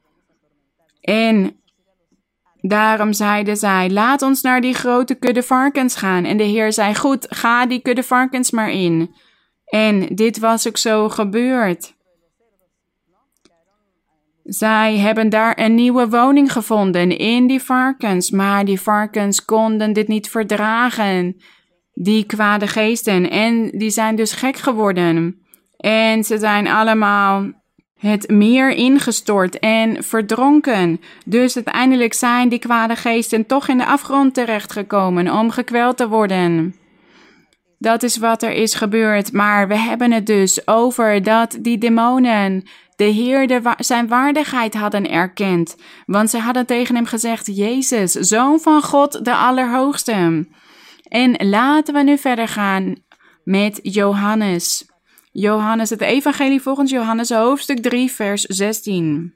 En 1.01 1.61
daarom 2.61 3.13
zeiden 3.13 3.57
zij: 3.57 3.91
Laat 3.91 4.23
ons 4.23 4.43
naar 4.43 4.61
die 4.61 4.75
grote 4.75 5.15
kudde 5.15 5.43
varkens 5.43 5.97
gaan. 5.97 6.25
En 6.25 6.37
de 6.37 6.45
Heer 6.45 6.73
zei: 6.73 6.95
Goed, 6.95 7.27
ga 7.29 7.67
die 7.67 7.81
kudde 7.81 8.03
varkens 8.03 8.51
maar 8.51 8.71
in. 8.71 9.15
En 9.65 10.07
dit 10.15 10.39
was 10.39 10.69
ook 10.69 10.77
zo 10.77 11.09
gebeurd. 11.09 11.96
Zij 14.47 14.97
hebben 14.97 15.29
daar 15.29 15.59
een 15.59 15.75
nieuwe 15.75 16.09
woning 16.09 16.53
gevonden 16.53 17.19
in 17.19 17.47
die 17.47 17.63
varkens, 17.63 18.31
maar 18.31 18.65
die 18.65 18.81
varkens 18.81 19.45
konden 19.45 19.93
dit 19.93 20.09
niet 20.09 20.31
verdragen, 20.31 21.37
die 21.93 22.25
kwade 22.25 22.67
geesten, 22.67 23.31
en 23.31 23.71
die 23.71 23.91
zijn 23.91 24.17
dus 24.17 24.33
gek 24.33 24.57
geworden. 24.57 25.41
En 25.77 26.25
ze 26.25 26.39
zijn 26.39 26.69
allemaal 26.69 27.51
het 27.99 28.31
meer 28.31 28.71
ingestort 28.71 29.59
en 29.59 30.05
verdronken. 30.05 31.01
Dus 31.25 31.55
uiteindelijk 31.55 32.15
zijn 32.15 32.49
die 32.49 32.59
kwade 32.59 32.97
geesten 32.97 33.47
toch 33.47 33.69
in 33.69 33.79
de 33.79 33.87
afgrond 33.87 34.35
terechtgekomen 34.35 35.33
om 35.33 35.51
gekweld 35.51 35.97
te 35.97 36.09
worden. 36.09 36.75
Dat 37.79 38.03
is 38.03 38.17
wat 38.17 38.43
er 38.43 38.53
is 38.53 38.75
gebeurd, 38.75 39.33
maar 39.33 39.69
we 39.69 39.79
hebben 39.79 40.13
het 40.13 40.27
dus 40.27 40.67
over 40.67 41.23
dat 41.23 41.59
die 41.61 41.79
demonen 41.79 42.69
de 42.97 43.05
Heer 43.05 43.47
de 43.47 43.75
zijn 43.79 44.09
waardigheid 44.09 44.75
hadden 44.75 45.11
erkend, 45.11 45.77
want 46.07 46.31
ze 46.31 46.39
hadden 46.39 46.67
tegen 46.67 46.95
hem 46.95 47.07
gezegd: 47.07 47.57
Jezus, 47.57 48.13
zoon 48.13 48.61
van 48.61 48.83
God 48.83 49.25
de 49.25 49.35
Allerhoogste. 49.35 50.47
En 51.09 51.49
laten 51.49 51.95
we 51.95 52.03
nu 52.03 52.19
verder 52.19 52.49
gaan 52.49 52.95
met 53.45 53.79
Johannes. 53.83 54.87
Johannes, 55.33 55.91
het 55.91 56.01
Evangelie 56.01 56.63
volgens 56.63 56.91
Johannes, 56.91 57.31
hoofdstuk 57.31 57.79
3, 57.83 58.11
vers 58.11 58.43
16. 58.43 59.35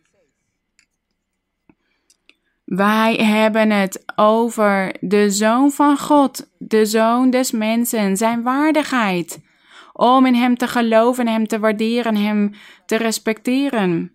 Wij 2.65 3.15
hebben 3.15 3.71
het 3.71 4.03
over 4.17 4.95
de 5.01 5.31
Zoon 5.31 5.71
van 5.71 5.99
God, 5.99 6.51
de 6.59 6.87
Zoon 6.87 7.31
des 7.31 7.51
mensen, 7.51 8.17
zijn 8.17 8.43
waardigheid. 8.43 9.41
Om 10.01 10.27
in 10.27 10.35
Hem 10.35 10.57
te 10.57 10.69
geloven, 10.69 11.29
Hem 11.29 11.47
te 11.47 11.59
waarderen, 11.59 12.17
Hem 12.17 12.53
te 12.87 12.97
respecteren. 12.97 14.13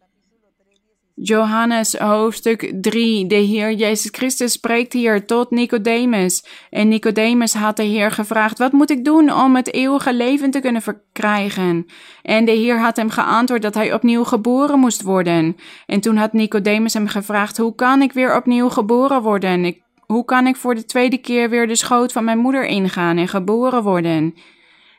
Johannes 1.15 1.97
hoofdstuk 1.97 2.73
3. 2.81 3.27
De 3.27 3.35
Heer 3.35 3.73
Jezus 3.73 4.11
Christus 4.11 4.51
spreekt 4.51 4.93
hier 4.93 5.25
tot 5.25 5.51
Nicodemus. 5.51 6.45
En 6.69 6.87
Nicodemus 6.87 7.53
had 7.53 7.77
de 7.77 7.83
Heer 7.83 8.11
gevraagd: 8.11 8.57
Wat 8.57 8.71
moet 8.71 8.89
ik 8.89 9.05
doen 9.05 9.33
om 9.33 9.55
het 9.55 9.73
eeuwige 9.73 10.13
leven 10.13 10.51
te 10.51 10.59
kunnen 10.59 10.81
verkrijgen? 10.81 11.85
En 12.21 12.45
de 12.45 12.51
Heer 12.51 12.79
had 12.79 12.95
hem 12.95 13.09
geantwoord 13.09 13.61
dat 13.61 13.73
hij 13.73 13.93
opnieuw 13.93 14.23
geboren 14.23 14.79
moest 14.79 15.01
worden. 15.01 15.55
En 15.85 15.99
toen 15.99 16.17
had 16.17 16.33
Nicodemus 16.33 16.93
hem 16.93 17.07
gevraagd: 17.07 17.57
Hoe 17.57 17.75
kan 17.75 18.01
ik 18.01 18.11
weer 18.13 18.35
opnieuw 18.35 18.69
geboren 18.69 19.21
worden? 19.21 19.77
Hoe 20.05 20.25
kan 20.25 20.47
ik 20.47 20.55
voor 20.55 20.75
de 20.75 20.85
tweede 20.85 21.17
keer 21.17 21.49
weer 21.49 21.67
de 21.67 21.75
schoot 21.75 22.11
van 22.11 22.23
mijn 22.23 22.37
moeder 22.39 22.65
ingaan 22.65 23.17
en 23.17 23.27
geboren 23.27 23.83
worden? 23.83 24.33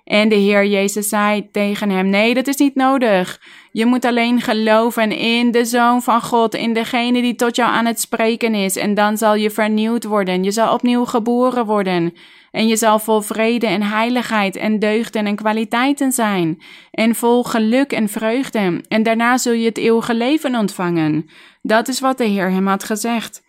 En 0.06 0.28
de 0.28 0.34
Heer 0.34 0.66
Jezus 0.66 1.08
zei 1.08 1.50
tegen 1.50 1.90
hem: 1.90 2.08
Nee, 2.08 2.34
dat 2.34 2.46
is 2.46 2.56
niet 2.56 2.74
nodig. 2.74 3.40
Je 3.72 3.86
moet 3.86 4.04
alleen 4.04 4.40
geloven 4.40 5.12
in 5.12 5.50
de 5.50 5.64
Zoon 5.64 6.02
van 6.02 6.22
God, 6.22 6.54
in 6.54 6.72
degene 6.72 7.20
die 7.20 7.34
tot 7.34 7.56
jou 7.56 7.70
aan 7.70 7.86
het 7.86 8.00
spreken 8.00 8.54
is. 8.54 8.76
En 8.76 8.94
dan 8.94 9.16
zal 9.16 9.34
je 9.34 9.50
vernieuwd 9.50 10.04
worden. 10.04 10.44
Je 10.44 10.50
zal 10.50 10.72
opnieuw 10.72 11.04
geboren 11.04 11.66
worden. 11.66 12.12
En 12.50 12.66
je 12.66 12.76
zal 12.76 12.98
vol 12.98 13.20
vrede 13.20 13.66
en 13.66 13.82
heiligheid 13.82 14.56
en 14.56 14.78
deugden 14.78 15.26
en 15.26 15.36
kwaliteiten 15.36 16.12
zijn. 16.12 16.62
En 16.90 17.14
vol 17.14 17.42
geluk 17.42 17.92
en 17.92 18.08
vreugde. 18.08 18.80
En 18.88 19.02
daarna 19.02 19.38
zul 19.38 19.52
je 19.52 19.66
het 19.66 19.78
eeuwige 19.78 20.14
leven 20.14 20.54
ontvangen. 20.54 21.30
Dat 21.62 21.88
is 21.88 22.00
wat 22.00 22.18
de 22.18 22.24
Heer 22.24 22.50
hem 22.50 22.66
had 22.66 22.84
gezegd. 22.84 23.42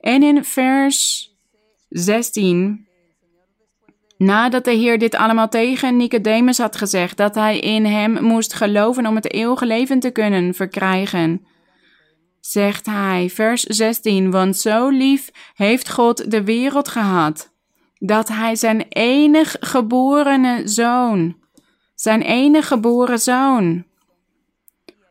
En 0.00 0.22
in 0.22 0.44
vers 0.44 1.30
16 1.88 2.85
Nadat 4.18 4.64
de 4.64 4.70
Heer 4.70 4.98
dit 4.98 5.14
allemaal 5.14 5.48
tegen 5.48 5.96
Nicodemus 5.96 6.58
had 6.58 6.76
gezegd 6.76 7.16
dat 7.16 7.34
hij 7.34 7.58
in 7.58 7.84
hem 7.84 8.22
moest 8.22 8.54
geloven 8.54 9.06
om 9.06 9.14
het 9.14 9.32
eeuwige 9.32 9.66
leven 9.66 10.00
te 10.00 10.10
kunnen 10.10 10.54
verkrijgen, 10.54 11.46
zegt 12.40 12.86
hij, 12.86 13.30
vers 13.30 13.62
16, 13.62 14.30
want 14.30 14.56
zo 14.56 14.88
lief 14.88 15.30
heeft 15.54 15.90
God 15.90 16.30
de 16.30 16.44
wereld 16.44 16.88
gehad, 16.88 17.52
dat 17.98 18.28
hij 18.28 18.56
zijn 18.56 18.84
enig 18.88 19.56
geborene 19.60 20.60
zoon, 20.64 21.36
zijn 21.94 22.22
enig 22.22 22.66
geboren 22.68 23.18
zoon. 23.18 23.84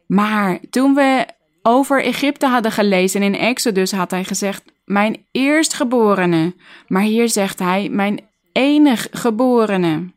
Maar 0.08 0.60
toen 0.70 0.94
we 0.94 1.26
over 1.62 2.04
Egypte 2.04 2.46
hadden 2.46 2.72
gelezen 2.72 3.24
in 3.24 3.36
Exodus 3.36 3.92
had 3.92 4.12
hij 4.12 4.24
gezegd, 4.24 4.64
mijn 4.86 5.26
eerstgeborene. 5.32 6.54
Maar 6.88 7.02
hier 7.02 7.30
zegt 7.30 7.60
hij, 7.60 7.90
mijn 7.90 8.20
enig 8.58 9.08
geborene. 9.12 10.14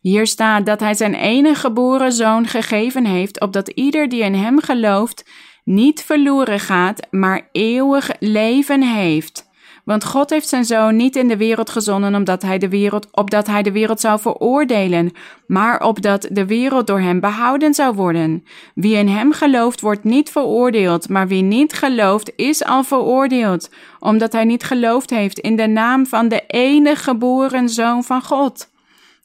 Hier 0.00 0.26
staat 0.26 0.66
dat 0.66 0.80
hij 0.80 0.94
zijn 0.94 1.14
enige 1.14 1.60
geboren 1.60 2.12
zoon 2.12 2.46
gegeven 2.46 3.04
heeft, 3.04 3.40
opdat 3.40 3.68
ieder 3.68 4.08
die 4.08 4.22
in 4.22 4.34
hem 4.34 4.60
gelooft 4.60 5.24
niet 5.64 6.02
verloren 6.02 6.60
gaat, 6.60 7.06
maar 7.10 7.48
eeuwig 7.52 8.10
leven 8.20 8.82
heeft. 8.82 9.45
Want 9.86 10.04
God 10.04 10.30
heeft 10.30 10.48
zijn 10.48 10.64
zoon 10.64 10.96
niet 10.96 11.16
in 11.16 11.28
de 11.28 11.36
wereld 11.36 11.70
gezonden 11.70 12.14
omdat 12.14 12.42
hij 12.42 12.58
de 12.58 12.68
wereld, 12.68 13.08
opdat 13.12 13.46
hij 13.46 13.62
de 13.62 13.72
wereld 13.72 14.00
zou 14.00 14.20
veroordelen, 14.20 15.12
maar 15.46 15.82
opdat 15.82 16.28
de 16.30 16.46
wereld 16.46 16.86
door 16.86 17.00
hem 17.00 17.20
behouden 17.20 17.74
zou 17.74 17.94
worden. 17.94 18.44
Wie 18.74 18.96
in 18.96 19.08
hem 19.08 19.32
gelooft 19.32 19.80
wordt 19.80 20.04
niet 20.04 20.30
veroordeeld, 20.30 21.08
maar 21.08 21.28
wie 21.28 21.42
niet 21.42 21.72
gelooft 21.72 22.32
is 22.36 22.64
al 22.64 22.84
veroordeeld, 22.84 23.70
omdat 23.98 24.32
hij 24.32 24.44
niet 24.44 24.64
geloofd 24.64 25.10
heeft 25.10 25.38
in 25.38 25.56
de 25.56 25.66
naam 25.66 26.06
van 26.06 26.28
de 26.28 26.44
enige 26.46 27.02
geboren 27.02 27.68
zoon 27.68 28.04
van 28.04 28.22
God. 28.22 28.70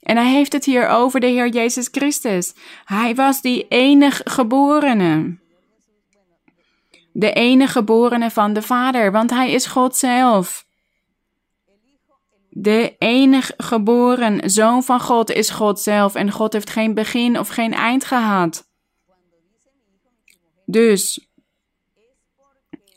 En 0.02 0.18
hij 0.18 0.32
heeft 0.32 0.54
het 0.54 0.66
hier 0.66 0.88
over 0.88 1.20
de 1.20 1.28
Heer 1.28 1.50
Jezus 1.50 1.88
Christus. 1.92 2.54
Hij 2.86 3.16
was 3.16 3.42
die 3.42 3.66
enig 3.70 4.22
geborene 4.24 5.40
de 7.14 7.34
enige 7.34 7.72
geborene 7.72 8.32
van 8.32 8.54
de 8.54 8.62
Vader, 8.62 9.12
want 9.12 9.30
hij 9.30 9.52
is 9.52 9.66
God 9.66 9.96
zelf. 9.96 10.66
De 12.50 12.96
enig 12.98 13.52
geboren 13.58 14.50
zoon 14.50 14.84
van 14.84 15.00
God 15.00 15.32
is 15.32 15.50
God 15.50 15.80
zelf 15.80 16.16
en 16.16 16.32
God 16.32 16.54
heeft 16.54 16.70
geen 16.70 16.94
begin 16.94 17.40
of 17.40 17.48
geen 17.48 17.74
eind 17.74 18.06
gehad. 18.06 18.70
Dus 20.66 21.30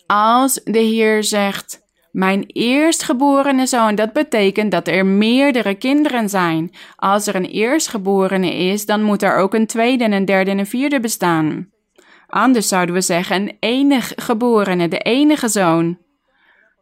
als 0.06 0.60
de 0.64 0.78
Heer 0.78 1.24
zegt, 1.24 1.82
mijn 2.12 2.44
eerstgeborene 2.46 3.66
zoon, 3.66 3.94
dat 3.94 4.12
betekent 4.12 4.70
dat 4.70 4.88
er 4.88 5.06
meerdere 5.06 5.74
kinderen 5.74 6.28
zijn. 6.28 6.74
Als 6.96 7.26
er 7.26 7.34
een 7.34 7.44
eerstgeborene 7.44 8.54
is, 8.54 8.86
dan 8.86 9.02
moet 9.02 9.22
er 9.22 9.36
ook 9.36 9.54
een 9.54 9.66
tweede, 9.66 10.04
een 10.04 10.24
derde 10.24 10.50
en 10.50 10.58
een 10.58 10.66
vierde 10.66 11.00
bestaan. 11.00 11.72
Anders 12.34 12.68
zouden 12.68 12.94
we 12.94 13.00
zeggen 13.00 13.36
een 13.36 13.56
enig 13.60 14.12
geborene, 14.16 14.88
de 14.88 14.98
enige 14.98 15.48
zoon. 15.48 15.98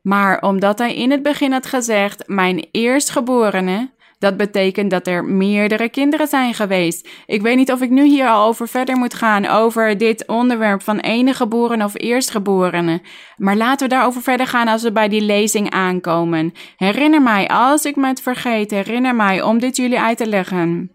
Maar 0.02 0.42
omdat 0.42 0.78
hij 0.78 0.94
in 0.94 1.10
het 1.10 1.22
begin 1.22 1.52
had 1.52 1.66
gezegd, 1.66 2.28
mijn 2.28 2.66
eerstgeborene, 2.70 3.90
dat 4.18 4.36
betekent 4.36 4.90
dat 4.90 5.06
er 5.06 5.24
meerdere 5.24 5.88
kinderen 5.88 6.26
zijn 6.26 6.54
geweest. 6.54 7.08
Ik 7.26 7.42
weet 7.42 7.56
niet 7.56 7.72
of 7.72 7.80
ik 7.80 7.90
nu 7.90 8.04
hier 8.04 8.28
al 8.28 8.46
over 8.46 8.68
verder 8.68 8.96
moet 8.96 9.14
gaan, 9.14 9.46
over 9.46 9.98
dit 9.98 10.26
onderwerp 10.26 10.82
van 10.82 10.98
enige 10.98 11.36
geboren 11.36 11.82
of 11.82 11.92
eerstgeborene. 11.94 13.02
Maar 13.36 13.56
laten 13.56 13.88
we 13.88 13.94
daarover 13.94 14.22
verder 14.22 14.46
gaan 14.46 14.68
als 14.68 14.82
we 14.82 14.92
bij 14.92 15.08
die 15.08 15.22
lezing 15.22 15.70
aankomen. 15.70 16.52
Herinner 16.76 17.22
mij, 17.22 17.48
als 17.48 17.84
ik 17.84 17.96
me 17.96 18.06
het 18.06 18.22
vergeet, 18.22 18.70
herinner 18.70 19.14
mij 19.14 19.42
om 19.42 19.58
dit 19.58 19.76
jullie 19.76 20.00
uit 20.00 20.16
te 20.16 20.26
leggen. 20.26 20.90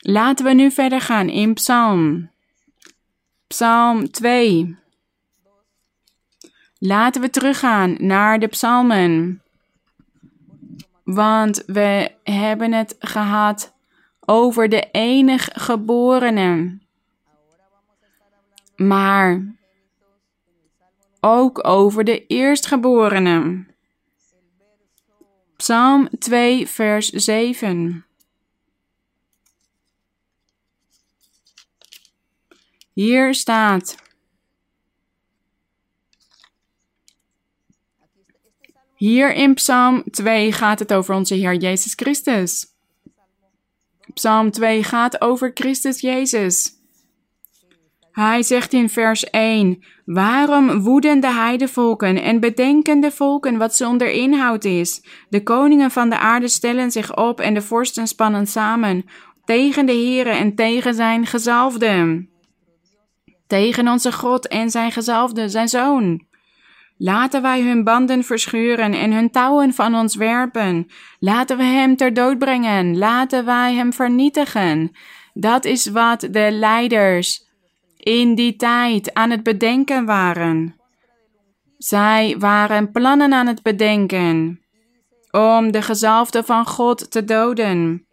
Laten 0.00 0.44
we 0.44 0.52
nu 0.52 0.70
verder 0.70 1.00
gaan 1.00 1.28
in 1.28 1.54
Psalm 1.54 2.30
Psalm 3.48 4.10
2. 4.10 4.76
Laten 6.78 7.20
we 7.20 7.30
teruggaan 7.30 7.96
naar 7.98 8.38
de 8.38 8.46
psalmen. 8.46 9.42
Want 11.04 11.62
we 11.66 12.10
hebben 12.22 12.72
het 12.72 12.96
gehad 12.98 13.74
over 14.20 14.68
de 14.68 14.88
enig 14.90 15.48
geborene. 15.52 16.78
Maar 18.76 19.56
ook 21.20 21.66
over 21.66 22.04
de 22.04 22.26
eerstgeborene. 22.26 23.66
Psalm 25.56 26.08
2, 26.18 26.66
vers 26.66 27.08
7. 27.08 28.07
Hier 32.98 33.34
staat. 33.34 33.96
Hier 38.94 39.34
in 39.34 39.54
Psalm 39.54 40.02
2 40.10 40.52
gaat 40.52 40.78
het 40.78 40.92
over 40.92 41.14
onze 41.14 41.34
Heer 41.34 41.54
Jezus 41.54 41.92
Christus. 41.94 42.66
Psalm 44.14 44.50
2 44.50 44.84
gaat 44.84 45.20
over 45.20 45.50
Christus 45.54 46.00
Jezus. 46.00 46.72
Hij 48.12 48.42
zegt 48.42 48.72
in 48.72 48.88
vers 48.88 49.24
1: 49.24 49.84
Waarom 50.04 50.80
woeden 50.80 51.20
de 51.20 51.32
heidevolken 51.32 52.22
en 52.22 52.40
bedenken 52.40 53.00
de 53.00 53.10
volken 53.10 53.58
wat 53.58 53.76
zonder 53.76 54.10
inhoud 54.10 54.64
is? 54.64 55.02
De 55.28 55.42
koningen 55.42 55.90
van 55.90 56.10
de 56.10 56.18
aarde 56.18 56.48
stellen 56.48 56.90
zich 56.90 57.16
op 57.16 57.40
en 57.40 57.54
de 57.54 57.62
vorsten 57.62 58.06
spannen 58.06 58.46
samen 58.46 59.04
tegen 59.44 59.86
de 59.86 59.92
Here 59.92 60.30
en 60.30 60.54
tegen 60.54 60.94
zijn 60.94 61.26
gezalfden 61.26 62.36
tegen 63.48 63.88
onze 63.88 64.12
God 64.12 64.48
en 64.48 64.70
zijn 64.70 64.92
gezalfde, 64.92 65.48
zijn 65.48 65.68
zoon. 65.68 66.26
Laten 66.96 67.42
wij 67.42 67.62
hun 67.62 67.84
banden 67.84 68.24
verscheuren 68.24 68.94
en 68.94 69.12
hun 69.12 69.30
touwen 69.30 69.72
van 69.72 69.94
ons 69.94 70.16
werpen. 70.16 70.86
Laten 71.18 71.56
we 71.56 71.62
hem 71.62 71.96
ter 71.96 72.14
dood 72.14 72.38
brengen. 72.38 72.98
Laten 72.98 73.44
wij 73.44 73.74
hem 73.74 73.92
vernietigen. 73.92 74.90
Dat 75.34 75.64
is 75.64 75.86
wat 75.86 76.20
de 76.20 76.48
leiders 76.50 77.46
in 77.96 78.34
die 78.34 78.56
tijd 78.56 79.14
aan 79.14 79.30
het 79.30 79.42
bedenken 79.42 80.04
waren. 80.04 80.76
Zij 81.76 82.36
waren 82.38 82.90
plannen 82.90 83.32
aan 83.32 83.46
het 83.46 83.62
bedenken 83.62 84.60
om 85.30 85.70
de 85.70 85.82
gezalfde 85.82 86.42
van 86.42 86.66
God 86.66 87.10
te 87.10 87.24
doden. 87.24 88.06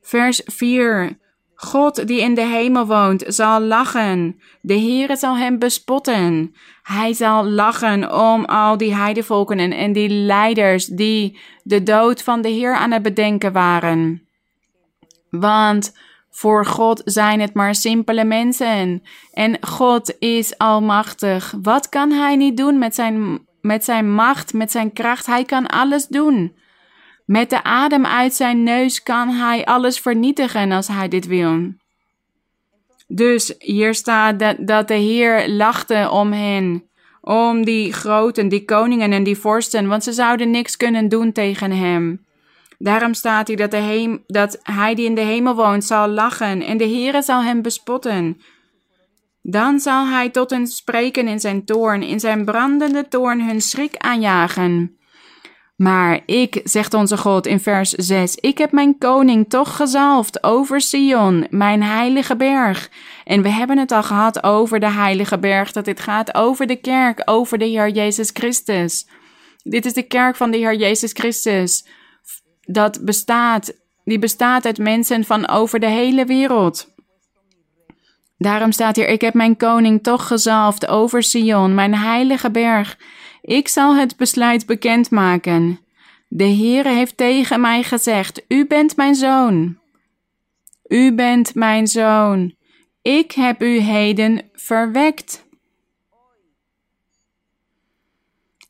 Vers 0.00 0.42
4. 0.44 1.18
God 1.60 2.06
die 2.06 2.20
in 2.20 2.34
de 2.34 2.46
hemel 2.46 2.86
woont 2.86 3.24
zal 3.26 3.60
lachen. 3.60 4.40
De 4.60 4.78
Heere 4.78 5.16
zal 5.16 5.36
hem 5.36 5.58
bespotten. 5.58 6.54
Hij 6.82 7.12
zal 7.12 7.44
lachen 7.44 8.14
om 8.14 8.44
al 8.44 8.76
die 8.76 8.94
heidevolken 8.94 9.72
en 9.72 9.92
die 9.92 10.08
leiders 10.08 10.86
die 10.86 11.38
de 11.62 11.82
dood 11.82 12.22
van 12.22 12.42
de 12.42 12.48
Heer 12.48 12.74
aan 12.74 12.90
het 12.90 13.02
bedenken 13.02 13.52
waren. 13.52 14.26
Want 15.30 15.92
voor 16.30 16.66
God 16.66 17.02
zijn 17.04 17.40
het 17.40 17.54
maar 17.54 17.74
simpele 17.74 18.24
mensen. 18.24 19.02
En 19.32 19.56
God 19.60 20.14
is 20.18 20.58
almachtig. 20.58 21.54
Wat 21.62 21.88
kan 21.88 22.10
hij 22.10 22.36
niet 22.36 22.56
doen 22.56 22.78
met 22.78 22.94
zijn, 22.94 23.46
met 23.60 23.84
zijn 23.84 24.14
macht, 24.14 24.52
met 24.52 24.70
zijn 24.70 24.92
kracht? 24.92 25.26
Hij 25.26 25.44
kan 25.44 25.66
alles 25.66 26.06
doen. 26.06 26.58
Met 27.30 27.50
de 27.50 27.62
adem 27.62 28.06
uit 28.06 28.34
zijn 28.34 28.62
neus 28.62 29.02
kan 29.02 29.28
hij 29.28 29.64
alles 29.64 30.00
vernietigen 30.00 30.72
als 30.72 30.88
hij 30.88 31.08
dit 31.08 31.26
wil. 31.26 31.72
Dus 33.06 33.54
hier 33.58 33.94
staat 33.94 34.38
dat, 34.58 34.88
de 34.88 34.94
Heer 34.94 35.48
lachte 35.48 36.08
om 36.10 36.32
hen, 36.32 36.84
om 37.20 37.64
die 37.64 37.92
groten, 37.92 38.48
die 38.48 38.64
koningen 38.64 39.12
en 39.12 39.22
die 39.22 39.36
vorsten, 39.36 39.88
want 39.88 40.04
ze 40.04 40.12
zouden 40.12 40.50
niks 40.50 40.76
kunnen 40.76 41.08
doen 41.08 41.32
tegen 41.32 41.70
hem. 41.70 42.24
Daarom 42.78 43.14
staat 43.14 43.48
hier 43.48 43.56
dat, 43.56 43.70
de 43.70 43.76
heem, 43.76 44.24
dat 44.26 44.58
hij 44.62 44.94
die 44.94 45.06
in 45.06 45.14
de 45.14 45.20
hemel 45.20 45.54
woont 45.54 45.84
zal 45.84 46.08
lachen 46.08 46.62
en 46.62 46.76
de 46.76 46.88
Heere 46.88 47.22
zal 47.22 47.42
hem 47.42 47.62
bespotten. 47.62 48.40
Dan 49.42 49.80
zal 49.80 50.06
hij 50.06 50.30
tot 50.30 50.50
hen 50.50 50.66
spreken 50.66 51.28
in 51.28 51.40
zijn 51.40 51.64
toorn, 51.64 52.02
in 52.02 52.20
zijn 52.20 52.44
brandende 52.44 53.08
toorn 53.08 53.42
hun 53.42 53.60
schrik 53.60 53.96
aanjagen. 53.96 54.99
Maar 55.80 56.20
ik, 56.26 56.60
zegt 56.64 56.94
onze 56.94 57.16
God 57.16 57.46
in 57.46 57.60
vers 57.60 57.90
6, 57.90 58.36
ik 58.36 58.58
heb 58.58 58.72
mijn 58.72 58.98
koning 58.98 59.48
toch 59.48 59.76
gezalfd 59.76 60.44
over 60.44 60.80
Sion, 60.80 61.46
mijn 61.50 61.82
heilige 61.82 62.36
berg. 62.36 62.90
En 63.24 63.42
we 63.42 63.48
hebben 63.48 63.78
het 63.78 63.92
al 63.92 64.02
gehad 64.02 64.42
over 64.42 64.80
de 64.80 64.90
heilige 64.90 65.38
berg, 65.38 65.72
dat 65.72 65.84
dit 65.84 66.00
gaat 66.00 66.34
over 66.34 66.66
de 66.66 66.76
kerk, 66.76 67.22
over 67.24 67.58
de 67.58 67.64
Heer 67.64 67.88
Jezus 67.88 68.30
Christus. 68.32 69.06
Dit 69.62 69.86
is 69.86 69.92
de 69.92 70.02
kerk 70.02 70.36
van 70.36 70.50
de 70.50 70.56
Heer 70.56 70.74
Jezus 70.74 71.12
Christus. 71.12 71.86
Dat 72.60 73.04
bestaat, 73.04 73.72
die 74.04 74.18
bestaat 74.18 74.64
uit 74.64 74.78
mensen 74.78 75.24
van 75.24 75.48
over 75.48 75.80
de 75.80 75.90
hele 75.90 76.24
wereld. 76.24 76.88
Daarom 78.38 78.72
staat 78.72 78.96
hier: 78.96 79.08
Ik 79.08 79.20
heb 79.20 79.34
mijn 79.34 79.56
koning 79.56 80.02
toch 80.02 80.26
gezalfd 80.26 80.88
over 80.88 81.22
Sion, 81.22 81.74
mijn 81.74 81.94
heilige 81.94 82.50
berg. 82.50 82.96
Ik 83.50 83.68
zal 83.68 83.96
het 83.96 84.16
besluit 84.16 84.66
bekendmaken. 84.66 85.80
De 86.28 86.44
Heere 86.44 86.88
heeft 86.88 87.16
tegen 87.16 87.60
mij 87.60 87.82
gezegd: 87.82 88.42
U 88.48 88.66
bent 88.66 88.96
mijn 88.96 89.14
zoon. 89.14 89.78
U 90.88 91.14
bent 91.14 91.54
mijn 91.54 91.86
zoon. 91.86 92.54
Ik 93.02 93.32
heb 93.32 93.62
u 93.62 93.78
heden 93.78 94.42
verwekt. 94.52 95.44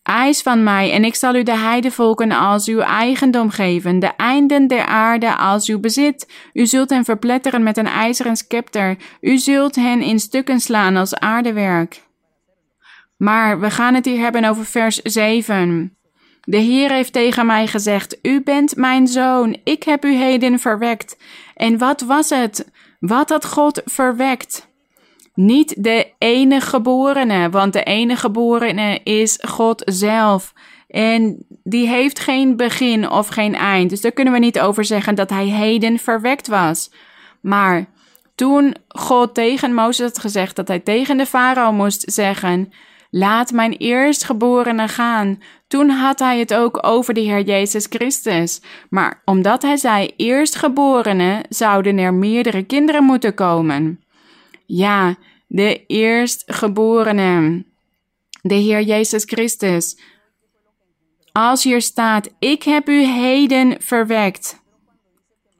Eis 0.02 0.42
van 0.42 0.62
mij, 0.62 0.92
en 0.92 1.04
ik 1.04 1.14
zal 1.14 1.34
u 1.34 1.42
de 1.42 1.56
heidevolken 1.56 2.32
als 2.32 2.68
uw 2.68 2.80
eigendom 2.80 3.50
geven, 3.50 3.98
de 3.98 4.12
einden 4.16 4.66
der 4.66 4.84
aarde 4.84 5.36
als 5.36 5.68
uw 5.68 5.80
bezit. 5.80 6.32
U 6.52 6.66
zult 6.66 6.90
hen 6.90 7.04
verpletteren 7.04 7.62
met 7.62 7.76
een 7.76 7.86
ijzeren 7.86 8.36
scepter, 8.36 8.96
u 9.20 9.38
zult 9.38 9.74
hen 9.74 10.02
in 10.02 10.18
stukken 10.18 10.60
slaan 10.60 10.96
als 10.96 11.14
aardewerk. 11.14 12.08
Maar 13.20 13.60
we 13.60 13.70
gaan 13.70 13.94
het 13.94 14.04
hier 14.04 14.18
hebben 14.18 14.44
over 14.44 14.64
vers 14.64 14.96
7. 14.96 15.96
De 16.40 16.56
Heer 16.56 16.90
heeft 16.90 17.12
tegen 17.12 17.46
mij 17.46 17.66
gezegd: 17.66 18.18
U 18.22 18.42
bent 18.42 18.76
mijn 18.76 19.06
zoon, 19.06 19.56
ik 19.64 19.82
heb 19.82 20.04
u 20.04 20.14
heden 20.14 20.58
verwekt. 20.58 21.16
En 21.54 21.78
wat 21.78 22.00
was 22.00 22.30
het? 22.30 22.70
Wat 23.00 23.28
had 23.28 23.46
God 23.46 23.82
verwekt? 23.84 24.68
Niet 25.34 25.84
de 25.84 26.12
enige 26.18 26.68
geborene, 26.68 27.50
want 27.50 27.72
de 27.72 27.82
enige 27.82 28.20
geborene 28.20 29.00
is 29.04 29.38
God 29.48 29.82
zelf. 29.84 30.52
En 30.88 31.46
die 31.64 31.88
heeft 31.88 32.18
geen 32.18 32.56
begin 32.56 33.10
of 33.10 33.28
geen 33.28 33.54
eind. 33.54 33.90
Dus 33.90 34.00
daar 34.00 34.12
kunnen 34.12 34.32
we 34.32 34.38
niet 34.38 34.60
over 34.60 34.84
zeggen 34.84 35.14
dat 35.14 35.30
hij 35.30 35.46
heden 35.46 35.98
verwekt 35.98 36.48
was. 36.48 36.92
Maar 37.40 37.86
toen 38.34 38.74
God 38.88 39.34
tegen 39.34 39.74
Mozes 39.74 40.06
had 40.06 40.18
gezegd 40.18 40.56
dat 40.56 40.68
hij 40.68 40.80
tegen 40.80 41.16
de 41.16 41.26
farao 41.26 41.72
moest 41.72 42.12
zeggen: 42.12 42.72
Laat 43.10 43.52
mijn 43.52 43.72
eerstgeborene 43.72 44.88
gaan. 44.88 45.42
Toen 45.68 45.88
had 45.88 46.18
hij 46.18 46.38
het 46.38 46.54
ook 46.54 46.86
over 46.86 47.14
de 47.14 47.20
Heer 47.20 47.42
Jezus 47.42 47.86
Christus. 47.88 48.62
Maar 48.90 49.22
omdat 49.24 49.62
hij 49.62 49.76
zei 49.76 50.10
eerstgeborene, 50.16 51.44
zouden 51.48 51.98
er 51.98 52.14
meerdere 52.14 52.62
kinderen 52.62 53.04
moeten 53.04 53.34
komen. 53.34 54.04
Ja, 54.66 55.16
de 55.46 55.86
eerstgeborene. 55.86 57.64
De 58.42 58.54
Heer 58.54 58.82
Jezus 58.82 59.24
Christus. 59.24 59.98
Als 61.32 61.64
hier 61.64 61.80
staat, 61.80 62.28
ik 62.38 62.62
heb 62.62 62.88
u 62.88 63.02
heden 63.02 63.76
verwekt. 63.78 64.62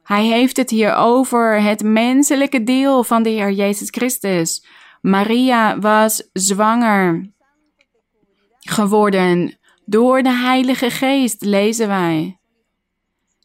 Hij 0.03 0.25
heeft 0.25 0.57
het 0.57 0.69
hier 0.69 0.95
over 0.95 1.61
het 1.61 1.83
menselijke 1.83 2.63
deel 2.63 3.03
van 3.03 3.23
de 3.23 3.29
Heer 3.29 3.51
Jezus 3.51 3.89
Christus. 3.89 4.65
Maria 5.01 5.79
was 5.79 6.29
zwanger 6.33 7.29
geworden 8.69 9.59
door 9.85 10.23
de 10.23 10.33
Heilige 10.33 10.89
Geest, 10.89 11.41
lezen 11.41 11.87
wij. 11.87 12.39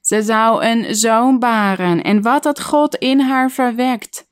Ze 0.00 0.22
zou 0.22 0.64
een 0.64 0.94
zoon 0.94 1.38
baren 1.38 2.02
en 2.02 2.22
wat 2.22 2.44
had 2.44 2.62
God 2.62 2.94
in 2.94 3.20
haar 3.20 3.50
verwekt? 3.50 4.24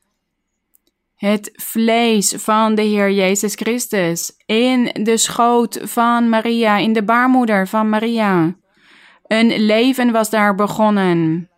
Het 1.15 1.51
vlees 1.53 2.33
van 2.37 2.75
de 2.75 2.83
Heer 2.83 3.11
Jezus 3.11 3.55
Christus 3.55 4.33
in 4.47 4.91
de 5.03 5.17
schoot 5.17 5.79
van 5.83 6.29
Maria, 6.29 6.77
in 6.77 6.93
de 6.93 7.05
baarmoeder 7.05 7.69
van 7.69 7.89
Maria. 7.89 8.57
Een 9.27 9.59
leven 9.59 10.13
was 10.13 10.31
daar 10.31 10.55
begonnen. 10.55 11.49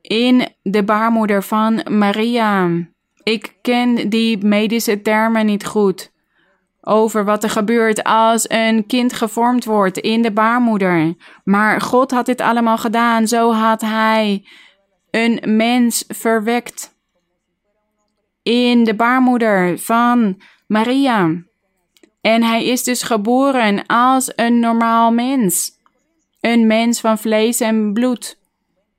In 0.00 0.48
de 0.62 0.84
baarmoeder 0.84 1.42
van 1.42 1.82
Maria. 1.90 2.70
Ik 3.22 3.54
ken 3.62 4.08
die 4.08 4.46
medische 4.46 5.02
termen 5.02 5.46
niet 5.46 5.66
goed 5.66 6.10
over 6.88 7.24
wat 7.24 7.42
er 7.42 7.50
gebeurt 7.50 8.04
als 8.04 8.44
een 8.48 8.86
kind 8.86 9.12
gevormd 9.12 9.64
wordt 9.64 9.98
in 9.98 10.22
de 10.22 10.32
baarmoeder. 10.32 11.14
Maar 11.44 11.80
God 11.80 12.10
had 12.10 12.26
dit 12.26 12.40
allemaal 12.40 12.78
gedaan. 12.78 13.28
Zo 13.28 13.52
had 13.52 13.80
Hij 13.80 14.44
een 15.10 15.56
mens 15.56 16.04
verwekt 16.08 16.96
in 18.42 18.84
de 18.84 18.94
baarmoeder 18.94 19.78
van 19.78 20.42
Maria. 20.66 21.42
En 22.20 22.42
hij 22.42 22.64
is 22.64 22.84
dus 22.84 23.02
geboren 23.02 23.86
als 23.86 24.32
een 24.36 24.60
normaal 24.60 25.12
mens. 25.12 25.70
Een 26.40 26.66
mens 26.66 27.00
van 27.00 27.18
vlees 27.18 27.60
en 27.60 27.92
bloed. 27.92 28.38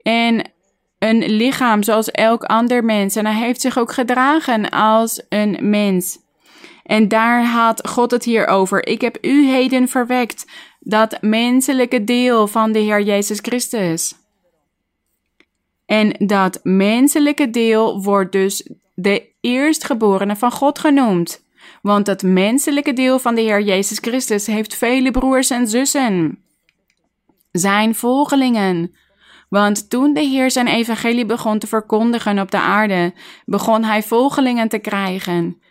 En 0.01 0.51
een 0.99 1.29
lichaam 1.29 1.83
zoals 1.83 2.11
elk 2.11 2.43
ander 2.43 2.83
mens. 2.83 3.15
En 3.15 3.25
hij 3.25 3.35
heeft 3.35 3.61
zich 3.61 3.77
ook 3.77 3.91
gedragen 3.91 4.69
als 4.69 5.25
een 5.29 5.57
mens. 5.69 6.19
En 6.89 7.07
daar 7.07 7.45
had 7.45 7.87
God 7.87 8.11
het 8.11 8.23
hier 8.23 8.47
over. 8.47 8.87
Ik 8.87 9.01
heb 9.01 9.17
u 9.21 9.47
heden 9.47 9.87
verwekt, 9.87 10.45
dat 10.79 11.17
menselijke 11.21 12.03
deel 12.03 12.47
van 12.47 12.71
de 12.71 12.79
Heer 12.79 13.01
Jezus 13.01 13.39
Christus. 13.41 14.15
En 15.85 16.15
dat 16.19 16.59
menselijke 16.63 17.49
deel 17.49 18.03
wordt 18.03 18.31
dus 18.31 18.69
de 18.95 19.29
eerstgeborene 19.41 20.35
van 20.35 20.51
God 20.51 20.79
genoemd. 20.79 21.43
Want 21.81 22.05
dat 22.05 22.23
menselijke 22.23 22.93
deel 22.93 23.19
van 23.19 23.35
de 23.35 23.41
Heer 23.41 23.61
Jezus 23.61 23.97
Christus 23.97 24.47
heeft 24.47 24.75
vele 24.75 25.11
broers 25.11 25.49
en 25.49 25.67
zussen. 25.67 26.43
Zijn 27.51 27.95
volgelingen. 27.95 28.95
Want 29.49 29.89
toen 29.89 30.13
de 30.13 30.21
Heer 30.21 30.51
zijn 30.51 30.67
evangelie 30.67 31.25
begon 31.25 31.59
te 31.59 31.67
verkondigen 31.67 32.39
op 32.39 32.51
de 32.51 32.59
aarde, 32.59 33.13
begon 33.45 33.83
hij 33.83 34.03
volgelingen 34.03 34.69
te 34.69 34.77
krijgen. 34.77 35.61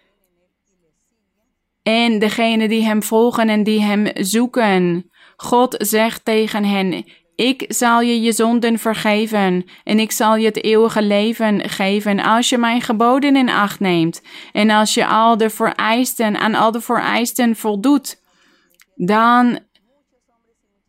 En 1.88 2.18
degene 2.18 2.68
die 2.68 2.84
hem 2.84 3.02
volgen 3.02 3.48
en 3.48 3.62
die 3.62 3.82
hem 3.82 4.06
zoeken. 4.14 5.10
God 5.36 5.74
zegt 5.78 6.24
tegen 6.24 6.64
hen: 6.64 7.04
Ik 7.36 7.64
zal 7.68 8.00
je 8.00 8.20
je 8.20 8.32
zonden 8.32 8.78
vergeven 8.78 9.64
en 9.84 9.98
ik 9.98 10.12
zal 10.12 10.36
je 10.36 10.46
het 10.46 10.64
eeuwige 10.64 11.02
leven 11.02 11.68
geven 11.68 12.20
als 12.20 12.48
je 12.48 12.58
mijn 12.58 12.80
geboden 12.80 13.36
in 13.36 13.48
acht 13.48 13.80
neemt 13.80 14.22
en 14.52 14.70
als 14.70 14.94
je 14.94 15.06
al 15.06 15.36
de 15.36 15.50
vereisten 15.50 16.38
aan 16.38 16.54
al 16.54 16.70
de 16.70 16.80
vereisten 16.80 17.56
voldoet. 17.56 18.22
Dan 18.94 19.58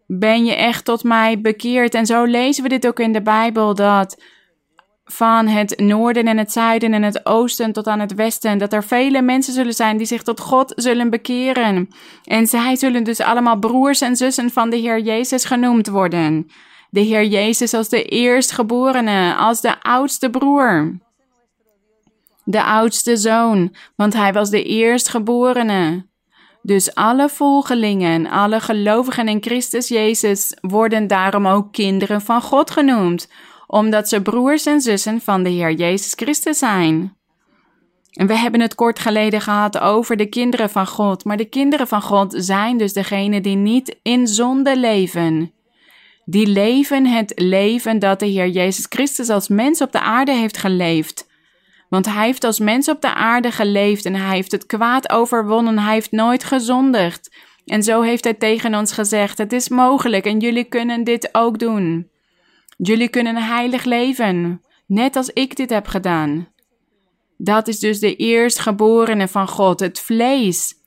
ben 0.07 0.45
je 0.45 0.55
echt 0.55 0.85
tot 0.85 1.03
mij 1.03 1.41
bekeerd. 1.41 1.93
En 1.93 2.05
zo 2.05 2.23
lezen 2.23 2.63
we 2.63 2.69
dit 2.69 2.87
ook 2.87 2.99
in 2.99 3.13
de 3.13 3.21
Bijbel 3.21 3.75
dat 3.75 4.23
van 5.11 5.47
het 5.47 5.79
noorden 5.79 6.27
en 6.27 6.37
het 6.37 6.51
zuiden 6.51 6.93
en 6.93 7.03
het 7.03 7.25
oosten 7.25 7.71
tot 7.71 7.87
aan 7.87 7.99
het 7.99 8.13
westen. 8.13 8.57
Dat 8.57 8.73
er 8.73 8.83
vele 8.83 9.21
mensen 9.21 9.53
zullen 9.53 9.73
zijn 9.73 9.97
die 9.97 10.07
zich 10.07 10.23
tot 10.23 10.39
God 10.39 10.73
zullen 10.75 11.09
bekeren. 11.09 11.89
En 12.23 12.47
zij 12.47 12.75
zullen 12.75 13.03
dus 13.03 13.19
allemaal 13.19 13.59
broers 13.59 14.01
en 14.01 14.15
zussen 14.15 14.49
van 14.49 14.69
de 14.69 14.75
Heer 14.75 14.99
Jezus 14.99 15.45
genoemd 15.45 15.87
worden. 15.87 16.47
de 16.89 16.99
Heer 16.99 17.25
Jezus 17.25 17.73
als 17.73 17.89
de 17.89 18.03
eerstgeborene, 18.03 19.35
als 19.35 19.61
de 19.61 19.81
oudste 19.81 20.29
broer. 20.29 20.97
De 22.43 22.63
oudste 22.63 23.17
zoon, 23.17 23.75
want 23.95 24.13
hij 24.13 24.33
was 24.33 24.49
de 24.49 24.63
eerstgeborene. 24.63 26.07
Dus 26.61 26.95
alle 26.95 27.29
volgelingen, 27.29 28.27
alle 28.27 28.59
gelovigen 28.59 29.27
in 29.27 29.41
Christus 29.41 29.87
Jezus 29.87 30.57
worden 30.61 31.07
daarom 31.07 31.47
ook 31.47 31.71
kinderen 31.71 32.21
van 32.21 32.41
God 32.41 32.71
genoemd, 32.71 33.27
omdat 33.71 34.09
ze 34.09 34.21
broers 34.21 34.65
en 34.65 34.81
zussen 34.81 35.21
van 35.21 35.43
de 35.43 35.49
Heer 35.49 35.71
Jezus 35.71 36.13
Christus 36.15 36.57
zijn. 36.57 37.17
En 38.11 38.27
we 38.27 38.35
hebben 38.35 38.61
het 38.61 38.75
kort 38.75 38.99
geleden 38.99 39.41
gehad 39.41 39.79
over 39.79 40.17
de 40.17 40.25
kinderen 40.25 40.69
van 40.69 40.87
God, 40.87 41.25
maar 41.25 41.37
de 41.37 41.49
kinderen 41.49 41.87
van 41.87 42.01
God 42.01 42.33
zijn 42.37 42.77
dus 42.77 42.93
degenen 42.93 43.41
die 43.41 43.55
niet 43.55 43.95
in 44.01 44.27
zonde 44.27 44.77
leven. 44.77 45.51
Die 46.25 46.47
leven 46.47 47.05
het 47.05 47.31
leven 47.35 47.99
dat 47.99 48.19
de 48.19 48.25
Heer 48.25 48.47
Jezus 48.47 48.85
Christus 48.89 49.29
als 49.29 49.47
mens 49.47 49.81
op 49.81 49.91
de 49.91 50.01
aarde 50.01 50.31
heeft 50.31 50.57
geleefd. 50.57 51.27
Want 51.89 52.05
hij 52.05 52.25
heeft 52.25 52.43
als 52.43 52.59
mens 52.59 52.89
op 52.89 53.01
de 53.01 53.13
aarde 53.13 53.51
geleefd 53.51 54.05
en 54.05 54.15
hij 54.15 54.35
heeft 54.35 54.51
het 54.51 54.65
kwaad 54.65 55.09
overwonnen. 55.09 55.79
Hij 55.79 55.93
heeft 55.93 56.11
nooit 56.11 56.43
gezondigd. 56.43 57.35
En 57.65 57.83
zo 57.83 58.01
heeft 58.01 58.23
hij 58.23 58.33
tegen 58.33 58.75
ons 58.75 58.91
gezegd: 58.91 59.37
Het 59.37 59.53
is 59.53 59.69
mogelijk 59.69 60.25
en 60.25 60.39
jullie 60.39 60.63
kunnen 60.63 61.03
dit 61.03 61.29
ook 61.31 61.59
doen. 61.59 62.09
Jullie 62.81 63.09
kunnen 63.09 63.35
heilig 63.35 63.83
leven, 63.83 64.61
net 64.85 65.15
als 65.15 65.29
ik 65.29 65.55
dit 65.55 65.69
heb 65.69 65.87
gedaan. 65.87 66.47
Dat 67.37 67.67
is 67.67 67.79
dus 67.79 67.99
de 67.99 68.15
eerstgeborene 68.15 69.27
van 69.27 69.47
God, 69.47 69.79
het 69.79 69.99
vlees 69.99 70.79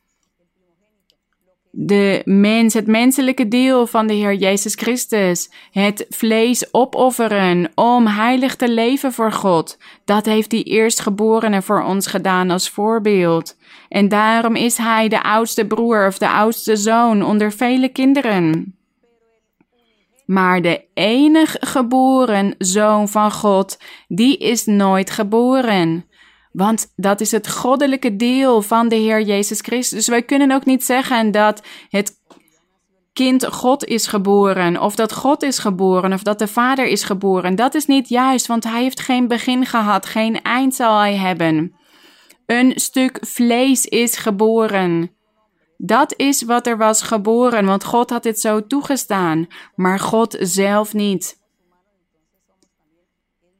de 1.75 2.23
mens, 2.25 2.75
het 2.75 2.87
menselijke 2.87 3.49
deel 3.49 3.87
van 3.87 4.07
de 4.07 4.15
Heer 4.15 4.35
Jezus 4.35 4.75
Christus, 4.75 5.51
het 5.71 6.07
vlees 6.09 6.75
opofferen 6.75 7.71
om 7.75 8.07
heilig 8.07 8.57
te 8.57 8.69
leven 8.69 9.13
voor 9.13 9.33
God, 9.33 9.79
dat 10.05 10.27
heeft 10.27 10.51
die 10.51 10.65
eerstgeborene 10.65 11.63
voor 11.63 11.83
ons 11.83 12.07
gedaan 12.07 12.51
als 12.51 12.69
voorbeeld. 12.69 13.57
En 13.89 14.09
daarom 14.09 14.57
is 14.57 14.77
hij 14.77 15.09
de 15.09 15.23
oudste 15.23 15.67
broer 15.67 16.07
of 16.07 16.19
de 16.19 16.29
oudste 16.29 16.77
zoon 16.77 17.23
onder 17.25 17.53
vele 17.53 17.89
kinderen. 17.89 18.77
Maar 20.33 20.63
de 20.63 20.85
enig 20.95 21.57
geboren 21.61 22.55
zoon 22.59 23.09
van 23.09 23.33
God, 23.33 23.79
die 24.09 24.37
is 24.37 24.65
nooit 24.65 25.11
geboren. 25.11 26.07
Want 26.53 26.93
dat 26.97 27.21
is 27.21 27.31
het 27.33 27.51
goddelijke 27.51 28.17
deel 28.17 28.63
van 28.63 28.89
de 28.89 28.97
Heer 28.97 29.23
Jezus 29.23 29.61
Christus. 29.61 29.99
Dus 29.99 30.09
wij 30.09 30.23
kunnen 30.23 30.51
ook 30.51 30.65
niet 30.65 30.85
zeggen 30.85 31.31
dat 31.31 31.63
het 31.89 32.13
kind 33.13 33.47
God 33.47 33.85
is 33.85 34.07
geboren, 34.07 34.81
of 34.81 34.95
dat 34.95 35.13
God 35.13 35.43
is 35.43 35.59
geboren, 35.59 36.13
of 36.13 36.23
dat 36.23 36.39
de 36.39 36.49
Vader 36.49 36.87
is 36.87 37.05
geboren. 37.05 37.55
Dat 37.55 37.75
is 37.75 37.87
niet 37.87 38.09
juist, 38.09 38.47
want 38.47 38.65
hij 38.65 38.83
heeft 38.83 39.01
geen 39.01 39.29
begin 39.29 39.67
gehad, 39.67 40.07
geen 40.07 40.43
eind 40.43 40.75
zal 40.75 40.99
hij 40.99 41.17
hebben. 41.17 41.75
Een 42.47 42.73
stuk 42.75 43.19
vlees 43.21 43.87
is 43.87 44.17
geboren. 44.17 45.11
Dat 45.85 46.15
is 46.17 46.43
wat 46.43 46.67
er 46.67 46.77
was 46.77 47.03
geboren, 47.03 47.65
want 47.65 47.85
God 47.85 48.11
had 48.11 48.23
dit 48.23 48.41
zo 48.41 48.67
toegestaan, 48.67 49.47
maar 49.75 49.99
God 49.99 50.37
zelf 50.41 50.95
niet. 50.95 51.41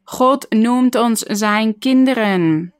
God 0.05 0.47
noemt 0.51 0.95
ons 0.95 1.21
zijn 1.21 1.79
kinderen 1.79 2.75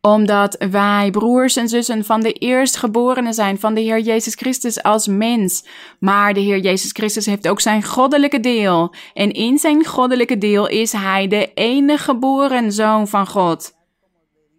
omdat 0.00 0.56
wij 0.70 1.10
broers 1.10 1.56
en 1.56 1.68
zussen 1.68 2.04
van 2.04 2.20
de 2.20 2.32
eerstgeborenen 2.32 3.34
zijn 3.34 3.60
van 3.60 3.74
de 3.74 3.80
Heer 3.80 4.00
Jezus 4.00 4.34
Christus 4.34 4.82
als 4.82 5.06
mens. 5.06 5.66
Maar 6.00 6.34
de 6.34 6.40
Heer 6.40 6.58
Jezus 6.58 6.90
Christus 6.90 7.26
heeft 7.26 7.48
ook 7.48 7.60
zijn 7.60 7.82
goddelijke 7.82 8.40
deel. 8.40 8.94
En 9.14 9.30
in 9.32 9.58
zijn 9.58 9.84
goddelijke 9.84 10.38
deel 10.38 10.68
is 10.68 10.92
hij 10.92 11.28
de 11.28 11.52
enige 11.54 12.04
geboren 12.04 12.72
zoon 12.72 13.08
van 13.08 13.26
God. 13.26 13.83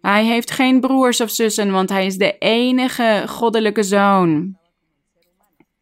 Hij 0.06 0.24
heeft 0.24 0.50
geen 0.50 0.80
broers 0.80 1.20
of 1.20 1.30
zussen, 1.30 1.70
want 1.70 1.88
hij 1.88 2.06
is 2.06 2.16
de 2.16 2.38
enige 2.38 3.24
goddelijke 3.28 3.82
zoon. 3.82 4.56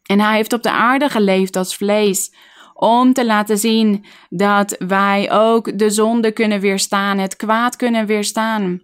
En 0.06 0.20
hij 0.20 0.36
heeft 0.36 0.52
op 0.52 0.62
de 0.62 0.70
aarde 0.70 1.08
geleefd 1.08 1.56
als 1.56 1.76
vlees, 1.76 2.34
om 2.74 3.12
te 3.12 3.26
laten 3.26 3.58
zien 3.58 4.04
dat 4.28 4.76
wij 4.78 5.32
ook 5.32 5.78
de 5.78 5.90
zonde 5.90 6.32
kunnen 6.32 6.60
weerstaan, 6.60 7.18
het 7.18 7.36
kwaad 7.36 7.76
kunnen 7.76 8.06
weerstaan. 8.06 8.82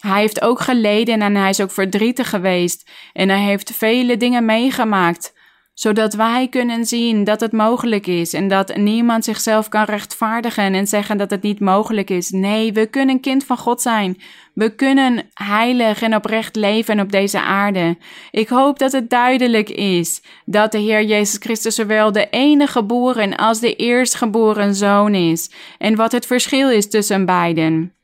Hij 0.00 0.20
heeft 0.20 0.42
ook 0.42 0.60
geleden 0.60 1.22
en 1.22 1.34
hij 1.34 1.50
is 1.50 1.60
ook 1.60 1.72
verdrietig 1.72 2.30
geweest. 2.30 2.90
En 3.12 3.28
hij 3.28 3.42
heeft 3.42 3.70
vele 3.70 4.16
dingen 4.16 4.44
meegemaakt, 4.44 5.34
zodat 5.78 6.14
wij 6.14 6.48
kunnen 6.48 6.86
zien 6.86 7.24
dat 7.24 7.40
het 7.40 7.52
mogelijk 7.52 8.06
is 8.06 8.32
en 8.32 8.48
dat 8.48 8.76
niemand 8.76 9.24
zichzelf 9.24 9.68
kan 9.68 9.84
rechtvaardigen 9.84 10.74
en 10.74 10.86
zeggen 10.86 11.18
dat 11.18 11.30
het 11.30 11.42
niet 11.42 11.60
mogelijk 11.60 12.10
is. 12.10 12.30
Nee, 12.30 12.72
we 12.72 12.86
kunnen 12.86 13.20
kind 13.20 13.44
van 13.44 13.56
God 13.56 13.82
zijn. 13.82 14.18
We 14.54 14.74
kunnen 14.74 15.22
heilig 15.34 16.02
en 16.02 16.14
oprecht 16.14 16.56
leven 16.56 17.00
op 17.00 17.12
deze 17.12 17.40
aarde. 17.40 17.96
Ik 18.30 18.48
hoop 18.48 18.78
dat 18.78 18.92
het 18.92 19.10
duidelijk 19.10 19.70
is 19.70 20.22
dat 20.44 20.72
de 20.72 20.78
Heer 20.78 21.04
Jezus 21.04 21.38
Christus 21.38 21.74
zowel 21.74 22.12
de 22.12 22.28
enige 22.30 22.72
geboren 22.72 23.36
als 23.36 23.60
de 23.60 23.74
eerstgeboren 23.74 24.74
zoon 24.74 25.14
is 25.14 25.50
en 25.78 25.96
wat 25.96 26.12
het 26.12 26.26
verschil 26.26 26.70
is 26.70 26.88
tussen 26.88 27.24
beiden. 27.24 27.95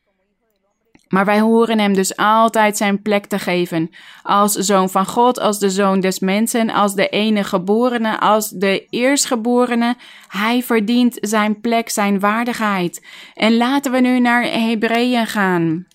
Maar 1.12 1.24
wij 1.24 1.40
horen 1.40 1.78
hem 1.78 1.94
dus 1.94 2.16
altijd 2.16 2.76
zijn 2.76 3.02
plek 3.02 3.26
te 3.26 3.38
geven. 3.38 3.90
Als 4.22 4.52
zoon 4.52 4.90
van 4.90 5.06
God, 5.06 5.40
als 5.40 5.58
de 5.58 5.70
zoon 5.70 6.00
des 6.00 6.18
mensen, 6.18 6.70
als 6.70 6.94
de 6.94 7.08
enige 7.08 7.48
geborene, 7.48 8.20
als 8.20 8.48
de 8.48 8.86
eerstgeborene. 8.90 9.96
Hij 10.28 10.62
verdient 10.62 11.18
zijn 11.20 11.60
plek, 11.60 11.88
zijn 11.88 12.20
waardigheid. 12.20 13.06
En 13.34 13.56
laten 13.56 13.92
we 13.92 14.00
nu 14.00 14.20
naar 14.20 14.42
Hebreeën 14.42 15.26
gaan. 15.26 15.86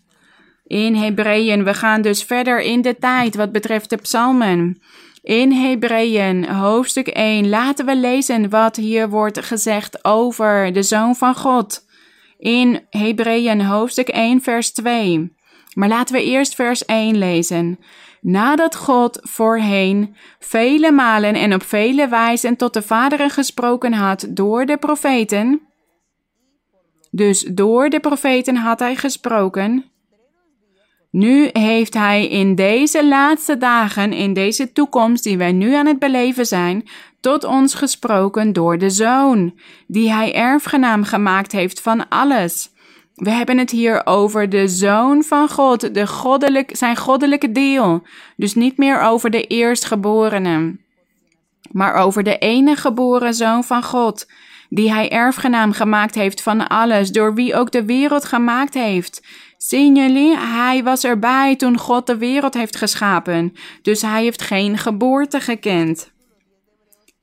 In 0.64 0.96
Hebreeën, 0.96 1.64
we 1.64 1.74
gaan 1.74 2.02
dus 2.02 2.24
verder 2.24 2.62
in 2.62 2.82
de 2.82 2.98
tijd 2.98 3.36
wat 3.36 3.52
betreft 3.52 3.90
de 3.90 3.98
psalmen. 3.98 4.82
In 5.22 5.52
Hebreeën, 5.52 6.50
hoofdstuk 6.50 7.08
1, 7.08 7.50
laten 7.50 7.86
we 7.86 7.96
lezen 7.96 8.50
wat 8.50 8.76
hier 8.76 9.10
wordt 9.10 9.46
gezegd 9.46 10.06
over 10.06 10.74
de 10.74 10.84
Zoon 10.84 11.16
van 11.16 11.36
God 11.36 11.86
in 12.38 12.86
Hebreeën 12.90 13.62
hoofdstuk 13.62 14.08
1, 14.08 14.42
vers 14.42 14.72
2. 14.72 15.36
Maar 15.74 15.88
laten 15.88 16.16
we 16.16 16.24
eerst 16.24 16.56
vers 16.56 16.86
1 16.86 17.18
lezen. 17.18 17.80
Nadat 18.22 18.76
God 18.76 19.20
voorheen 19.22 20.16
vele 20.40 20.92
malen 20.92 21.34
en 21.34 21.54
op 21.54 21.64
vele 21.64 22.08
wijzen 22.08 22.56
tot 22.56 22.74
de 22.74 22.82
vaderen 22.82 23.30
gesproken 23.30 23.94
had 23.94 24.28
door 24.30 24.66
de 24.66 24.78
profeten, 24.78 25.62
dus 27.12 27.42
door 27.42 27.90
de 27.90 28.00
profeten 28.00 28.56
had 28.56 28.80
hij 28.80 28.96
gesproken, 28.96 29.92
nu 31.12 31.50
heeft 31.52 31.94
Hij 31.94 32.28
in 32.28 32.56
deze 32.56 33.08
laatste 33.08 33.58
dagen, 33.58 34.14
in 34.14 34.34
deze 34.34 34.72
toekomst 34.72 35.24
die 35.24 35.38
wij 35.38 35.52
nu 35.52 35.74
aan 35.74 35.86
het 35.86 36.00
beleven 36.00 36.46
zijn, 36.46 36.88
tot 37.28 37.44
ons 37.44 37.74
gesproken 37.74 38.54
door 38.54 38.78
de 38.78 38.90
Zoon, 38.90 39.60
die 39.88 40.12
Hij 40.12 40.34
erfgenaam 40.34 41.04
gemaakt 41.04 41.52
heeft 41.52 41.82
van 41.82 42.10
alles. 42.10 42.70
We 43.16 43.30
hebben 43.30 43.58
het 43.58 43.72
hier 43.72 44.02
over 44.06 44.50
de 44.50 44.68
Zoon 44.68 45.24
van 45.24 45.50
God, 45.50 45.94
de 45.94 46.08
goddelijk, 46.08 46.76
zijn 46.76 46.98
goddelijke 46.98 47.52
deel. 47.52 48.04
Dus 48.36 48.56
niet 48.56 48.78
meer 48.78 49.02
over 49.02 49.30
de 49.30 49.44
eerstgeborene, 49.44 50.78
maar 51.72 51.94
over 51.94 52.24
de 52.24 52.38
enige 52.38 52.82
geboren 52.82 53.34
Zoon 53.34 53.64
van 53.64 53.84
God, 53.84 54.30
die 54.70 54.92
Hij 54.92 55.10
erfgenaam 55.10 55.72
gemaakt 55.72 56.16
heeft 56.16 56.42
van 56.42 56.68
alles, 56.68 57.12
door 57.12 57.34
wie 57.34 57.56
ook 57.56 57.72
de 57.72 57.86
wereld 57.86 58.26
gemaakt 58.26 58.74
heeft 58.74 59.22
Zien 59.58 59.96
jullie, 59.96 60.38
hij 60.38 60.84
was 60.84 61.04
erbij 61.04 61.56
toen 61.56 61.78
God 61.78 62.08
de 62.08 62.18
wereld 62.18 62.54
heeft 62.54 62.76
geschapen, 62.76 63.54
dus 63.82 64.02
hij 64.02 64.24
heeft 64.24 64.42
geen 64.42 64.78
geboorte 64.78 65.40
gekend. 65.40 66.16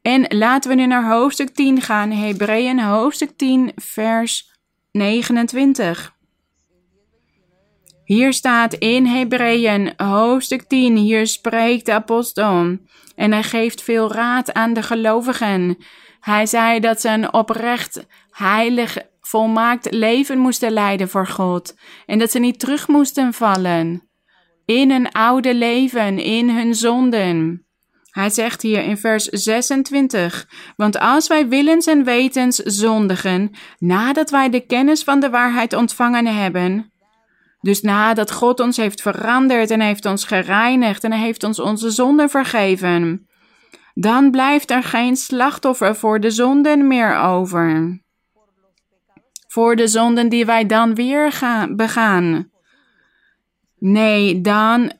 En 0.04 0.24
laten 0.28 0.70
we 0.70 0.76
nu 0.76 0.86
naar 0.86 1.10
hoofdstuk 1.10 1.48
10 1.48 1.80
gaan, 1.80 2.10
Hebreeën 2.10 2.80
hoofdstuk 2.80 3.36
10, 3.36 3.72
vers 3.76 4.50
29. 4.92 6.14
Hier 8.04 8.32
staat 8.32 8.74
in 8.74 9.06
Hebreeën 9.06 9.92
hoofdstuk 9.96 10.62
10, 10.62 10.96
hier 10.96 11.26
spreekt 11.26 11.86
de 11.86 11.92
apostel 11.92 12.78
en 13.16 13.32
hij 13.32 13.42
geeft 13.42 13.82
veel 13.82 14.12
raad 14.12 14.52
aan 14.52 14.72
de 14.72 14.82
gelovigen. 14.82 15.76
Hij 16.20 16.46
zei 16.46 16.80
dat 16.80 17.00
ze 17.00 17.08
een 17.08 17.32
oprecht, 17.32 18.06
heilig 18.30 18.98
volmaakt 19.20 19.92
leven 19.92 20.38
moesten 20.38 20.72
leiden 20.72 21.08
voor 21.08 21.26
God 21.26 21.76
en 22.06 22.18
dat 22.18 22.30
ze 22.30 22.38
niet 22.38 22.58
terug 22.58 22.88
moesten 22.88 23.32
vallen 23.32 24.08
in 24.64 24.90
een 24.90 25.12
oude 25.12 25.54
leven, 25.54 26.18
in 26.18 26.50
hun 26.50 26.74
zonden. 26.74 27.63
Hij 28.14 28.30
zegt 28.30 28.62
hier 28.62 28.82
in 28.82 28.96
vers 28.96 29.24
26: 29.24 30.48
Want 30.76 30.98
als 30.98 31.26
wij 31.26 31.48
willens 31.48 31.86
en 31.86 32.04
wetens 32.04 32.56
zondigen, 32.56 33.50
nadat 33.78 34.30
wij 34.30 34.50
de 34.50 34.66
kennis 34.66 35.02
van 35.04 35.20
de 35.20 35.30
waarheid 35.30 35.72
ontvangen 35.72 36.26
hebben, 36.26 36.92
dus 37.60 37.80
nadat 37.80 38.32
God 38.32 38.60
ons 38.60 38.76
heeft 38.76 39.02
veranderd 39.02 39.70
en 39.70 39.80
heeft 39.80 40.06
ons 40.06 40.24
gereinigd 40.24 41.04
en 41.04 41.12
heeft 41.12 41.44
ons 41.44 41.60
onze 41.60 41.90
zonden 41.90 42.30
vergeven, 42.30 43.28
Dan 43.94 44.30
blijft 44.30 44.70
er 44.70 44.82
geen 44.82 45.16
slachtoffer 45.16 45.96
voor 45.96 46.20
de 46.20 46.30
zonden 46.30 46.86
meer 46.86 47.16
over. 47.16 48.00
Voor 49.48 49.76
de 49.76 49.86
zonden 49.86 50.28
die 50.28 50.44
wij 50.44 50.66
dan 50.66 50.94
weer 50.94 51.32
gaan, 51.32 51.76
begaan. 51.76 52.50
Nee, 53.78 54.40
dan 54.40 54.92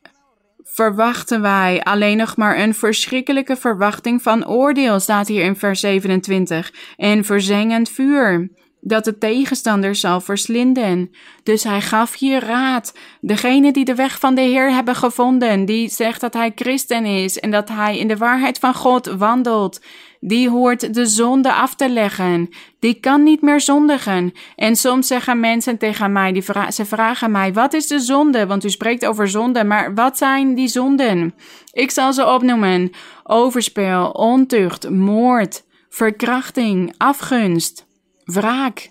verwachten 0.75 1.41
wij 1.41 1.83
alleen 1.83 2.17
nog 2.17 2.37
maar 2.37 2.59
een 2.59 2.75
verschrikkelijke 2.75 3.57
verwachting 3.57 4.23
van 4.23 4.47
oordeel, 4.47 5.01
staat 5.01 5.29
hier 5.29 5.45
in 5.45 5.57
vers 5.57 5.81
27. 5.81 6.73
En 6.97 7.25
verzengend 7.25 7.91
vuur 7.91 8.49
dat 8.81 9.05
de 9.05 9.19
tegenstander 9.19 9.95
zal 9.95 10.21
verslinden. 10.21 11.11
Dus 11.43 11.65
hij 11.65 11.81
gaf 11.81 12.19
hier 12.19 12.45
raad. 12.45 12.99
Degene 13.21 13.73
die 13.73 13.85
de 13.85 13.95
weg 13.95 14.19
van 14.19 14.35
de 14.35 14.41
Heer 14.41 14.73
hebben 14.73 14.95
gevonden, 14.95 15.65
die 15.65 15.89
zegt 15.89 16.21
dat 16.21 16.35
hij 16.35 16.53
christen 16.55 17.05
is 17.05 17.39
en 17.39 17.51
dat 17.51 17.69
hij 17.69 17.99
in 17.99 18.09
de 18.09 18.17
waarheid 18.17 18.59
van 18.59 18.75
God 18.75 19.07
wandelt, 19.07 19.81
die 20.27 20.51
hoort 20.51 20.95
de 20.95 21.07
zonde 21.07 21.53
af 21.53 21.75
te 21.75 21.89
leggen. 21.89 22.49
Die 22.79 22.95
kan 22.95 23.23
niet 23.23 23.43
meer 23.43 23.61
zondigen. 23.61 24.33
En 24.57 24.77
soms 24.77 25.07
zeggen 25.07 25.41
mensen 25.41 25.79
tegen 25.79 26.13
mij, 26.13 26.33
die 26.33 26.45
ze 26.69 26.85
vragen 26.85 27.31
mij, 27.31 27.53
wat 27.53 27.73
is 27.73 27.87
de 27.87 27.99
zonde? 27.99 28.47
Want 28.47 28.65
u 28.65 28.71
spreekt 28.71 29.07
over 29.07 29.29
zonde, 29.29 29.65
maar 29.65 29.95
wat 29.95 30.19
zijn 30.19 30.55
die 30.55 30.69
zonden? 30.69 31.35
Ik 31.73 31.91
zal 31.91 32.13
ze 32.13 32.27
opnoemen. 32.27 32.91
Overspel, 33.23 34.11
ontucht, 34.11 34.91
moord, 34.91 35.65
verkrachting, 35.89 36.95
afgunst 36.97 37.87
wraak, 38.25 38.91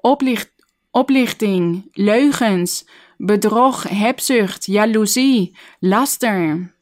oplicht, 0.00 0.52
oplichting, 0.90 1.88
leugens, 1.92 2.88
bedrog, 3.16 3.82
hebzucht, 3.88 4.66
jaloezie, 4.66 5.56
laster. 5.78 6.74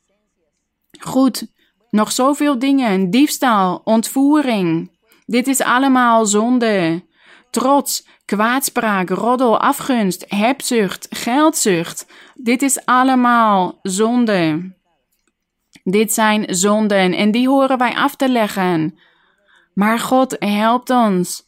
Goed, 0.98 1.52
nog 1.94 2.12
zoveel 2.12 2.58
dingen, 2.58 3.10
diefstal, 3.10 3.80
ontvoering. 3.84 4.90
Dit 5.26 5.46
is 5.46 5.60
allemaal 5.60 6.26
zonde. 6.26 7.04
Trots, 7.50 8.06
kwaadspraak, 8.24 9.08
roddel, 9.08 9.60
afgunst, 9.60 10.24
hebzucht, 10.28 11.06
geldzucht. 11.10 12.06
Dit 12.34 12.62
is 12.62 12.84
allemaal 12.84 13.78
zonde. 13.82 14.72
Dit 15.84 16.12
zijn 16.12 16.54
zonden 16.54 17.12
en 17.12 17.30
die 17.30 17.48
horen 17.48 17.78
wij 17.78 17.94
af 17.94 18.16
te 18.16 18.28
leggen. 18.28 18.98
Maar 19.74 19.98
God 19.98 20.36
helpt 20.38 20.90
ons. 20.90 21.42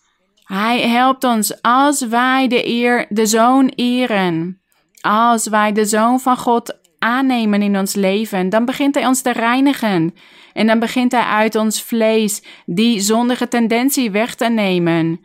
Hij 0.44 0.80
helpt 0.80 1.24
ons 1.24 1.62
als 1.62 2.06
wij 2.06 2.48
de, 2.48 2.68
eer, 2.68 3.06
de 3.08 3.26
Zoon 3.26 3.72
eren. 3.74 4.60
Als 5.00 5.46
wij 5.46 5.72
de 5.72 5.84
Zoon 5.84 6.20
van 6.20 6.36
God 6.36 6.78
aannemen 7.06 7.62
in 7.62 7.78
ons 7.78 7.94
leven, 7.94 8.48
dan 8.48 8.64
begint 8.64 8.94
Hij 8.94 9.06
ons 9.06 9.22
te 9.22 9.32
reinigen. 9.32 10.14
En 10.52 10.66
dan 10.66 10.78
begint 10.78 11.12
Hij 11.12 11.22
uit 11.22 11.54
ons 11.54 11.82
vlees 11.82 12.42
die 12.66 13.00
zondige 13.00 13.48
tendentie 13.48 14.10
weg 14.10 14.34
te 14.34 14.48
nemen. 14.48 15.20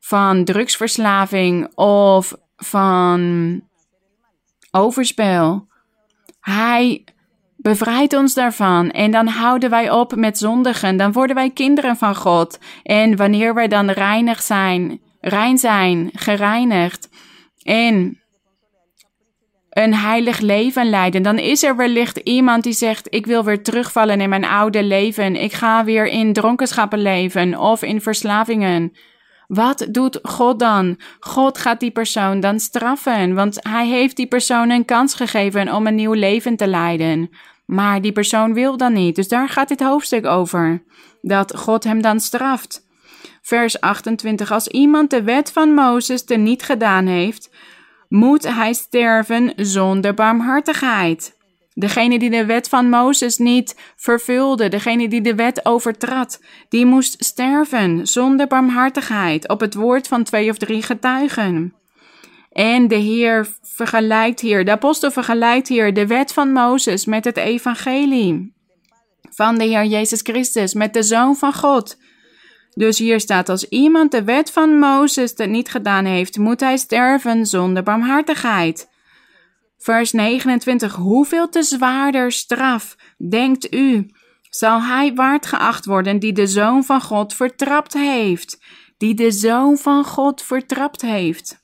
Van 0.00 0.44
drugsverslaving 0.44 1.74
of 1.74 2.34
van 2.56 3.60
overspel. 4.70 5.66
Hij 6.40 7.04
Bevrijd 7.62 8.14
ons 8.14 8.34
daarvan 8.34 8.90
en 8.90 9.10
dan 9.10 9.26
houden 9.26 9.70
wij 9.70 9.90
op 9.90 10.14
met 10.16 10.38
zondigen. 10.38 10.96
Dan 10.96 11.12
worden 11.12 11.36
wij 11.36 11.50
kinderen 11.50 11.96
van 11.96 12.14
God. 12.16 12.58
En 12.82 13.16
wanneer 13.16 13.54
wij 13.54 13.68
dan 13.68 13.90
reinig 13.90 14.42
zijn, 14.42 15.00
rein 15.20 15.58
zijn, 15.58 16.10
gereinigd 16.12 17.08
en 17.62 18.21
een 19.72 19.94
heilig 19.94 20.38
leven 20.38 20.90
leiden, 20.90 21.22
dan 21.22 21.38
is 21.38 21.62
er 21.62 21.76
wellicht 21.76 22.16
iemand 22.16 22.62
die 22.62 22.72
zegt: 22.72 23.14
Ik 23.14 23.26
wil 23.26 23.44
weer 23.44 23.62
terugvallen 23.62 24.20
in 24.20 24.28
mijn 24.28 24.44
oude 24.44 24.82
leven. 24.82 25.36
Ik 25.36 25.52
ga 25.52 25.84
weer 25.84 26.06
in 26.06 26.32
dronkenschappen 26.32 27.02
leven 27.02 27.58
of 27.58 27.82
in 27.82 28.00
verslavingen. 28.00 28.92
Wat 29.46 29.86
doet 29.90 30.18
God 30.22 30.58
dan? 30.58 31.00
God 31.20 31.58
gaat 31.58 31.80
die 31.80 31.90
persoon 31.90 32.40
dan 32.40 32.60
straffen, 32.60 33.34
want 33.34 33.58
hij 33.68 33.86
heeft 33.86 34.16
die 34.16 34.26
persoon 34.26 34.70
een 34.70 34.84
kans 34.84 35.14
gegeven 35.14 35.74
om 35.74 35.86
een 35.86 35.94
nieuw 35.94 36.12
leven 36.12 36.56
te 36.56 36.66
leiden. 36.66 37.30
Maar 37.64 38.00
die 38.00 38.12
persoon 38.12 38.54
wil 38.54 38.76
dan 38.76 38.92
niet. 38.92 39.16
Dus 39.16 39.28
daar 39.28 39.48
gaat 39.48 39.68
dit 39.68 39.80
hoofdstuk 39.80 40.26
over. 40.26 40.82
Dat 41.20 41.56
God 41.56 41.84
hem 41.84 42.02
dan 42.02 42.20
straft. 42.20 42.86
Vers 43.42 43.80
28. 43.80 44.50
Als 44.50 44.68
iemand 44.68 45.10
de 45.10 45.22
wet 45.22 45.52
van 45.52 45.74
Mozes 45.74 46.24
niet 46.24 46.62
gedaan 46.62 47.06
heeft, 47.06 47.50
moet 48.12 48.54
hij 48.54 48.72
sterven 48.72 49.52
zonder 49.56 50.14
barmhartigheid. 50.14 51.36
Degene 51.74 52.18
die 52.18 52.30
de 52.30 52.46
wet 52.46 52.68
van 52.68 52.88
Mozes 52.88 53.38
niet 53.38 53.76
vervulde, 53.96 54.68
degene 54.68 55.08
die 55.08 55.20
de 55.20 55.34
wet 55.34 55.64
overtrad, 55.64 56.40
die 56.68 56.86
moest 56.86 57.24
sterven 57.24 58.06
zonder 58.06 58.46
barmhartigheid 58.46 59.48
op 59.48 59.60
het 59.60 59.74
woord 59.74 60.08
van 60.08 60.24
twee 60.24 60.50
of 60.50 60.56
drie 60.56 60.82
getuigen. 60.82 61.74
En 62.50 62.88
de 62.88 62.94
Heer 62.94 63.48
vergelijkt 63.62 64.40
hier, 64.40 64.64
de 64.64 64.70
apostel 64.70 65.10
vergelijkt 65.10 65.68
hier 65.68 65.94
de 65.94 66.06
wet 66.06 66.32
van 66.32 66.52
Mozes 66.52 67.04
met 67.04 67.24
het 67.24 67.36
evangelie 67.36 68.52
van 69.30 69.58
de 69.58 69.64
Heer 69.64 69.84
Jezus 69.84 70.20
Christus, 70.20 70.74
met 70.74 70.94
de 70.94 71.02
Zoon 71.02 71.36
van 71.36 71.52
God. 71.52 71.96
Dus 72.74 72.98
hier 72.98 73.20
staat, 73.20 73.48
als 73.48 73.68
iemand 73.68 74.10
de 74.10 74.24
wet 74.24 74.50
van 74.50 74.78
Mozes 74.78 75.32
het 75.36 75.50
niet 75.50 75.70
gedaan 75.70 76.04
heeft, 76.04 76.38
moet 76.38 76.60
hij 76.60 76.76
sterven 76.76 77.46
zonder 77.46 77.82
barmhartigheid. 77.82 78.90
Vers 79.78 80.12
29, 80.12 80.94
hoeveel 80.94 81.48
te 81.48 81.62
zwaarder 81.62 82.32
straf, 82.32 82.96
denkt 83.28 83.74
u, 83.74 84.10
zal 84.50 84.82
hij 84.82 85.14
waard 85.14 85.46
geacht 85.46 85.84
worden 85.84 86.18
die 86.18 86.32
de 86.32 86.46
Zoon 86.46 86.84
van 86.84 87.00
God 87.00 87.34
vertrapt 87.34 87.92
heeft, 87.92 88.58
die 88.98 89.14
de 89.14 89.30
Zoon 89.30 89.76
van 89.76 90.04
God 90.04 90.42
vertrapt 90.42 91.02
heeft 91.02 91.62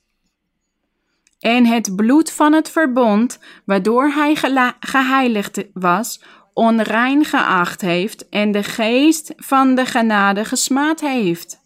en 1.39 1.65
het 1.65 1.95
bloed 1.95 2.31
van 2.31 2.53
het 2.53 2.69
verbond, 2.69 3.39
waardoor 3.65 4.07
hij 4.07 4.35
geheiligd 4.79 5.63
was, 5.73 6.23
onrein 6.59 7.25
geacht 7.25 7.81
heeft 7.81 8.29
en 8.29 8.51
de 8.51 8.63
geest 8.63 9.33
van 9.35 9.75
de 9.75 9.85
genade 9.85 10.45
gesmaad 10.45 10.99
heeft. 10.99 11.59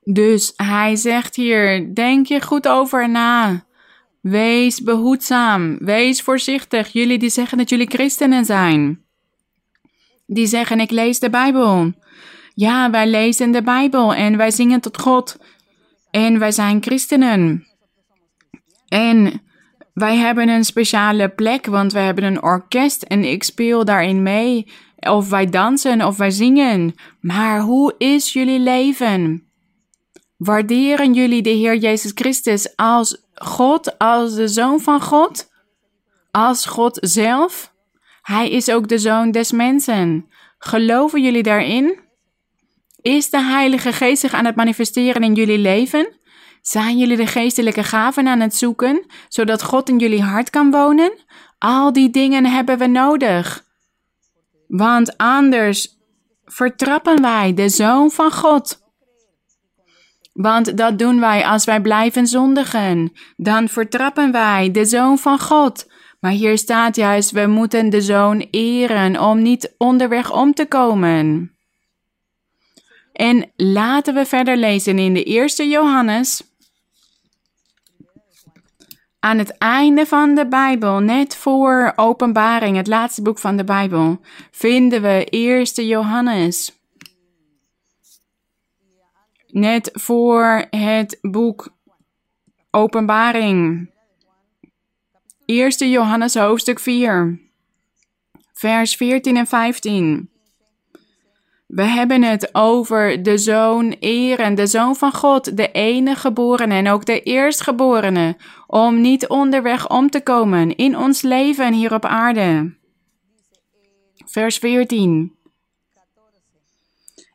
Dus 0.00 0.52
hij 0.56 0.96
zegt 0.96 1.36
hier: 1.36 1.94
denk 1.94 2.26
je 2.26 2.40
goed 2.40 2.68
over 2.68 3.10
na. 3.10 3.64
Wees 4.20 4.82
behoedzaam, 4.82 5.78
wees 5.78 6.22
voorzichtig. 6.22 6.92
Jullie 6.92 7.18
die 7.18 7.30
zeggen 7.30 7.58
dat 7.58 7.68
jullie 7.68 7.90
christenen 7.90 8.44
zijn. 8.44 9.04
Die 10.26 10.46
zeggen: 10.46 10.80
Ik 10.80 10.90
lees 10.90 11.18
de 11.18 11.30
Bijbel. 11.30 11.92
Ja, 12.54 12.90
wij 12.90 13.06
lezen 13.06 13.50
de 13.50 13.62
Bijbel 13.62 14.14
en 14.14 14.36
wij 14.36 14.50
zingen 14.50 14.80
tot 14.80 14.98
God. 14.98 15.38
En 16.10 16.38
wij 16.38 16.52
zijn 16.52 16.82
christenen. 16.82 17.66
En 18.88 19.42
wij 19.94 20.16
hebben 20.16 20.48
een 20.48 20.64
speciale 20.64 21.28
plek, 21.28 21.66
want 21.66 21.92
wij 21.92 22.04
hebben 22.04 22.24
een 22.24 22.42
orkest 22.42 23.02
en 23.02 23.24
ik 23.24 23.42
speel 23.42 23.84
daarin 23.84 24.22
mee. 24.22 24.72
Of 24.96 25.28
wij 25.28 25.46
dansen 25.46 26.06
of 26.06 26.16
wij 26.16 26.30
zingen. 26.30 26.94
Maar 27.20 27.60
hoe 27.60 27.94
is 27.98 28.32
jullie 28.32 28.60
leven? 28.60 29.48
Waarderen 30.36 31.12
jullie 31.12 31.42
de 31.42 31.50
Heer 31.50 31.76
Jezus 31.76 32.10
Christus 32.14 32.76
als 32.76 33.22
God, 33.34 33.98
als 33.98 34.34
de 34.34 34.48
Zoon 34.48 34.80
van 34.80 35.00
God? 35.00 35.48
Als 36.30 36.66
God 36.66 36.98
zelf? 37.00 37.72
Hij 38.22 38.50
is 38.50 38.70
ook 38.70 38.88
de 38.88 38.98
Zoon 38.98 39.30
des 39.30 39.52
mensen. 39.52 40.28
Geloven 40.58 41.22
jullie 41.22 41.42
daarin? 41.42 41.98
Is 43.00 43.30
de 43.30 43.42
Heilige 43.42 43.92
Geest 43.92 44.20
zich 44.20 44.32
aan 44.32 44.44
het 44.44 44.56
manifesteren 44.56 45.22
in 45.22 45.34
jullie 45.34 45.58
leven? 45.58 46.16
Zijn 46.66 46.98
jullie 46.98 47.16
de 47.16 47.26
geestelijke 47.26 47.82
gaven 47.82 48.28
aan 48.28 48.40
het 48.40 48.54
zoeken, 48.54 49.06
zodat 49.28 49.62
God 49.62 49.88
in 49.88 49.98
jullie 49.98 50.22
hart 50.22 50.50
kan 50.50 50.70
wonen? 50.70 51.12
Al 51.58 51.92
die 51.92 52.10
dingen 52.10 52.46
hebben 52.46 52.78
we 52.78 52.86
nodig. 52.86 53.64
Want 54.68 55.16
anders 55.16 55.88
vertrappen 56.44 57.22
wij 57.22 57.54
de 57.54 57.68
Zoon 57.68 58.10
van 58.10 58.32
God. 58.32 58.82
Want 60.32 60.76
dat 60.76 60.98
doen 60.98 61.20
wij 61.20 61.44
als 61.44 61.64
wij 61.64 61.80
blijven 61.80 62.26
zondigen. 62.26 63.12
Dan 63.36 63.68
vertrappen 63.68 64.32
wij 64.32 64.70
de 64.70 64.84
Zoon 64.84 65.18
van 65.18 65.38
God. 65.38 65.92
Maar 66.20 66.32
hier 66.32 66.58
staat 66.58 66.96
juist, 66.96 67.30
we 67.30 67.46
moeten 67.46 67.90
de 67.90 68.00
Zoon 68.00 68.46
eren 68.50 69.20
om 69.20 69.42
niet 69.42 69.74
onderweg 69.78 70.32
om 70.32 70.54
te 70.54 70.66
komen. 70.66 71.52
En 73.12 73.52
laten 73.56 74.14
we 74.14 74.26
verder 74.26 74.56
lezen 74.56 74.98
in 74.98 75.14
de 75.14 75.22
eerste 75.22 75.68
Johannes 75.68 76.53
aan 79.24 79.38
het 79.38 79.58
einde 79.58 80.06
van 80.06 80.34
de 80.34 80.48
Bijbel, 80.48 80.98
net 80.98 81.36
voor 81.36 81.92
Openbaring, 81.96 82.76
het 82.76 82.86
laatste 82.86 83.22
boek 83.22 83.38
van 83.38 83.56
de 83.56 83.64
Bijbel, 83.64 84.20
vinden 84.50 85.02
we 85.02 85.24
Eerste 85.24 85.86
Johannes. 85.86 86.78
Net 89.46 89.90
voor 89.92 90.66
het 90.70 91.18
boek 91.20 91.74
Openbaring. 92.70 93.90
Eerste 95.44 95.90
Johannes 95.90 96.34
hoofdstuk 96.34 96.78
4, 96.78 97.40
vers 98.52 98.96
14 98.96 99.36
en 99.36 99.46
15. 99.46 100.33
We 101.66 101.82
hebben 101.82 102.22
het 102.22 102.54
over 102.54 103.22
de 103.22 103.38
zoon 103.38 103.90
eren, 103.90 104.54
de 104.54 104.66
zoon 104.66 104.96
van 104.96 105.12
God, 105.12 105.56
de 105.56 105.70
enige 105.70 106.20
geborene 106.20 106.74
en 106.74 106.88
ook 106.88 107.04
de 107.04 107.20
eerstgeborene, 107.20 108.36
om 108.66 109.00
niet 109.00 109.28
onderweg 109.28 109.88
om 109.88 110.10
te 110.10 110.22
komen 110.22 110.76
in 110.76 110.96
ons 110.96 111.22
leven 111.22 111.72
hier 111.72 111.94
op 111.94 112.04
aarde. 112.04 112.74
Vers 114.24 114.58
14. 114.58 115.32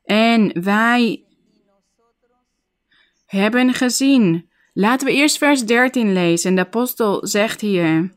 En 0.03 0.63
wij 0.63 1.23
hebben 3.25 3.73
gezien. 3.73 4.49
Laten 4.73 5.07
we 5.07 5.13
eerst 5.13 5.37
vers 5.37 5.65
13 5.65 6.13
lezen. 6.13 6.55
De 6.55 6.61
apostel 6.61 7.27
zegt 7.27 7.61
hier: 7.61 8.11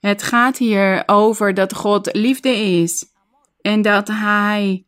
Het 0.00 0.22
gaat 0.22 0.58
hier 0.58 1.02
over 1.06 1.54
dat 1.54 1.74
God 1.74 2.14
liefde 2.14 2.56
is 2.56 3.04
en 3.60 3.82
dat 3.82 4.08
Hij 4.08 4.84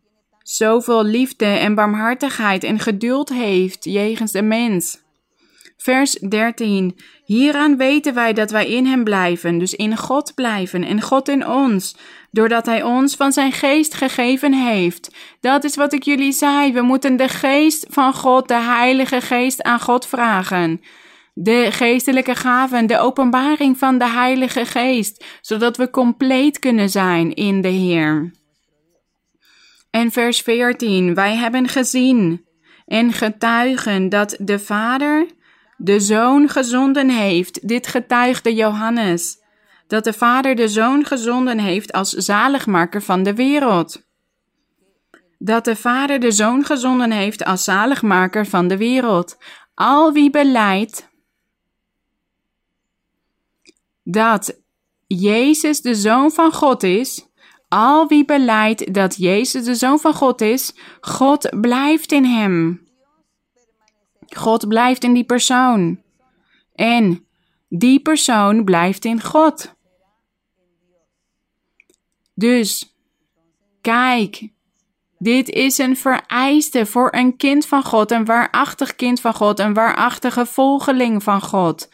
zoveel 0.49 1.05
liefde 1.05 1.45
en 1.45 1.75
barmhartigheid 1.75 2.65
en 2.65 2.79
geduld 2.79 3.29
heeft 3.29 3.85
jegens 3.85 4.33
de 4.33 4.43
mens. 4.43 4.99
Vers 5.77 6.13
13. 6.13 6.99
Hieraan 7.25 7.77
weten 7.77 8.15
wij 8.15 8.33
dat 8.33 8.51
wij 8.51 8.67
in 8.67 8.87
Hem 8.87 9.05
blijven, 9.05 9.59
dus 9.59 9.75
in 9.75 9.97
God 9.97 10.35
blijven 10.35 10.85
en 10.85 11.03
God 11.03 11.29
in 11.29 11.47
ons, 11.47 11.97
doordat 12.31 12.67
Hij 12.67 12.83
ons 12.83 13.15
van 13.17 13.33
Zijn 13.33 13.53
geest 13.53 13.95
gegeven 13.95 14.53
heeft. 14.53 15.15
Dat 15.41 15.65
is 15.65 15.77
wat 15.77 15.93
ik 15.93 16.03
jullie 16.03 16.33
zei. 16.33 16.73
We 16.73 16.83
moeten 16.83 17.17
de 17.17 17.29
geest 17.29 17.87
van 17.91 18.15
God, 18.15 18.49
de 18.49 18.61
Heilige 18.61 19.21
Geest, 19.21 19.63
aan 19.63 19.81
God 19.81 20.07
vragen. 20.07 20.81
De 21.35 21.69
geestelijke 21.71 22.35
gaven, 22.35 22.87
de 22.87 22.99
openbaring 22.99 23.79
van 23.79 23.99
de 23.99 24.09
Heilige 24.09 24.65
Geest, 24.65 25.25
zodat 25.41 25.77
we 25.77 25.91
compleet 25.91 26.59
kunnen 26.59 26.91
zijn 26.91 27.35
in 27.35 27.61
de 27.61 27.69
Heer. 27.69 28.33
En 29.97 30.11
vers 30.11 30.41
14, 30.41 31.15
wij 31.15 31.37
hebben 31.37 31.69
gezien 31.69 32.47
en 32.87 33.13
getuigen 33.13 34.09
dat 34.09 34.37
de 34.41 34.59
Vader 34.59 35.27
de 35.77 36.01
Zoon 36.01 36.49
gezonden 36.49 37.09
heeft. 37.09 37.69
Dit 37.69 37.87
getuigde 37.87 38.55
Johannes, 38.55 39.43
dat 39.87 40.05
de 40.05 40.13
Vader 40.13 40.55
de 40.55 40.69
Zoon 40.69 41.05
gezonden 41.05 41.59
heeft 41.59 41.93
als 41.93 42.11
zaligmaker 42.11 43.03
van 43.03 43.23
de 43.23 43.35
wereld. 43.35 44.03
Dat 45.39 45.65
de 45.65 45.77
Vader 45.77 46.21
de 46.21 46.31
Zoon 46.31 46.65
gezonden 46.65 47.11
heeft 47.11 47.45
als 47.45 47.65
zaligmaker 47.65 48.47
van 48.47 48.69
de 48.69 48.77
wereld. 48.77 49.39
Al 49.75 50.13
wie 50.13 50.31
beleidt 50.31 51.09
dat 54.03 54.61
Jezus 55.07 55.81
de 55.81 55.95
Zoon 55.95 56.31
van 56.31 56.53
God 56.53 56.83
is, 56.83 57.27
al 57.69 58.09
wie 58.09 58.25
beleidt 58.25 58.95
dat 58.95 59.17
Jezus 59.17 59.65
de 59.65 59.75
Zoon 59.75 59.99
van 59.99 60.15
God 60.15 60.41
is, 60.41 60.75
God 61.01 61.61
blijft 61.61 62.13
in 62.13 62.25
hem. 62.25 62.87
God 64.37 64.69
blijft 64.69 65.05
in 65.05 65.13
die 65.13 65.25
persoon. 65.25 66.01
En 66.75 67.27
die 67.69 68.01
persoon 68.01 68.65
blijft 68.65 69.05
in 69.05 69.23
God. 69.23 69.75
Dus, 72.35 72.97
kijk, 73.81 74.49
dit 75.19 75.49
is 75.49 75.79
een 75.79 75.97
vereiste 75.97 76.87
voor 76.87 77.09
een 77.15 77.37
kind 77.37 77.67
van 77.67 77.85
God, 77.85 78.11
een 78.11 78.25
waarachtig 78.25 78.97
kind 78.97 79.21
van 79.21 79.35
God, 79.35 79.59
een 79.59 79.75
waarachtige 79.75 80.47
volgeling 80.47 81.23
van 81.23 81.41
God. 81.41 81.89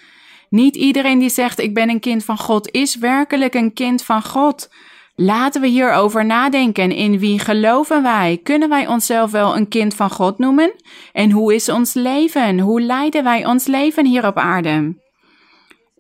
Niet 0.49 0.77
iedereen 0.77 1.19
die 1.19 1.29
zegt 1.29 1.59
ik 1.59 1.75
ben 1.75 1.89
een 1.89 2.01
kind 2.01 2.25
van 2.25 2.39
God 2.39 2.71
is 2.71 2.97
werkelijk 2.97 3.55
een 3.55 3.73
kind 3.73 4.03
van 4.03 4.23
God. 4.23 4.71
Laten 5.15 5.61
we 5.61 5.67
hierover 5.67 6.25
nadenken. 6.25 6.91
In 6.93 7.19
wie 7.19 7.39
geloven 7.39 8.03
wij? 8.03 8.41
Kunnen 8.43 8.69
wij 8.69 8.87
onszelf 8.87 9.31
wel 9.31 9.57
een 9.57 9.69
kind 9.69 9.95
van 9.95 10.11
God 10.11 10.39
noemen? 10.39 10.73
En 11.13 11.31
hoe 11.31 11.55
is 11.55 11.69
ons 11.69 11.95
leven? 11.95 12.59
Hoe 12.59 12.81
leiden 12.81 13.25
wij 13.25 13.47
ons 13.47 13.67
leven 13.67 14.07
hier 14.07 14.27
op 14.27 14.37
aarde? 14.37 15.01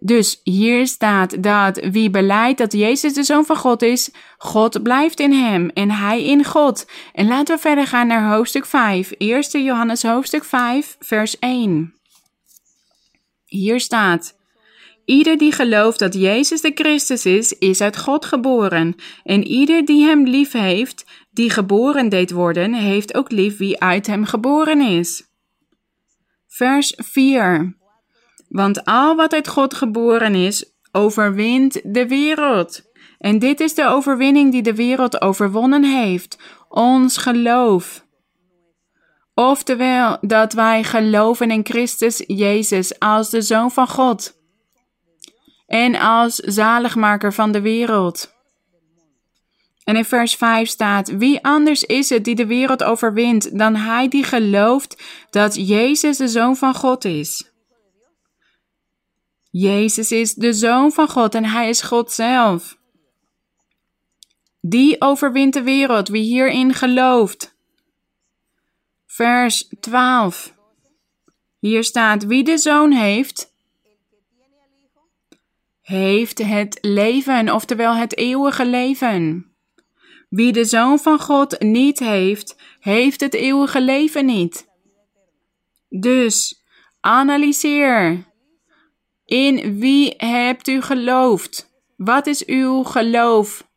Dus 0.04 0.40
hier 0.42 0.86
staat 0.86 1.42
dat 1.42 1.80
wie 1.90 2.10
beleidt 2.10 2.58
dat 2.58 2.72
Jezus 2.72 3.14
de 3.14 3.22
Zoon 3.22 3.44
van 3.44 3.56
God 3.56 3.82
is, 3.82 4.10
God 4.38 4.82
blijft 4.82 5.20
in 5.20 5.32
hem 5.32 5.68
en 5.68 5.90
hij 5.90 6.24
in 6.24 6.44
God. 6.44 6.86
En 7.12 7.26
laten 7.26 7.54
we 7.54 7.60
verder 7.60 7.86
gaan 7.86 8.06
naar 8.06 8.34
hoofdstuk 8.34 8.66
5, 8.66 9.10
1 9.10 9.64
Johannes 9.64 10.02
hoofdstuk 10.02 10.44
5, 10.44 10.96
vers 11.00 11.38
1. 11.38 11.94
Hier 13.46 13.80
staat: 13.80 14.41
Ieder 15.04 15.38
die 15.38 15.52
gelooft 15.52 15.98
dat 15.98 16.14
Jezus 16.14 16.60
de 16.60 16.72
Christus 16.74 17.26
is, 17.26 17.52
is 17.52 17.80
uit 17.80 17.98
God 17.98 18.24
geboren. 18.24 18.94
En 19.24 19.44
ieder 19.46 19.84
die 19.84 20.04
hem 20.04 20.24
lief 20.24 20.52
heeft, 20.52 21.04
die 21.30 21.50
geboren 21.50 22.08
deed 22.08 22.30
worden, 22.30 22.74
heeft 22.74 23.14
ook 23.14 23.30
lief 23.30 23.58
wie 23.58 23.80
uit 23.80 24.06
hem 24.06 24.24
geboren 24.24 24.80
is. 24.80 25.24
Vers 26.48 26.94
4. 26.96 27.76
Want 28.48 28.84
al 28.84 29.16
wat 29.16 29.32
uit 29.32 29.48
God 29.48 29.74
geboren 29.74 30.34
is, 30.34 30.72
overwint 30.92 31.80
de 31.94 32.08
wereld. 32.08 32.82
En 33.18 33.38
dit 33.38 33.60
is 33.60 33.74
de 33.74 33.86
overwinning 33.86 34.52
die 34.52 34.62
de 34.62 34.74
wereld 34.74 35.20
overwonnen 35.20 35.84
heeft: 35.84 36.38
ons 36.68 37.16
geloof. 37.16 38.04
Oftewel 39.34 40.18
dat 40.20 40.52
wij 40.52 40.84
geloven 40.84 41.50
in 41.50 41.64
Christus 41.64 42.24
Jezus 42.26 42.98
als 42.98 43.30
de 43.30 43.42
Zoon 43.42 43.70
van 43.70 43.88
God 43.88 44.41
en 45.72 45.96
als 45.96 46.34
zaligmaker 46.34 47.32
van 47.32 47.52
de 47.52 47.60
wereld. 47.60 48.34
En 49.84 49.96
in 49.96 50.04
vers 50.04 50.34
5 50.34 50.68
staat: 50.68 51.08
Wie 51.08 51.44
anders 51.44 51.82
is 51.82 52.08
het 52.08 52.24
die 52.24 52.34
de 52.34 52.46
wereld 52.46 52.82
overwint 52.82 53.58
dan 53.58 53.76
hij 53.76 54.08
die 54.08 54.24
gelooft 54.24 55.02
dat 55.30 55.68
Jezus 55.68 56.16
de 56.16 56.28
Zoon 56.28 56.56
van 56.56 56.74
God 56.74 57.04
is? 57.04 57.50
Jezus 59.50 60.12
is 60.12 60.34
de 60.34 60.52
Zoon 60.52 60.92
van 60.92 61.08
God 61.08 61.34
en 61.34 61.44
hij 61.44 61.68
is 61.68 61.82
God 61.82 62.12
zelf. 62.12 62.78
Die 64.60 65.00
overwint 65.00 65.54
de 65.54 65.62
wereld, 65.62 66.08
wie 66.08 66.22
hierin 66.22 66.74
gelooft. 66.74 67.56
Vers 69.06 69.68
12. 69.80 70.54
Hier 71.58 71.84
staat: 71.84 72.24
Wie 72.24 72.44
de 72.44 72.58
Zoon 72.58 72.92
heeft, 72.92 73.51
heeft 75.82 76.38
het 76.38 76.78
leven, 76.80 77.54
oftewel 77.54 77.94
het 77.94 78.16
eeuwige 78.16 78.66
leven. 78.66 79.46
Wie 80.28 80.52
de 80.52 80.64
Zoon 80.64 80.98
van 80.98 81.18
God 81.18 81.60
niet 81.60 81.98
heeft, 81.98 82.56
heeft 82.80 83.20
het 83.20 83.34
eeuwige 83.34 83.80
leven 83.80 84.26
niet. 84.26 84.68
Dus 85.88 86.62
analyseer. 87.00 88.24
In 89.24 89.78
wie 89.78 90.14
hebt 90.16 90.68
u 90.68 90.82
geloofd? 90.82 91.70
Wat 91.96 92.26
is 92.26 92.44
uw 92.44 92.82
geloof? 92.82 93.68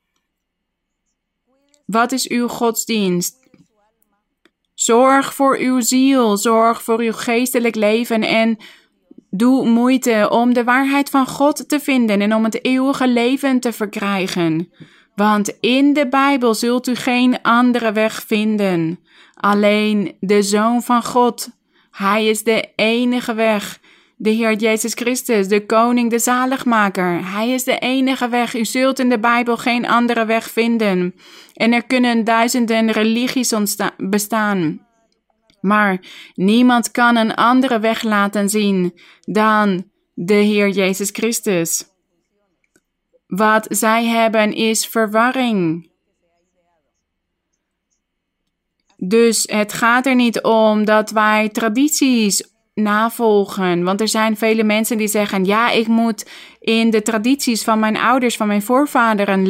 Wat 1.86 2.12
is 2.12 2.28
uw 2.28 2.48
godsdienst? 2.48 3.50
Zorg 4.74 5.34
voor 5.34 5.58
uw 5.58 5.82
ziel, 5.82 6.38
zorg 6.38 6.84
voor 6.84 7.00
uw 7.00 7.14
geestelijk 7.14 7.76
leven 7.76 8.22
en 8.22 8.58
Doe 9.38 9.66
moeite 9.66 10.28
om 10.30 10.54
de 10.54 10.64
waarheid 10.64 11.10
van 11.10 11.28
God 11.28 11.70
te 11.70 11.80
vinden 11.80 12.22
en 12.22 12.36
om 12.36 12.44
het 12.44 12.66
eeuwige 12.66 13.08
leven 13.08 13.60
te 13.60 13.72
verkrijgen. 13.72 14.72
Want 15.16 15.58
in 15.60 15.94
de 15.94 16.08
Bijbel 16.08 16.54
zult 16.54 16.88
u 16.88 16.96
geen 16.96 17.42
andere 17.42 17.92
weg 17.92 18.24
vinden. 18.28 19.00
Alleen 19.34 20.16
de 20.20 20.42
Zoon 20.42 20.82
van 20.82 21.04
God. 21.04 21.50
Hij 21.92 22.26
is 22.26 22.44
de 22.44 22.70
enige 22.76 23.34
weg. 23.34 23.80
De 24.18 24.30
Heer 24.30 24.54
Jezus 24.54 24.94
Christus, 24.94 25.48
de 25.48 25.66
Koning, 25.66 26.10
de 26.10 26.20
Zaligmaker. 26.20 27.32
Hij 27.32 27.50
is 27.50 27.64
de 27.64 27.78
enige 27.78 28.30
weg. 28.30 28.56
U 28.56 28.66
zult 28.66 29.00
in 29.00 29.10
de 29.10 29.20
Bijbel 29.20 29.58
geen 29.58 29.88
andere 29.88 30.26
weg 30.26 30.50
vinden. 30.50 31.16
En 31.54 31.74
er 31.74 31.86
kunnen 31.86 32.24
duizenden 32.24 32.92
religies 32.92 33.56
bestaan. 33.98 34.85
Maar 35.66 36.00
niemand 36.34 36.92
kan 36.92 37.16
een 37.16 37.34
andere 37.34 37.80
weg 37.80 38.04
laten 38.04 38.50
zien 38.50 39.00
dan 39.22 39.90
de 40.14 40.34
Heer 40.34 40.70
Jezus 40.70 41.10
Christus. 41.10 41.86
Wat 43.28 43.66
zij 43.70 44.06
hebben 44.06 44.54
is 44.54 44.88
verwarring. 44.88 45.90
Dus 48.98 49.44
het 49.52 49.74
gaat 49.74 50.06
er 50.06 50.16
niet 50.16 50.42
om 50.42 50.86
dat 50.86 51.12
wij 51.12 51.50
tradities 51.50 52.50
navolgen. 52.74 53.84
Want 53.84 54.02
er 54.02 54.08
zijn 54.08 54.38
vele 54.38 54.64
mensen 54.64 54.98
die 54.98 55.08
zeggen: 55.08 55.46
ja, 55.46 55.70
ik 55.70 55.88
moet 55.88 56.30
in 56.60 56.90
de 56.90 57.02
tradities 57.02 57.64
van 57.64 57.80
mijn 57.80 57.98
ouders, 57.98 58.38
van 58.38 58.48
mijn 58.48 58.62
voorvaderen 58.62 59.48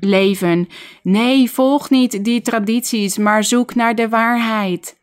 leven. 0.00 0.68
Nee, 1.02 1.50
volg 1.50 1.90
niet 1.90 2.24
die 2.24 2.40
tradities, 2.40 3.18
maar 3.18 3.44
zoek 3.44 3.74
naar 3.74 3.94
de 3.94 4.08
waarheid. 4.08 5.00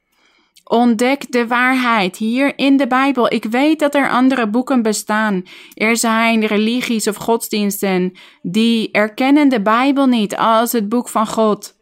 Ontdek 0.72 1.32
de 1.32 1.48
waarheid 1.48 2.18
hier 2.18 2.58
in 2.58 2.78
de 2.78 2.88
Bijbel. 2.88 3.34
Ik 3.34 3.44
weet 3.44 3.80
dat 3.80 3.96
er 3.96 4.10
andere 4.10 4.48
boeken 4.48 4.82
bestaan. 4.82 5.44
Er 5.74 5.98
zijn 5.98 6.46
religies 6.46 7.08
of 7.08 7.16
godsdiensten 7.16 8.14
die 8.42 8.92
erkennen 8.92 9.50
de 9.50 9.62
Bijbel 9.62 10.06
niet 10.06 10.36
als 10.36 10.72
het 10.72 10.90
boek 10.90 11.10
van 11.10 11.28
God. 11.28 11.76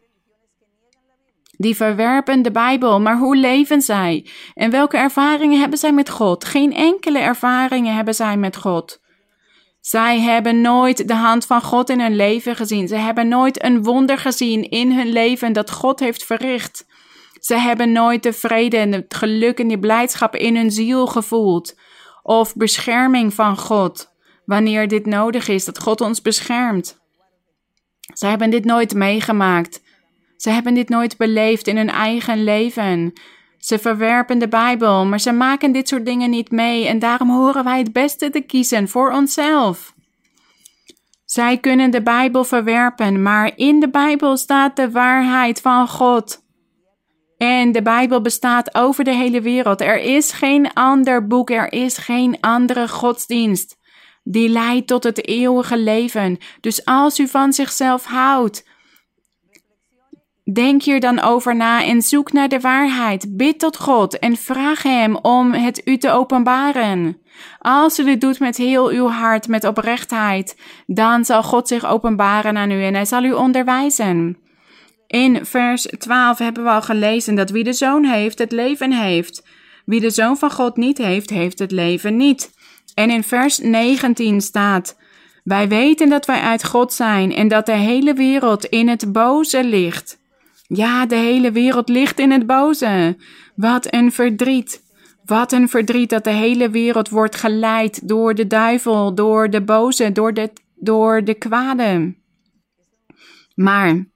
Die 1.56 1.76
verwerpen 1.76 2.42
de 2.42 2.50
Bijbel, 2.50 3.00
maar 3.00 3.18
hoe 3.18 3.36
leven 3.36 3.82
zij? 3.82 4.26
En 4.54 4.70
welke 4.70 4.96
ervaringen 4.96 5.60
hebben 5.60 5.78
zij 5.78 5.92
met 5.92 6.10
God? 6.10 6.44
Geen 6.44 6.74
enkele 6.74 7.18
ervaringen 7.18 7.94
hebben 7.94 8.14
zij 8.14 8.36
met 8.36 8.56
God. 8.56 9.00
Zij 9.80 10.20
hebben 10.20 10.60
nooit 10.60 11.08
de 11.08 11.14
hand 11.14 11.46
van 11.46 11.62
God 11.62 11.90
in 11.90 12.00
hun 12.00 12.16
leven 12.16 12.56
gezien. 12.56 12.88
Ze 12.88 12.96
hebben 12.96 13.28
nooit 13.28 13.64
een 13.64 13.82
wonder 13.82 14.18
gezien 14.18 14.70
in 14.70 14.92
hun 14.92 15.08
leven 15.08 15.52
dat 15.52 15.70
God 15.70 16.00
heeft 16.00 16.24
verricht. 16.24 16.86
Ze 17.48 17.54
hebben 17.54 17.92
nooit 17.92 18.22
de 18.22 18.32
vrede 18.32 18.76
en 18.76 18.92
het 18.92 19.14
geluk 19.14 19.58
en 19.58 19.68
de 19.68 19.78
blijdschap 19.78 20.36
in 20.36 20.56
hun 20.56 20.70
ziel 20.70 21.06
gevoeld. 21.06 21.78
Of 22.22 22.54
bescherming 22.54 23.34
van 23.34 23.58
God, 23.58 24.14
wanneer 24.44 24.88
dit 24.88 25.06
nodig 25.06 25.48
is, 25.48 25.64
dat 25.64 25.78
God 25.78 26.00
ons 26.00 26.22
beschermt. 26.22 26.98
Ze 28.14 28.26
hebben 28.26 28.50
dit 28.50 28.64
nooit 28.64 28.94
meegemaakt. 28.94 29.82
Ze 30.36 30.50
hebben 30.50 30.74
dit 30.74 30.88
nooit 30.88 31.16
beleefd 31.16 31.66
in 31.66 31.76
hun 31.76 31.90
eigen 31.90 32.44
leven. 32.44 33.12
Ze 33.58 33.78
verwerpen 33.78 34.38
de 34.38 34.48
Bijbel, 34.48 35.06
maar 35.06 35.20
ze 35.20 35.32
maken 35.32 35.72
dit 35.72 35.88
soort 35.88 36.04
dingen 36.04 36.30
niet 36.30 36.50
mee 36.50 36.86
en 36.86 36.98
daarom 36.98 37.30
horen 37.30 37.64
wij 37.64 37.78
het 37.78 37.92
beste 37.92 38.30
te 38.30 38.40
kiezen 38.40 38.88
voor 38.88 39.12
onszelf. 39.12 39.94
Zij 41.24 41.58
kunnen 41.58 41.90
de 41.90 42.02
Bijbel 42.02 42.44
verwerpen, 42.44 43.22
maar 43.22 43.52
in 43.56 43.80
de 43.80 43.90
Bijbel 43.90 44.36
staat 44.36 44.76
de 44.76 44.90
waarheid 44.90 45.60
van 45.60 45.88
God. 45.88 46.46
En 47.38 47.72
de 47.72 47.82
Bijbel 47.82 48.20
bestaat 48.20 48.74
over 48.74 49.04
de 49.04 49.14
hele 49.14 49.40
wereld. 49.40 49.80
Er 49.80 49.98
is 49.98 50.32
geen 50.32 50.72
ander 50.72 51.26
boek, 51.26 51.50
er 51.50 51.72
is 51.72 51.98
geen 51.98 52.36
andere 52.40 52.88
godsdienst 52.88 53.76
die 54.30 54.48
leidt 54.48 54.86
tot 54.86 55.04
het 55.04 55.26
eeuwige 55.26 55.78
leven. 55.78 56.38
Dus 56.60 56.84
als 56.84 57.18
u 57.18 57.28
van 57.28 57.52
zichzelf 57.52 58.04
houdt, 58.04 58.66
Denk 60.52 60.82
hier 60.82 61.00
dan 61.00 61.20
over 61.20 61.56
na 61.56 61.84
en 61.84 62.02
zoek 62.02 62.32
naar 62.32 62.48
de 62.48 62.60
waarheid. 62.60 63.36
Bid 63.36 63.58
tot 63.58 63.76
God 63.76 64.18
en 64.18 64.36
vraag 64.36 64.82
Hem 64.82 65.16
om 65.16 65.52
het 65.52 65.82
u 65.84 65.96
te 65.96 66.10
openbaren. 66.10 67.20
Als 67.58 67.98
u 67.98 68.04
dit 68.04 68.20
doet 68.20 68.38
met 68.38 68.56
heel 68.56 68.88
uw 68.88 69.08
hart, 69.08 69.48
met 69.48 69.64
oprechtheid, 69.64 70.56
dan 70.86 71.24
zal 71.24 71.42
God 71.42 71.68
zich 71.68 71.86
openbaren 71.86 72.56
aan 72.56 72.70
u 72.70 72.84
en 72.84 72.94
Hij 72.94 73.04
zal 73.04 73.24
u 73.24 73.32
onderwijzen. 73.32 74.47
In 75.08 75.46
vers 75.46 75.82
12 75.82 76.38
hebben 76.38 76.64
we 76.64 76.70
al 76.70 76.82
gelezen 76.82 77.34
dat 77.34 77.50
wie 77.50 77.64
de 77.64 77.72
zoon 77.72 78.04
heeft, 78.04 78.38
het 78.38 78.52
leven 78.52 78.92
heeft. 78.92 79.46
Wie 79.84 80.00
de 80.00 80.10
zoon 80.10 80.36
van 80.36 80.50
God 80.50 80.76
niet 80.76 80.98
heeft, 80.98 81.30
heeft 81.30 81.58
het 81.58 81.70
leven 81.70 82.16
niet. 82.16 82.50
En 82.94 83.10
in 83.10 83.22
vers 83.22 83.58
19 83.58 84.40
staat: 84.40 84.96
Wij 85.44 85.68
weten 85.68 86.08
dat 86.08 86.26
wij 86.26 86.40
uit 86.40 86.64
God 86.64 86.92
zijn 86.92 87.34
en 87.34 87.48
dat 87.48 87.66
de 87.66 87.76
hele 87.76 88.14
wereld 88.14 88.64
in 88.64 88.88
het 88.88 89.12
boze 89.12 89.64
ligt. 89.64 90.18
Ja, 90.66 91.06
de 91.06 91.16
hele 91.16 91.52
wereld 91.52 91.88
ligt 91.88 92.18
in 92.18 92.30
het 92.30 92.46
boze. 92.46 93.16
Wat 93.54 93.94
een 93.94 94.12
verdriet. 94.12 94.82
Wat 95.24 95.52
een 95.52 95.68
verdriet 95.68 96.10
dat 96.10 96.24
de 96.24 96.30
hele 96.30 96.70
wereld 96.70 97.08
wordt 97.08 97.36
geleid 97.36 98.08
door 98.08 98.34
de 98.34 98.46
duivel, 98.46 99.14
door 99.14 99.50
de 99.50 99.62
boze, 99.62 100.12
door 100.12 100.34
de, 100.34 100.52
door 100.74 101.24
de 101.24 101.34
kwade. 101.34 102.14
Maar, 103.54 104.06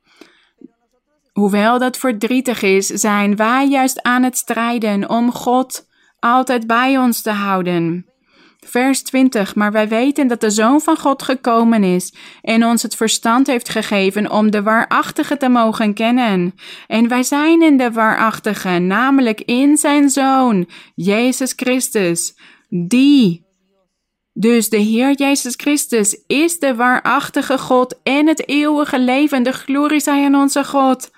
hoewel 1.33 1.79
dat 1.79 1.97
verdrietig 1.97 2.63
is, 2.63 2.87
zijn 2.87 3.37
wij 3.37 3.69
juist 3.69 4.03
aan 4.03 4.23
het 4.23 4.37
strijden 4.37 5.09
om 5.09 5.33
God 5.33 5.87
altijd 6.19 6.67
bij 6.67 6.99
ons 6.99 7.23
te 7.23 7.31
houden. 7.31 8.07
Vers 8.67 9.03
20. 9.03 9.55
Maar 9.55 9.73
wij 9.73 9.89
weten 9.89 10.27
dat 10.27 10.41
de 10.41 10.51
Zoon 10.51 10.81
van 10.81 10.97
God 10.97 11.23
gekomen 11.23 11.85
is 11.85 12.15
en 12.43 12.65
ons 12.65 12.83
het 12.83 12.97
verstand 12.97 13.47
heeft 13.47 13.69
gegeven 13.69 14.31
om 14.31 14.51
de 14.51 14.63
waarachtige 14.63 15.37
te 15.37 15.49
mogen 15.49 15.95
kennen. 15.95 16.55
En 16.87 17.09
wij 17.09 17.23
zijn 17.23 17.63
in 17.63 17.77
de 17.77 17.93
waarachtige, 17.93 18.79
namelijk 18.79 19.41
in 19.41 19.77
zijn 19.77 20.11
Zoon, 20.11 20.69
Jezus 20.95 21.53
Christus, 21.57 22.35
die. 22.69 23.51
Dus 24.33 24.69
de 24.69 24.77
Heer 24.79 25.15
Jezus 25.15 25.55
Christus 25.57 26.23
is 26.27 26.59
de 26.59 26.75
waarachtige 26.75 27.59
God 27.59 28.01
en 28.03 28.27
het 28.27 28.49
eeuwige 28.49 29.01
leven. 29.01 29.43
De 29.43 29.53
glorie 29.53 30.01
zij 30.01 30.25
aan 30.25 30.35
onze 30.35 30.65
God. 30.65 31.11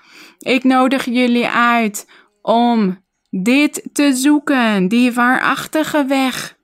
Ik 0.45 0.65
nodig 0.65 1.05
jullie 1.05 1.49
uit 1.49 2.11
om 2.43 3.05
dit 3.31 3.89
te 3.93 4.13
zoeken, 4.13 4.89
die 4.89 5.13
waarachtige 5.13 6.05
weg 6.05 6.57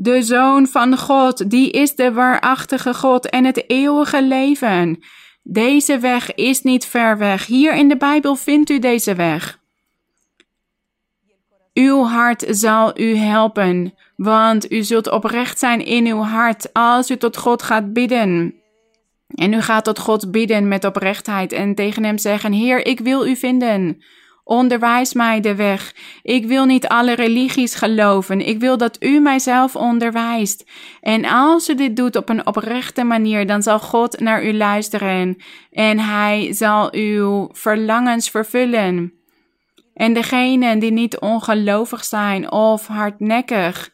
de 0.00 0.22
Zoon 0.22 0.66
van 0.66 0.98
God, 0.98 1.50
die 1.50 1.70
is 1.70 1.94
de 1.94 2.12
waarachtige 2.12 2.94
God 2.94 3.30
en 3.30 3.44
het 3.44 3.70
eeuwige 3.70 4.22
leven. 4.22 4.98
Deze 5.42 5.98
weg 5.98 6.34
is 6.34 6.62
niet 6.62 6.86
ver 6.86 7.18
weg. 7.18 7.46
Hier 7.46 7.74
in 7.74 7.88
de 7.88 7.96
Bijbel 7.96 8.36
vindt 8.36 8.70
u 8.70 8.78
deze 8.78 9.14
weg. 9.14 9.58
Uw 11.74 12.04
hart 12.04 12.44
zal 12.48 13.00
u 13.00 13.16
helpen, 13.16 13.94
want 14.16 14.72
u 14.72 14.82
zult 14.82 15.10
oprecht 15.10 15.58
zijn 15.58 15.84
in 15.84 16.06
uw 16.06 16.20
hart 16.20 16.72
als 16.72 17.10
u 17.10 17.16
tot 17.16 17.36
God 17.36 17.62
gaat 17.62 17.92
bidden. 17.92 18.54
En 19.38 19.52
u 19.52 19.60
gaat 19.60 19.84
tot 19.84 19.98
God 19.98 20.30
bidden 20.30 20.68
met 20.68 20.84
oprechtheid 20.84 21.52
en 21.52 21.74
tegen 21.74 22.04
Hem 22.04 22.18
zeggen: 22.18 22.52
Heer, 22.52 22.86
ik 22.86 23.00
wil 23.00 23.26
u 23.26 23.36
vinden. 23.36 24.02
Onderwijs 24.44 25.12
mij 25.12 25.40
de 25.40 25.54
weg. 25.54 25.94
Ik 26.22 26.46
wil 26.46 26.64
niet 26.64 26.88
alle 26.88 27.14
religies 27.14 27.74
geloven. 27.74 28.46
Ik 28.46 28.60
wil 28.60 28.76
dat 28.76 28.96
u 29.02 29.20
mijzelf 29.20 29.76
onderwijst. 29.76 30.70
En 31.00 31.24
als 31.24 31.68
u 31.68 31.74
dit 31.74 31.96
doet 31.96 32.16
op 32.16 32.28
een 32.28 32.46
oprechte 32.46 33.04
manier, 33.04 33.46
dan 33.46 33.62
zal 33.62 33.78
God 33.78 34.20
naar 34.20 34.44
u 34.44 34.54
luisteren 34.54 35.36
en 35.70 35.98
hij 35.98 36.52
zal 36.52 36.94
uw 36.94 37.48
verlangens 37.52 38.30
vervullen. 38.30 39.12
En 39.94 40.12
degenen 40.12 40.78
die 40.78 40.92
niet 40.92 41.18
ongelovig 41.18 42.04
zijn 42.04 42.52
of 42.52 42.86
hardnekkig, 42.86 43.90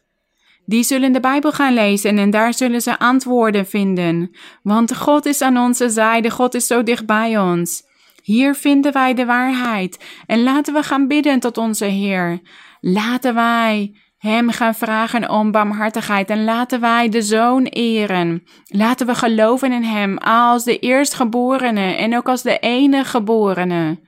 die 0.65 0.83
zullen 0.83 1.11
de 1.11 1.19
Bijbel 1.19 1.51
gaan 1.51 1.73
lezen 1.73 2.17
en 2.17 2.29
daar 2.29 2.53
zullen 2.53 2.81
ze 2.81 2.99
antwoorden 2.99 3.65
vinden. 3.65 4.31
Want 4.63 4.95
God 4.95 5.25
is 5.25 5.41
aan 5.41 5.57
onze 5.57 5.89
zijde, 5.89 6.29
God 6.29 6.53
is 6.53 6.67
zo 6.67 6.83
dicht 6.83 7.05
bij 7.05 7.39
ons. 7.39 7.83
Hier 8.23 8.55
vinden 8.55 8.93
wij 8.93 9.13
de 9.13 9.25
waarheid. 9.25 10.05
En 10.25 10.43
laten 10.43 10.73
we 10.73 10.83
gaan 10.83 11.07
bidden 11.07 11.39
tot 11.39 11.57
onze 11.57 11.85
Heer. 11.85 12.39
Laten 12.79 13.35
wij 13.35 13.95
Hem 14.17 14.49
gaan 14.49 14.75
vragen 14.75 15.29
om 15.29 15.51
barmhartigheid 15.51 16.29
en 16.29 16.43
laten 16.43 16.81
wij 16.81 17.09
de 17.09 17.21
Zoon 17.21 17.63
eren. 17.65 18.43
Laten 18.65 19.07
we 19.07 19.15
geloven 19.15 19.71
in 19.71 19.83
Hem 19.83 20.17
als 20.17 20.63
de 20.63 20.79
eerstgeborene 20.79 21.95
en 21.95 22.17
ook 22.17 22.29
als 22.29 22.41
de 22.41 22.59
enige 22.59 23.09
geborene. 23.09 23.99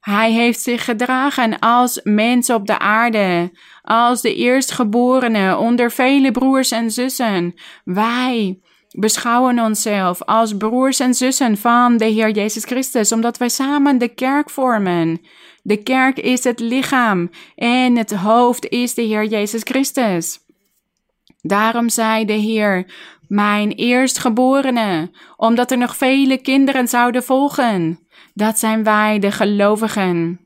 Hij 0.00 0.32
heeft 0.32 0.60
zich 0.60 0.84
gedragen 0.84 1.58
als 1.58 2.00
mens 2.02 2.50
op 2.50 2.66
de 2.66 2.78
aarde, 2.78 3.50
als 3.82 4.20
de 4.20 4.34
eerstgeborene 4.34 5.56
onder 5.56 5.90
vele 5.90 6.30
broers 6.30 6.70
en 6.70 6.90
zussen. 6.90 7.54
Wij 7.84 8.58
beschouwen 8.90 9.58
onszelf 9.58 10.22
als 10.22 10.56
broers 10.56 11.00
en 11.00 11.14
zussen 11.14 11.56
van 11.56 11.96
de 11.96 12.04
Heer 12.04 12.30
Jezus 12.30 12.64
Christus, 12.64 13.12
omdat 13.12 13.38
wij 13.38 13.48
samen 13.48 13.98
de 13.98 14.08
kerk 14.08 14.50
vormen. 14.50 15.20
De 15.62 15.82
kerk 15.82 16.18
is 16.18 16.44
het 16.44 16.60
lichaam 16.60 17.30
en 17.54 17.96
het 17.96 18.12
hoofd 18.12 18.68
is 18.68 18.94
de 18.94 19.02
Heer 19.02 19.24
Jezus 19.24 19.60
Christus. 19.64 20.38
Daarom 21.40 21.88
zei 21.88 22.24
de 22.24 22.32
Heer, 22.32 22.86
mijn 23.28 23.72
eerstgeborene, 23.72 25.10
omdat 25.36 25.70
er 25.70 25.78
nog 25.78 25.96
vele 25.96 26.38
kinderen 26.38 26.88
zouden 26.88 27.22
volgen. 27.22 28.07
Dat 28.38 28.58
zijn 28.58 28.84
wij, 28.84 29.18
de 29.18 29.30
gelovigen. 29.30 30.40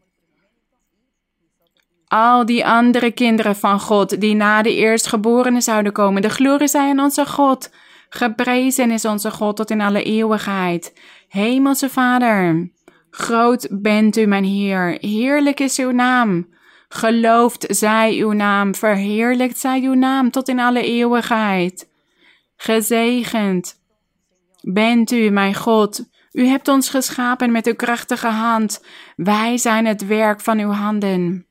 Al 2.06 2.46
die 2.46 2.66
andere 2.66 3.10
kinderen 3.10 3.56
van 3.56 3.80
God 3.80 4.20
die 4.20 4.34
na 4.34 4.62
de 4.62 4.74
eerstgeborene 4.74 5.60
zouden 5.60 5.92
komen, 5.92 6.22
de 6.22 6.30
glorie 6.30 6.68
zij 6.68 6.90
aan 6.90 7.00
onze 7.00 7.26
God. 7.26 7.70
Geprezen 8.08 8.90
is 8.90 9.04
onze 9.04 9.30
God 9.30 9.56
tot 9.56 9.70
in 9.70 9.80
alle 9.80 10.02
eeuwigheid. 10.02 10.98
Hemelse 11.28 11.88
Vader, 11.88 12.70
groot 13.10 13.68
bent 13.70 14.16
u, 14.16 14.26
mijn 14.26 14.44
Heer, 14.44 14.96
heerlijk 15.00 15.60
is 15.60 15.78
uw 15.78 15.90
naam. 15.90 16.48
Geloofd 16.88 17.66
zij 17.68 18.14
uw 18.18 18.32
naam, 18.32 18.74
verheerlijkt 18.74 19.58
zij 19.58 19.80
uw 19.80 19.94
naam 19.94 20.30
tot 20.30 20.48
in 20.48 20.60
alle 20.60 20.82
eeuwigheid. 20.82 21.90
Gezegend 22.56 23.74
bent 24.62 25.10
u, 25.10 25.30
mijn 25.30 25.54
God. 25.54 26.10
U 26.32 26.46
hebt 26.46 26.68
ons 26.68 26.88
geschapen 26.88 27.52
met 27.52 27.66
uw 27.66 27.74
krachtige 27.74 28.28
hand. 28.28 28.84
Wij 29.16 29.58
zijn 29.58 29.86
het 29.86 30.06
werk 30.06 30.40
van 30.40 30.58
uw 30.58 30.70
handen. 30.70 31.46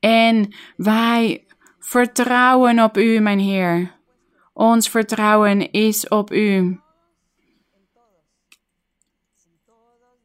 En 0.00 0.54
wij 0.76 1.46
vertrouwen 1.78 2.82
op 2.82 2.96
u, 2.96 3.18
mijn 3.18 3.38
Heer. 3.38 3.96
Ons 4.52 4.88
vertrouwen 4.88 5.70
is 5.70 6.08
op 6.08 6.32
U. 6.32 6.80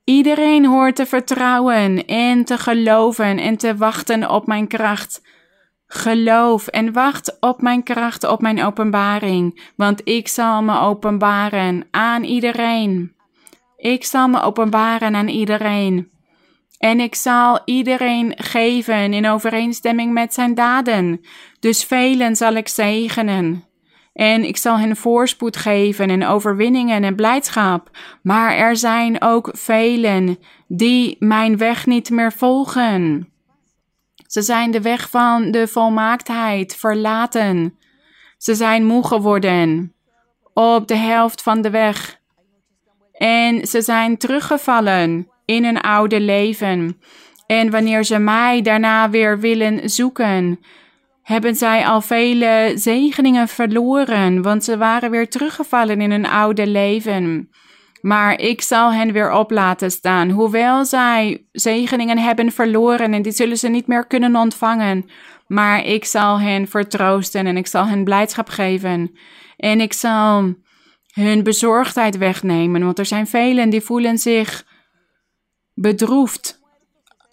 Iedereen 0.03 0.65
hoort 0.65 0.95
te 0.95 1.06
vertrouwen 1.06 2.06
en 2.06 2.45
te 2.45 2.57
geloven 2.57 3.38
en 3.38 3.57
te 3.57 3.77
wachten 3.77 4.30
op 4.30 4.48
mijn 4.48 4.68
kracht. 4.68 5.22
Geloof 5.95 6.68
en 6.68 6.94
wacht 6.94 7.38
op 7.40 7.61
mijn 7.61 7.84
kracht, 7.84 8.24
op 8.24 8.41
mijn 8.41 8.64
openbaring, 8.64 9.72
want 9.76 10.02
ik 10.03 10.28
zal 10.28 10.64
me 10.64 10.80
openbaren 10.80 11.88
aan 11.91 12.24
iedereen. 12.24 13.14
Ik 13.78 14.03
zal 14.03 14.28
me 14.28 14.41
openbaren 14.41 15.15
aan 15.15 15.28
iedereen. 15.28 16.11
En 16.78 16.99
ik 16.99 17.15
zal 17.15 17.60
iedereen 17.65 18.34
geven 18.38 19.14
in 19.14 19.28
overeenstemming 19.28 20.14
met 20.14 20.34
zijn 20.34 20.53
daden. 20.53 21.22
Dus 21.60 21.84
velen 21.84 22.36
zal 22.36 22.53
ik 22.53 22.68
zegenen. 22.68 23.64
En 24.14 24.44
ik 24.44 24.57
zal 24.57 24.78
hen 24.78 24.95
voorspoed 24.95 25.57
geven 25.57 26.10
en 26.10 26.26
overwinningen 26.26 27.03
en 27.03 27.15
blijdschap. 27.15 27.90
Maar 28.22 28.56
er 28.56 28.78
zijn 28.78 29.22
ook 29.22 29.49
velen 29.53 30.38
die 30.68 31.15
mijn 31.20 31.57
weg 31.57 31.86
niet 31.86 32.10
meer 32.10 32.32
volgen. 32.32 33.32
Ze 34.34 34.41
zijn 34.41 34.72
de 34.72 34.81
weg 34.81 35.10
van 35.10 35.51
de 35.51 35.68
volmaaktheid 35.68 36.76
verlaten. 36.76 37.77
Ze 38.38 38.55
zijn 38.55 38.85
moe 38.85 39.07
geworden 39.07 39.93
op 40.53 40.88
de 40.88 40.95
helft 40.95 41.41
van 41.41 41.61
de 41.61 41.69
weg. 41.69 42.19
En 43.11 43.68
ze 43.68 43.81
zijn 43.81 44.18
teruggevallen 44.18 45.27
in 45.45 45.65
een 45.65 45.81
oude 45.81 46.19
leven. 46.19 47.01
En 47.45 47.69
wanneer 47.69 48.03
ze 48.03 48.19
mij 48.19 48.61
daarna 48.61 49.10
weer 49.10 49.39
willen 49.39 49.89
zoeken, 49.89 50.60
hebben 51.23 51.55
zij 51.55 51.85
al 51.85 52.01
vele 52.01 52.72
zegeningen 52.76 53.47
verloren, 53.47 54.41
want 54.41 54.64
ze 54.64 54.77
waren 54.77 55.11
weer 55.11 55.30
teruggevallen 55.30 56.01
in 56.01 56.11
een 56.11 56.27
oude 56.27 56.68
leven. 56.68 57.49
Maar 58.03 58.39
ik 58.39 58.61
zal 58.61 58.93
hen 58.93 59.11
weer 59.11 59.31
op 59.31 59.51
laten 59.51 59.91
staan, 59.91 60.30
hoewel 60.30 60.85
zij 60.85 61.45
zegeningen 61.51 62.17
hebben 62.17 62.51
verloren 62.51 63.13
en 63.13 63.21
die 63.21 63.31
zullen 63.31 63.57
ze 63.57 63.67
niet 63.67 63.88
meer 63.88 64.07
kunnen 64.07 64.35
ontvangen. 64.35 65.09
Maar 65.47 65.85
ik 65.85 66.05
zal 66.05 66.39
hen 66.39 66.67
vertroosten 66.67 67.45
en 67.45 67.57
ik 67.57 67.67
zal 67.67 67.85
hen 67.85 68.03
blijdschap 68.03 68.49
geven. 68.49 69.11
En 69.57 69.81
ik 69.81 69.93
zal 69.93 70.53
hun 71.13 71.43
bezorgdheid 71.43 72.17
wegnemen, 72.17 72.84
want 72.84 72.99
er 72.99 73.05
zijn 73.05 73.27
velen 73.27 73.69
die 73.69 73.81
voelen 73.81 74.17
zich 74.17 74.65
bedroefd. 75.73 76.61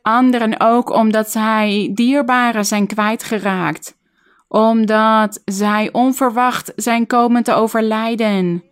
Anderen 0.02 0.60
ook 0.60 0.90
omdat 0.90 1.30
zij 1.30 1.90
dierbaren 1.94 2.64
zijn 2.64 2.86
kwijtgeraakt, 2.86 3.96
omdat 4.48 5.42
zij 5.44 5.88
onverwacht 5.92 6.72
zijn 6.76 7.06
komen 7.06 7.42
te 7.42 7.52
overlijden. 7.52 8.69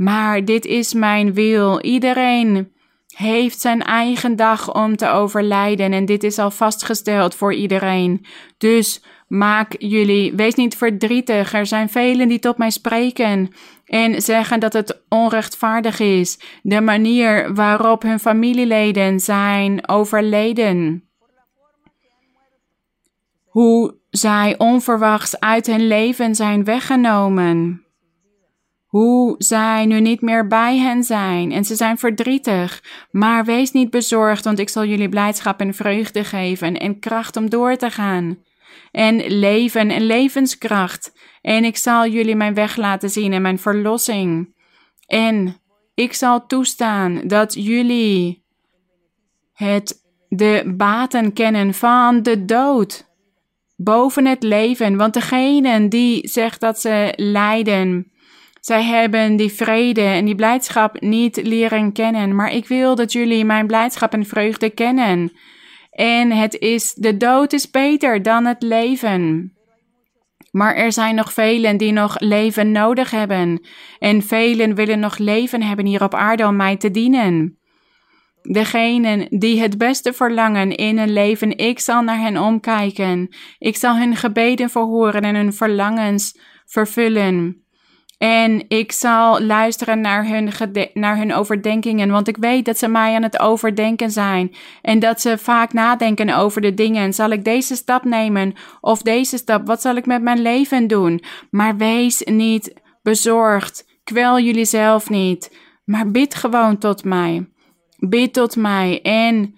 Maar 0.00 0.44
dit 0.44 0.64
is 0.64 0.94
mijn 0.94 1.34
wil. 1.34 1.80
Iedereen 1.80 2.72
heeft 3.14 3.60
zijn 3.60 3.82
eigen 3.82 4.36
dag 4.36 4.74
om 4.74 4.96
te 4.96 5.08
overlijden 5.08 5.92
en 5.92 6.04
dit 6.04 6.24
is 6.24 6.38
al 6.38 6.50
vastgesteld 6.50 7.34
voor 7.34 7.54
iedereen. 7.54 8.26
Dus 8.58 9.04
maak 9.28 9.74
jullie, 9.78 10.32
wees 10.32 10.54
niet 10.54 10.76
verdrietig. 10.76 11.52
Er 11.52 11.66
zijn 11.66 11.88
velen 11.88 12.28
die 12.28 12.38
tot 12.38 12.58
mij 12.58 12.70
spreken 12.70 13.50
en 13.84 14.22
zeggen 14.22 14.60
dat 14.60 14.72
het 14.72 15.02
onrechtvaardig 15.08 16.00
is, 16.00 16.38
de 16.62 16.80
manier 16.80 17.54
waarop 17.54 18.02
hun 18.02 18.20
familieleden 18.20 19.20
zijn 19.20 19.88
overleden. 19.88 21.04
Hoe 23.44 23.94
zij 24.10 24.54
onverwachts 24.58 25.40
uit 25.40 25.66
hun 25.66 25.86
leven 25.86 26.34
zijn 26.34 26.64
weggenomen. 26.64 27.84
Hoe 28.90 29.34
zij 29.38 29.86
nu 29.86 30.00
niet 30.00 30.20
meer 30.20 30.46
bij 30.46 30.78
hen 30.78 31.04
zijn 31.04 31.52
en 31.52 31.64
ze 31.64 31.74
zijn 31.74 31.98
verdrietig. 31.98 32.82
Maar 33.10 33.44
wees 33.44 33.72
niet 33.72 33.90
bezorgd, 33.90 34.44
want 34.44 34.58
ik 34.58 34.68
zal 34.68 34.84
jullie 34.84 35.08
blijdschap 35.08 35.60
en 35.60 35.74
vreugde 35.74 36.24
geven 36.24 36.78
en 36.78 36.98
kracht 36.98 37.36
om 37.36 37.50
door 37.50 37.76
te 37.76 37.90
gaan. 37.90 38.38
En 38.90 39.26
leven 39.26 39.90
en 39.90 40.02
levenskracht. 40.02 41.12
En 41.42 41.64
ik 41.64 41.76
zal 41.76 42.06
jullie 42.06 42.36
mijn 42.36 42.54
weg 42.54 42.76
laten 42.76 43.10
zien 43.10 43.32
en 43.32 43.42
mijn 43.42 43.58
verlossing. 43.58 44.54
En 45.06 45.56
ik 45.94 46.12
zal 46.12 46.46
toestaan 46.46 47.20
dat 47.24 47.54
jullie 47.54 48.44
het 49.52 50.00
de 50.28 50.72
baten 50.76 51.32
kennen 51.32 51.74
van 51.74 52.22
de 52.22 52.44
dood 52.44 53.08
boven 53.76 54.26
het 54.26 54.42
leven. 54.42 54.96
Want 54.96 55.14
degene 55.14 55.88
die 55.88 56.28
zegt 56.28 56.60
dat 56.60 56.80
ze 56.80 57.12
lijden, 57.16 58.12
zij 58.60 58.82
hebben 58.82 59.36
die 59.36 59.52
vrede 59.52 60.00
en 60.00 60.24
die 60.24 60.34
blijdschap 60.34 61.00
niet 61.00 61.42
leren 61.42 61.92
kennen. 61.92 62.34
Maar 62.34 62.52
ik 62.52 62.68
wil 62.68 62.94
dat 62.94 63.12
jullie 63.12 63.44
mijn 63.44 63.66
blijdschap 63.66 64.12
en 64.12 64.26
vreugde 64.26 64.70
kennen. 64.70 65.32
En 65.90 66.32
het 66.32 66.58
is, 66.58 66.94
de 66.94 67.16
dood 67.16 67.52
is 67.52 67.70
beter 67.70 68.22
dan 68.22 68.44
het 68.44 68.62
leven. 68.62 69.52
Maar 70.50 70.74
er 70.74 70.92
zijn 70.92 71.14
nog 71.14 71.32
velen 71.32 71.76
die 71.76 71.92
nog 71.92 72.20
leven 72.20 72.72
nodig 72.72 73.10
hebben. 73.10 73.66
En 73.98 74.22
velen 74.22 74.74
willen 74.74 75.00
nog 75.00 75.18
leven 75.18 75.62
hebben 75.62 75.86
hier 75.86 76.02
op 76.02 76.14
aarde 76.14 76.46
om 76.46 76.56
mij 76.56 76.76
te 76.76 76.90
dienen. 76.90 77.58
Degenen 78.42 79.26
die 79.38 79.60
het 79.60 79.78
beste 79.78 80.12
verlangen 80.12 80.76
in 80.76 80.98
hun 80.98 81.12
leven, 81.12 81.58
ik 81.58 81.78
zal 81.78 82.02
naar 82.02 82.18
hen 82.18 82.36
omkijken. 82.36 83.34
Ik 83.58 83.76
zal 83.76 83.96
hun 83.96 84.16
gebeden 84.16 84.70
verhoren 84.70 85.22
en 85.22 85.34
hun 85.34 85.52
verlangens 85.52 86.38
vervullen. 86.66 87.59
En 88.22 88.64
ik 88.68 88.92
zal 88.92 89.40
luisteren 89.40 90.00
naar 90.00 90.26
hun, 90.26 90.50
naar 90.94 91.16
hun 91.16 91.34
overdenkingen, 91.34 92.10
want 92.10 92.28
ik 92.28 92.36
weet 92.36 92.64
dat 92.64 92.78
ze 92.78 92.88
mij 92.88 93.14
aan 93.14 93.22
het 93.22 93.38
overdenken 93.38 94.10
zijn. 94.10 94.54
En 94.82 94.98
dat 94.98 95.20
ze 95.20 95.38
vaak 95.38 95.72
nadenken 95.72 96.36
over 96.36 96.60
de 96.60 96.74
dingen. 96.74 97.12
Zal 97.12 97.30
ik 97.30 97.44
deze 97.44 97.76
stap 97.76 98.04
nemen 98.04 98.54
of 98.80 99.02
deze 99.02 99.36
stap? 99.36 99.66
Wat 99.66 99.80
zal 99.80 99.96
ik 99.96 100.06
met 100.06 100.22
mijn 100.22 100.42
leven 100.42 100.86
doen? 100.86 101.22
Maar 101.50 101.76
wees 101.76 102.22
niet 102.24 102.74
bezorgd. 103.02 104.00
Kwel 104.04 104.40
jullie 104.40 104.64
zelf 104.64 105.08
niet. 105.08 105.56
Maar 105.84 106.10
bid 106.10 106.34
gewoon 106.34 106.78
tot 106.78 107.04
mij. 107.04 107.48
Bid 107.98 108.32
tot 108.32 108.56
mij 108.56 109.02
en 109.02 109.54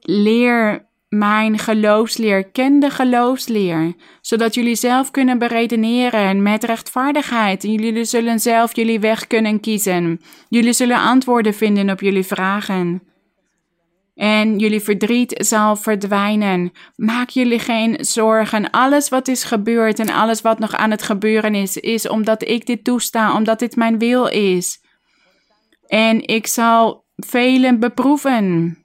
leer 0.00 0.88
mijn 1.10 1.58
geloofsleer, 1.58 2.50
ken 2.50 2.80
de 2.80 2.90
geloofsleer, 2.90 3.94
zodat 4.20 4.54
jullie 4.54 4.74
zelf 4.74 5.10
kunnen 5.10 5.38
beredeneren 5.38 6.42
met 6.42 6.64
rechtvaardigheid. 6.64 7.64
En 7.64 7.72
jullie 7.72 8.04
zullen 8.04 8.40
zelf 8.40 8.76
jullie 8.76 9.00
weg 9.00 9.26
kunnen 9.26 9.60
kiezen. 9.60 10.20
Jullie 10.48 10.72
zullen 10.72 10.98
antwoorden 10.98 11.54
vinden 11.54 11.90
op 11.90 12.00
jullie 12.00 12.26
vragen. 12.26 13.02
En 14.14 14.58
jullie 14.58 14.80
verdriet 14.80 15.34
zal 15.36 15.76
verdwijnen. 15.76 16.72
Maak 16.96 17.28
jullie 17.28 17.58
geen 17.58 18.04
zorgen. 18.04 18.70
Alles 18.70 19.08
wat 19.08 19.28
is 19.28 19.44
gebeurd 19.44 19.98
en 19.98 20.10
alles 20.10 20.40
wat 20.40 20.58
nog 20.58 20.74
aan 20.74 20.90
het 20.90 21.02
gebeuren 21.02 21.54
is, 21.54 21.76
is 21.76 22.08
omdat 22.08 22.48
ik 22.48 22.66
dit 22.66 22.84
toesta, 22.84 23.34
omdat 23.34 23.58
dit 23.58 23.76
mijn 23.76 23.98
wil 23.98 24.26
is. 24.26 24.80
En 25.86 26.26
ik 26.26 26.46
zal 26.46 27.04
velen 27.16 27.80
beproeven. 27.80 28.78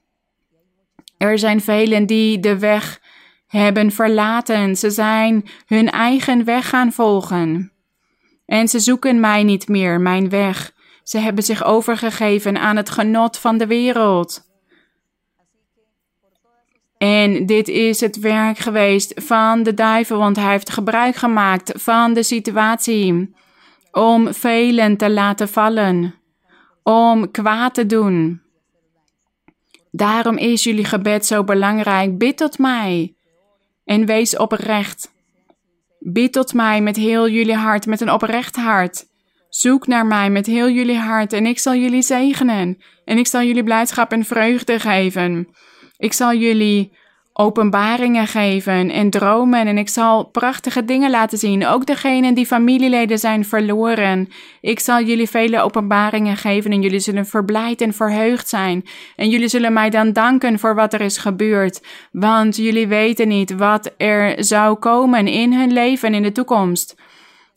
Er 1.18 1.38
zijn 1.38 1.60
velen 1.60 2.06
die 2.06 2.40
de 2.40 2.58
weg 2.58 3.00
hebben 3.46 3.90
verlaten. 3.90 4.76
Ze 4.76 4.90
zijn 4.90 5.48
hun 5.66 5.90
eigen 5.90 6.44
weg 6.44 6.68
gaan 6.68 6.92
volgen. 6.92 7.72
En 8.46 8.68
ze 8.68 8.80
zoeken 8.80 9.20
mij 9.20 9.42
niet 9.42 9.68
meer, 9.68 10.00
mijn 10.00 10.28
weg. 10.28 10.72
Ze 11.02 11.18
hebben 11.18 11.44
zich 11.44 11.64
overgegeven 11.64 12.58
aan 12.58 12.76
het 12.76 12.90
genot 12.90 13.38
van 13.38 13.58
de 13.58 13.66
wereld. 13.66 14.44
En 16.98 17.46
dit 17.46 17.68
is 17.68 18.00
het 18.00 18.18
werk 18.18 18.58
geweest 18.58 19.12
van 19.24 19.62
de 19.62 19.74
duivel, 19.74 20.18
want 20.18 20.36
hij 20.36 20.50
heeft 20.50 20.70
gebruik 20.70 21.16
gemaakt 21.16 21.72
van 21.74 22.14
de 22.14 22.22
situatie 22.22 23.34
om 23.90 24.34
velen 24.34 24.96
te 24.96 25.10
laten 25.10 25.48
vallen, 25.48 26.14
om 26.82 27.30
kwaad 27.30 27.74
te 27.74 27.86
doen. 27.86 28.45
Daarom 29.96 30.36
is 30.36 30.64
jullie 30.64 30.84
gebed 30.84 31.26
zo 31.26 31.44
belangrijk. 31.44 32.18
Bid 32.18 32.36
tot 32.36 32.58
mij 32.58 33.14
en 33.84 34.06
wees 34.06 34.36
oprecht. 34.36 35.14
Bid 35.98 36.32
tot 36.32 36.54
mij 36.54 36.80
met 36.80 36.96
heel 36.96 37.28
jullie 37.28 37.54
hart, 37.54 37.86
met 37.86 38.00
een 38.00 38.10
oprecht 38.10 38.56
hart. 38.56 39.04
Zoek 39.48 39.86
naar 39.86 40.06
mij 40.06 40.30
met 40.30 40.46
heel 40.46 40.70
jullie 40.70 40.98
hart 40.98 41.32
en 41.32 41.46
ik 41.46 41.58
zal 41.58 41.74
jullie 41.74 42.02
zegenen. 42.02 42.78
En 43.04 43.18
ik 43.18 43.26
zal 43.26 43.42
jullie 43.42 43.64
blijdschap 43.64 44.12
en 44.12 44.24
vreugde 44.24 44.78
geven. 44.78 45.48
Ik 45.96 46.12
zal 46.12 46.34
jullie 46.34 46.92
openbaringen 47.38 48.26
geven 48.26 48.90
en 48.90 49.10
dromen 49.10 49.66
en 49.66 49.78
ik 49.78 49.88
zal 49.88 50.24
prachtige 50.24 50.84
dingen 50.84 51.10
laten 51.10 51.38
zien. 51.38 51.66
Ook 51.66 51.86
degenen 51.86 52.34
die 52.34 52.46
familieleden 52.46 53.18
zijn 53.18 53.44
verloren. 53.44 54.28
Ik 54.60 54.80
zal 54.80 55.02
jullie 55.02 55.28
vele 55.28 55.60
openbaringen 55.60 56.36
geven 56.36 56.70
en 56.70 56.82
jullie 56.82 57.00
zullen 57.00 57.26
verblijd 57.26 57.80
en 57.80 57.92
verheugd 57.92 58.48
zijn. 58.48 58.84
En 59.16 59.28
jullie 59.28 59.48
zullen 59.48 59.72
mij 59.72 59.90
dan 59.90 60.12
danken 60.12 60.58
voor 60.58 60.74
wat 60.74 60.92
er 60.92 61.00
is 61.00 61.18
gebeurd. 61.18 61.82
Want 62.12 62.56
jullie 62.56 62.86
weten 62.86 63.28
niet 63.28 63.54
wat 63.54 63.92
er 63.96 64.44
zou 64.44 64.76
komen 64.76 65.28
in 65.28 65.52
hun 65.52 65.72
leven 65.72 66.14
in 66.14 66.22
de 66.22 66.32
toekomst. 66.32 66.94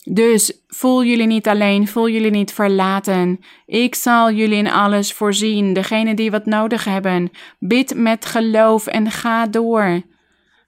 Dus 0.04 0.62
voel 0.66 1.04
jullie 1.04 1.26
niet 1.26 1.48
alleen, 1.48 1.88
voel 1.88 2.08
jullie 2.08 2.30
niet 2.30 2.52
verlaten. 2.52 3.40
Ik 3.66 3.94
zal 3.94 4.32
jullie 4.32 4.56
in 4.56 4.70
alles 4.70 5.12
voorzien, 5.12 5.72
degene 5.72 6.14
die 6.14 6.30
wat 6.30 6.46
nodig 6.46 6.84
hebben. 6.84 7.30
Bid 7.58 7.94
met 7.94 8.26
geloof 8.26 8.86
en 8.86 9.10
ga 9.10 9.46
door. 9.46 10.02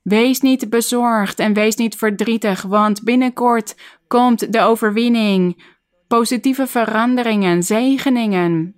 Wees 0.02 0.40
niet 0.40 0.70
bezorgd 0.70 1.38
en 1.38 1.52
wees 1.52 1.76
niet 1.76 1.96
verdrietig, 1.96 2.62
want 2.62 3.02
binnenkort 3.02 3.76
komt 4.06 4.52
de 4.52 4.60
overwinning, 4.60 5.64
positieve 6.08 6.66
veranderingen, 6.66 7.62
zegeningen. 7.62 8.74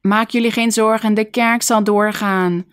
Maak 0.00 0.30
jullie 0.30 0.50
geen 0.50 0.72
zorgen, 0.72 1.14
de 1.14 1.24
kerk 1.24 1.62
zal 1.62 1.84
doorgaan. 1.84 2.64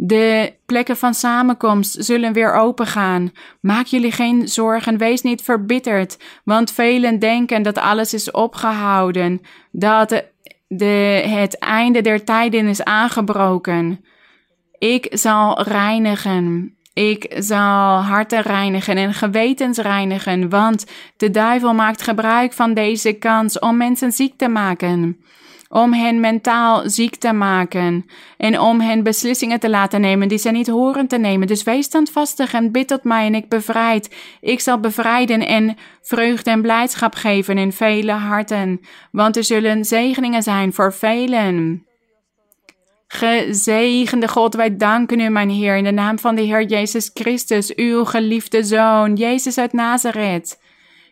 De 0.00 0.54
plekken 0.66 0.96
van 0.96 1.14
samenkomst 1.14 1.96
zullen 1.98 2.32
weer 2.32 2.54
opengaan. 2.54 3.32
Maak 3.60 3.86
jullie 3.86 4.12
geen 4.12 4.48
zorgen, 4.48 4.98
wees 4.98 5.22
niet 5.22 5.42
verbitterd, 5.42 6.18
want 6.44 6.72
velen 6.72 7.18
denken 7.18 7.62
dat 7.62 7.78
alles 7.78 8.14
is 8.14 8.30
opgehouden, 8.30 9.40
dat 9.70 10.24
het 10.68 11.58
einde 11.58 12.00
der 12.00 12.24
tijden 12.24 12.66
is 12.66 12.84
aangebroken. 12.84 14.04
Ik 14.78 15.06
zal 15.10 15.62
reinigen. 15.62 16.76
Ik 16.92 17.34
zal 17.38 18.00
harten 18.00 18.42
reinigen 18.42 18.96
en 18.96 19.14
gewetens 19.14 19.78
reinigen, 19.78 20.48
want 20.48 20.86
de 21.16 21.30
duivel 21.30 21.74
maakt 21.74 22.02
gebruik 22.02 22.52
van 22.52 22.74
deze 22.74 23.12
kans 23.12 23.58
om 23.58 23.76
mensen 23.76 24.12
ziek 24.12 24.34
te 24.36 24.48
maken 24.48 25.18
om 25.68 25.92
hen 25.92 26.20
mentaal 26.20 26.90
ziek 26.90 27.16
te 27.16 27.32
maken 27.32 28.06
en 28.36 28.60
om 28.60 28.80
hen 28.80 29.02
beslissingen 29.02 29.60
te 29.60 29.70
laten 29.70 30.00
nemen 30.00 30.28
die 30.28 30.38
ze 30.38 30.50
niet 30.50 30.68
horen 30.68 31.06
te 31.06 31.18
nemen. 31.18 31.46
Dus 31.46 31.62
wees 31.62 31.84
standvastig 31.84 32.52
en 32.52 32.72
bid 32.72 32.88
tot 32.88 33.04
mij 33.04 33.26
en 33.26 33.34
ik 33.34 33.48
bevrijd. 33.48 34.14
Ik 34.40 34.60
zal 34.60 34.80
bevrijden 34.80 35.46
en 35.46 35.76
vreugde 36.02 36.50
en 36.50 36.62
blijdschap 36.62 37.14
geven 37.14 37.58
in 37.58 37.72
vele 37.72 38.12
harten, 38.12 38.80
want 39.12 39.36
er 39.36 39.44
zullen 39.44 39.84
zegeningen 39.84 40.42
zijn 40.42 40.72
voor 40.72 40.92
velen. 40.92 41.86
Gezegende 43.06 44.28
God, 44.28 44.54
wij 44.54 44.76
danken 44.76 45.20
u, 45.20 45.28
mijn 45.28 45.50
Heer, 45.50 45.76
in 45.76 45.84
de 45.84 45.90
naam 45.90 46.18
van 46.18 46.34
de 46.34 46.42
Heer 46.42 46.62
Jezus 46.62 47.10
Christus, 47.14 47.74
uw 47.74 48.04
geliefde 48.04 48.64
Zoon, 48.64 49.14
Jezus 49.14 49.58
uit 49.58 49.72
Nazareth. 49.72 50.58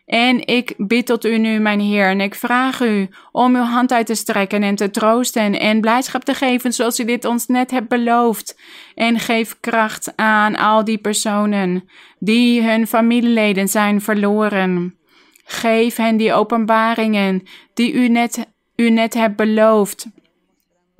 En 0.07 0.47
ik 0.47 0.73
bid 0.77 1.05
tot 1.05 1.25
u 1.25 1.37
nu, 1.37 1.59
mijn 1.59 1.79
Heer, 1.79 2.09
en 2.09 2.21
ik 2.21 2.35
vraag 2.35 2.81
u 2.81 3.09
om 3.31 3.55
uw 3.55 3.61
hand 3.61 3.91
uit 3.91 4.05
te 4.05 4.15
strekken 4.15 4.63
en 4.63 4.75
te 4.75 4.89
troosten 4.89 5.59
en 5.59 5.81
blijdschap 5.81 6.23
te 6.23 6.33
geven 6.33 6.73
zoals 6.73 6.99
u 6.99 7.05
dit 7.05 7.25
ons 7.25 7.47
net 7.47 7.71
hebt 7.71 7.87
beloofd. 7.87 8.59
En 8.95 9.19
geef 9.19 9.59
kracht 9.59 10.13
aan 10.15 10.55
al 10.55 10.83
die 10.83 10.97
personen 10.97 11.89
die 12.19 12.63
hun 12.63 12.87
familieleden 12.87 13.67
zijn 13.67 14.01
verloren. 14.01 14.95
Geef 15.45 15.95
hen 15.95 16.17
die 16.17 16.33
openbaringen 16.33 17.43
die 17.73 17.93
u 17.93 18.07
net, 18.07 18.47
u 18.75 18.89
net 18.89 19.13
hebt 19.13 19.35
beloofd, 19.35 20.07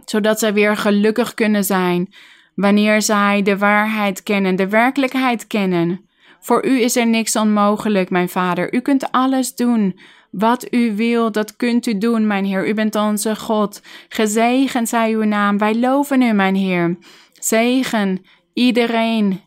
zodat 0.06 0.40
zij 0.40 0.54
weer 0.54 0.78
gelukkig 0.78 1.34
kunnen 1.34 1.64
zijn 1.64 2.14
wanneer 2.56 3.02
zij 3.02 3.42
de 3.42 3.58
waarheid 3.58 4.24
kennen, 4.24 4.56
de 4.56 4.70
werkelijkheid 4.70 5.48
kennen. 5.48 6.07
Voor 6.48 6.66
u 6.66 6.82
is 6.82 6.96
er 6.96 7.08
niks 7.08 7.36
onmogelijk, 7.36 8.10
mijn 8.10 8.30
Vader. 8.30 8.74
U 8.74 8.80
kunt 8.80 9.12
alles 9.12 9.56
doen. 9.56 10.00
Wat 10.32 10.74
u 10.74 10.96
wil, 10.96 11.32
dat 11.32 11.56
kunt 11.56 11.86
u 11.86 11.98
doen, 11.98 12.28
mijn 12.28 12.46
Heer. 12.46 12.68
U 12.68 12.74
bent 12.74 12.96
onze 12.96 13.36
God. 13.36 13.82
Gezegend 14.10 14.90
zij 14.90 15.12
uw 15.12 15.24
naam. 15.24 15.58
Wij 15.58 15.76
loven 15.76 16.22
u, 16.22 16.32
mijn 16.32 16.56
Heer. 16.56 16.98
Zegen 17.34 18.26
iedereen 18.54 19.42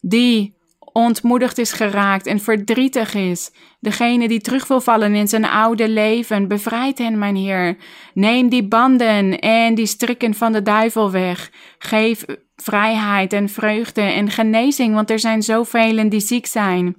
die 0.00 0.54
ontmoedigd 0.92 1.58
is 1.58 1.72
geraakt 1.72 2.26
en 2.26 2.40
verdrietig 2.40 3.14
is. 3.14 3.50
Degene 3.80 4.28
die 4.28 4.40
terug 4.40 4.66
wil 4.68 4.80
vallen 4.80 5.14
in 5.14 5.28
zijn 5.28 5.44
oude 5.44 5.88
leven, 5.88 6.48
bevrijd 6.48 6.98
hen, 6.98 7.18
mijn 7.18 7.36
Heer. 7.36 7.76
Neem 8.14 8.48
die 8.48 8.68
banden 8.68 9.38
en 9.38 9.74
die 9.74 9.86
strikken 9.86 10.34
van 10.34 10.52
de 10.52 10.62
duivel 10.62 11.10
weg. 11.10 11.50
Geef 11.78 12.24
vrijheid 12.62 13.32
en 13.32 13.48
vreugde 13.48 14.00
en 14.00 14.30
genezing, 14.30 14.94
want 14.94 15.10
er 15.10 15.18
zijn 15.18 15.42
zoveel 15.42 16.08
die 16.08 16.20
ziek 16.20 16.46
zijn. 16.46 16.96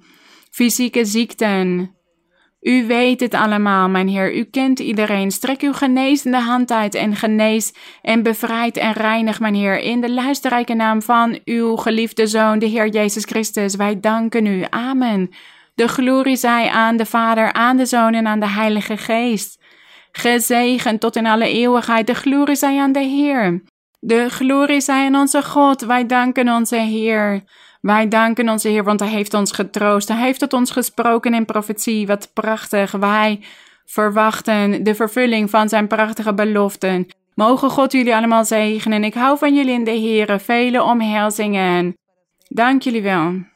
Fysieke 0.50 1.04
ziekten. 1.04 1.96
U 2.62 2.86
weet 2.86 3.20
het 3.20 3.34
allemaal, 3.34 3.88
mijn 3.88 4.08
Heer. 4.08 4.36
U 4.36 4.44
kent 4.44 4.78
iedereen. 4.78 5.30
Strek 5.30 5.60
uw 5.60 5.72
genezende 5.72 6.38
hand 6.38 6.70
uit 6.70 6.94
en 6.94 7.16
genees 7.16 7.74
en 8.02 8.22
bevrijd 8.22 8.76
en 8.76 8.92
reinig, 8.92 9.40
mijn 9.40 9.54
Heer. 9.54 9.78
In 9.78 10.00
de 10.00 10.10
luisterrijke 10.10 10.74
naam 10.74 11.02
van 11.02 11.38
uw 11.44 11.76
geliefde 11.76 12.26
Zoon, 12.26 12.58
de 12.58 12.66
Heer 12.66 12.88
Jezus 12.88 13.24
Christus. 13.24 13.74
Wij 13.74 14.00
danken 14.00 14.46
u. 14.46 14.64
Amen. 14.70 15.30
De 15.74 15.88
glorie 15.88 16.36
zij 16.36 16.68
aan 16.68 16.96
de 16.96 17.06
Vader, 17.06 17.52
aan 17.52 17.76
de 17.76 17.86
Zoon 17.86 18.14
en 18.14 18.26
aan 18.26 18.40
de 18.40 18.48
Heilige 18.48 18.96
Geest. 18.96 19.60
Gezegend 20.12 21.00
tot 21.00 21.16
in 21.16 21.26
alle 21.26 21.48
eeuwigheid. 21.48 22.06
De 22.06 22.14
glorie 22.14 22.56
zij 22.56 22.78
aan 22.78 22.92
de 22.92 23.00
Heer. 23.04 23.62
De 24.04 24.28
glorie 24.28 24.80
zij 24.80 25.06
aan 25.06 25.14
onze 25.14 25.42
God. 25.42 25.80
Wij 25.80 26.06
danken 26.06 26.48
onze 26.48 26.76
Heer. 26.76 27.42
Wij 27.80 28.08
danken 28.08 28.48
onze 28.48 28.68
Heer, 28.68 28.84
want 28.84 29.00
Hij 29.00 29.08
heeft 29.08 29.34
ons 29.34 29.52
getroost. 29.52 30.08
Hij 30.08 30.20
heeft 30.20 30.38
tot 30.38 30.52
ons 30.52 30.70
gesproken 30.70 31.34
in 31.34 31.44
profetie. 31.44 32.06
Wat 32.06 32.30
prachtig. 32.32 32.90
Wij 32.90 33.40
verwachten 33.84 34.84
de 34.84 34.94
vervulling 34.94 35.50
van 35.50 35.68
zijn 35.68 35.86
prachtige 35.86 36.34
beloften. 36.34 37.06
Mogen 37.34 37.70
God 37.70 37.92
jullie 37.92 38.14
allemaal 38.14 38.44
zegenen. 38.44 39.04
Ik 39.04 39.14
hou 39.14 39.38
van 39.38 39.54
jullie 39.54 39.74
in 39.74 39.84
de 39.84 39.90
Heer. 39.90 40.40
Vele 40.40 40.82
omhelzingen. 40.82 41.96
Dank 42.48 42.82
jullie 42.82 43.02
wel. 43.02 43.50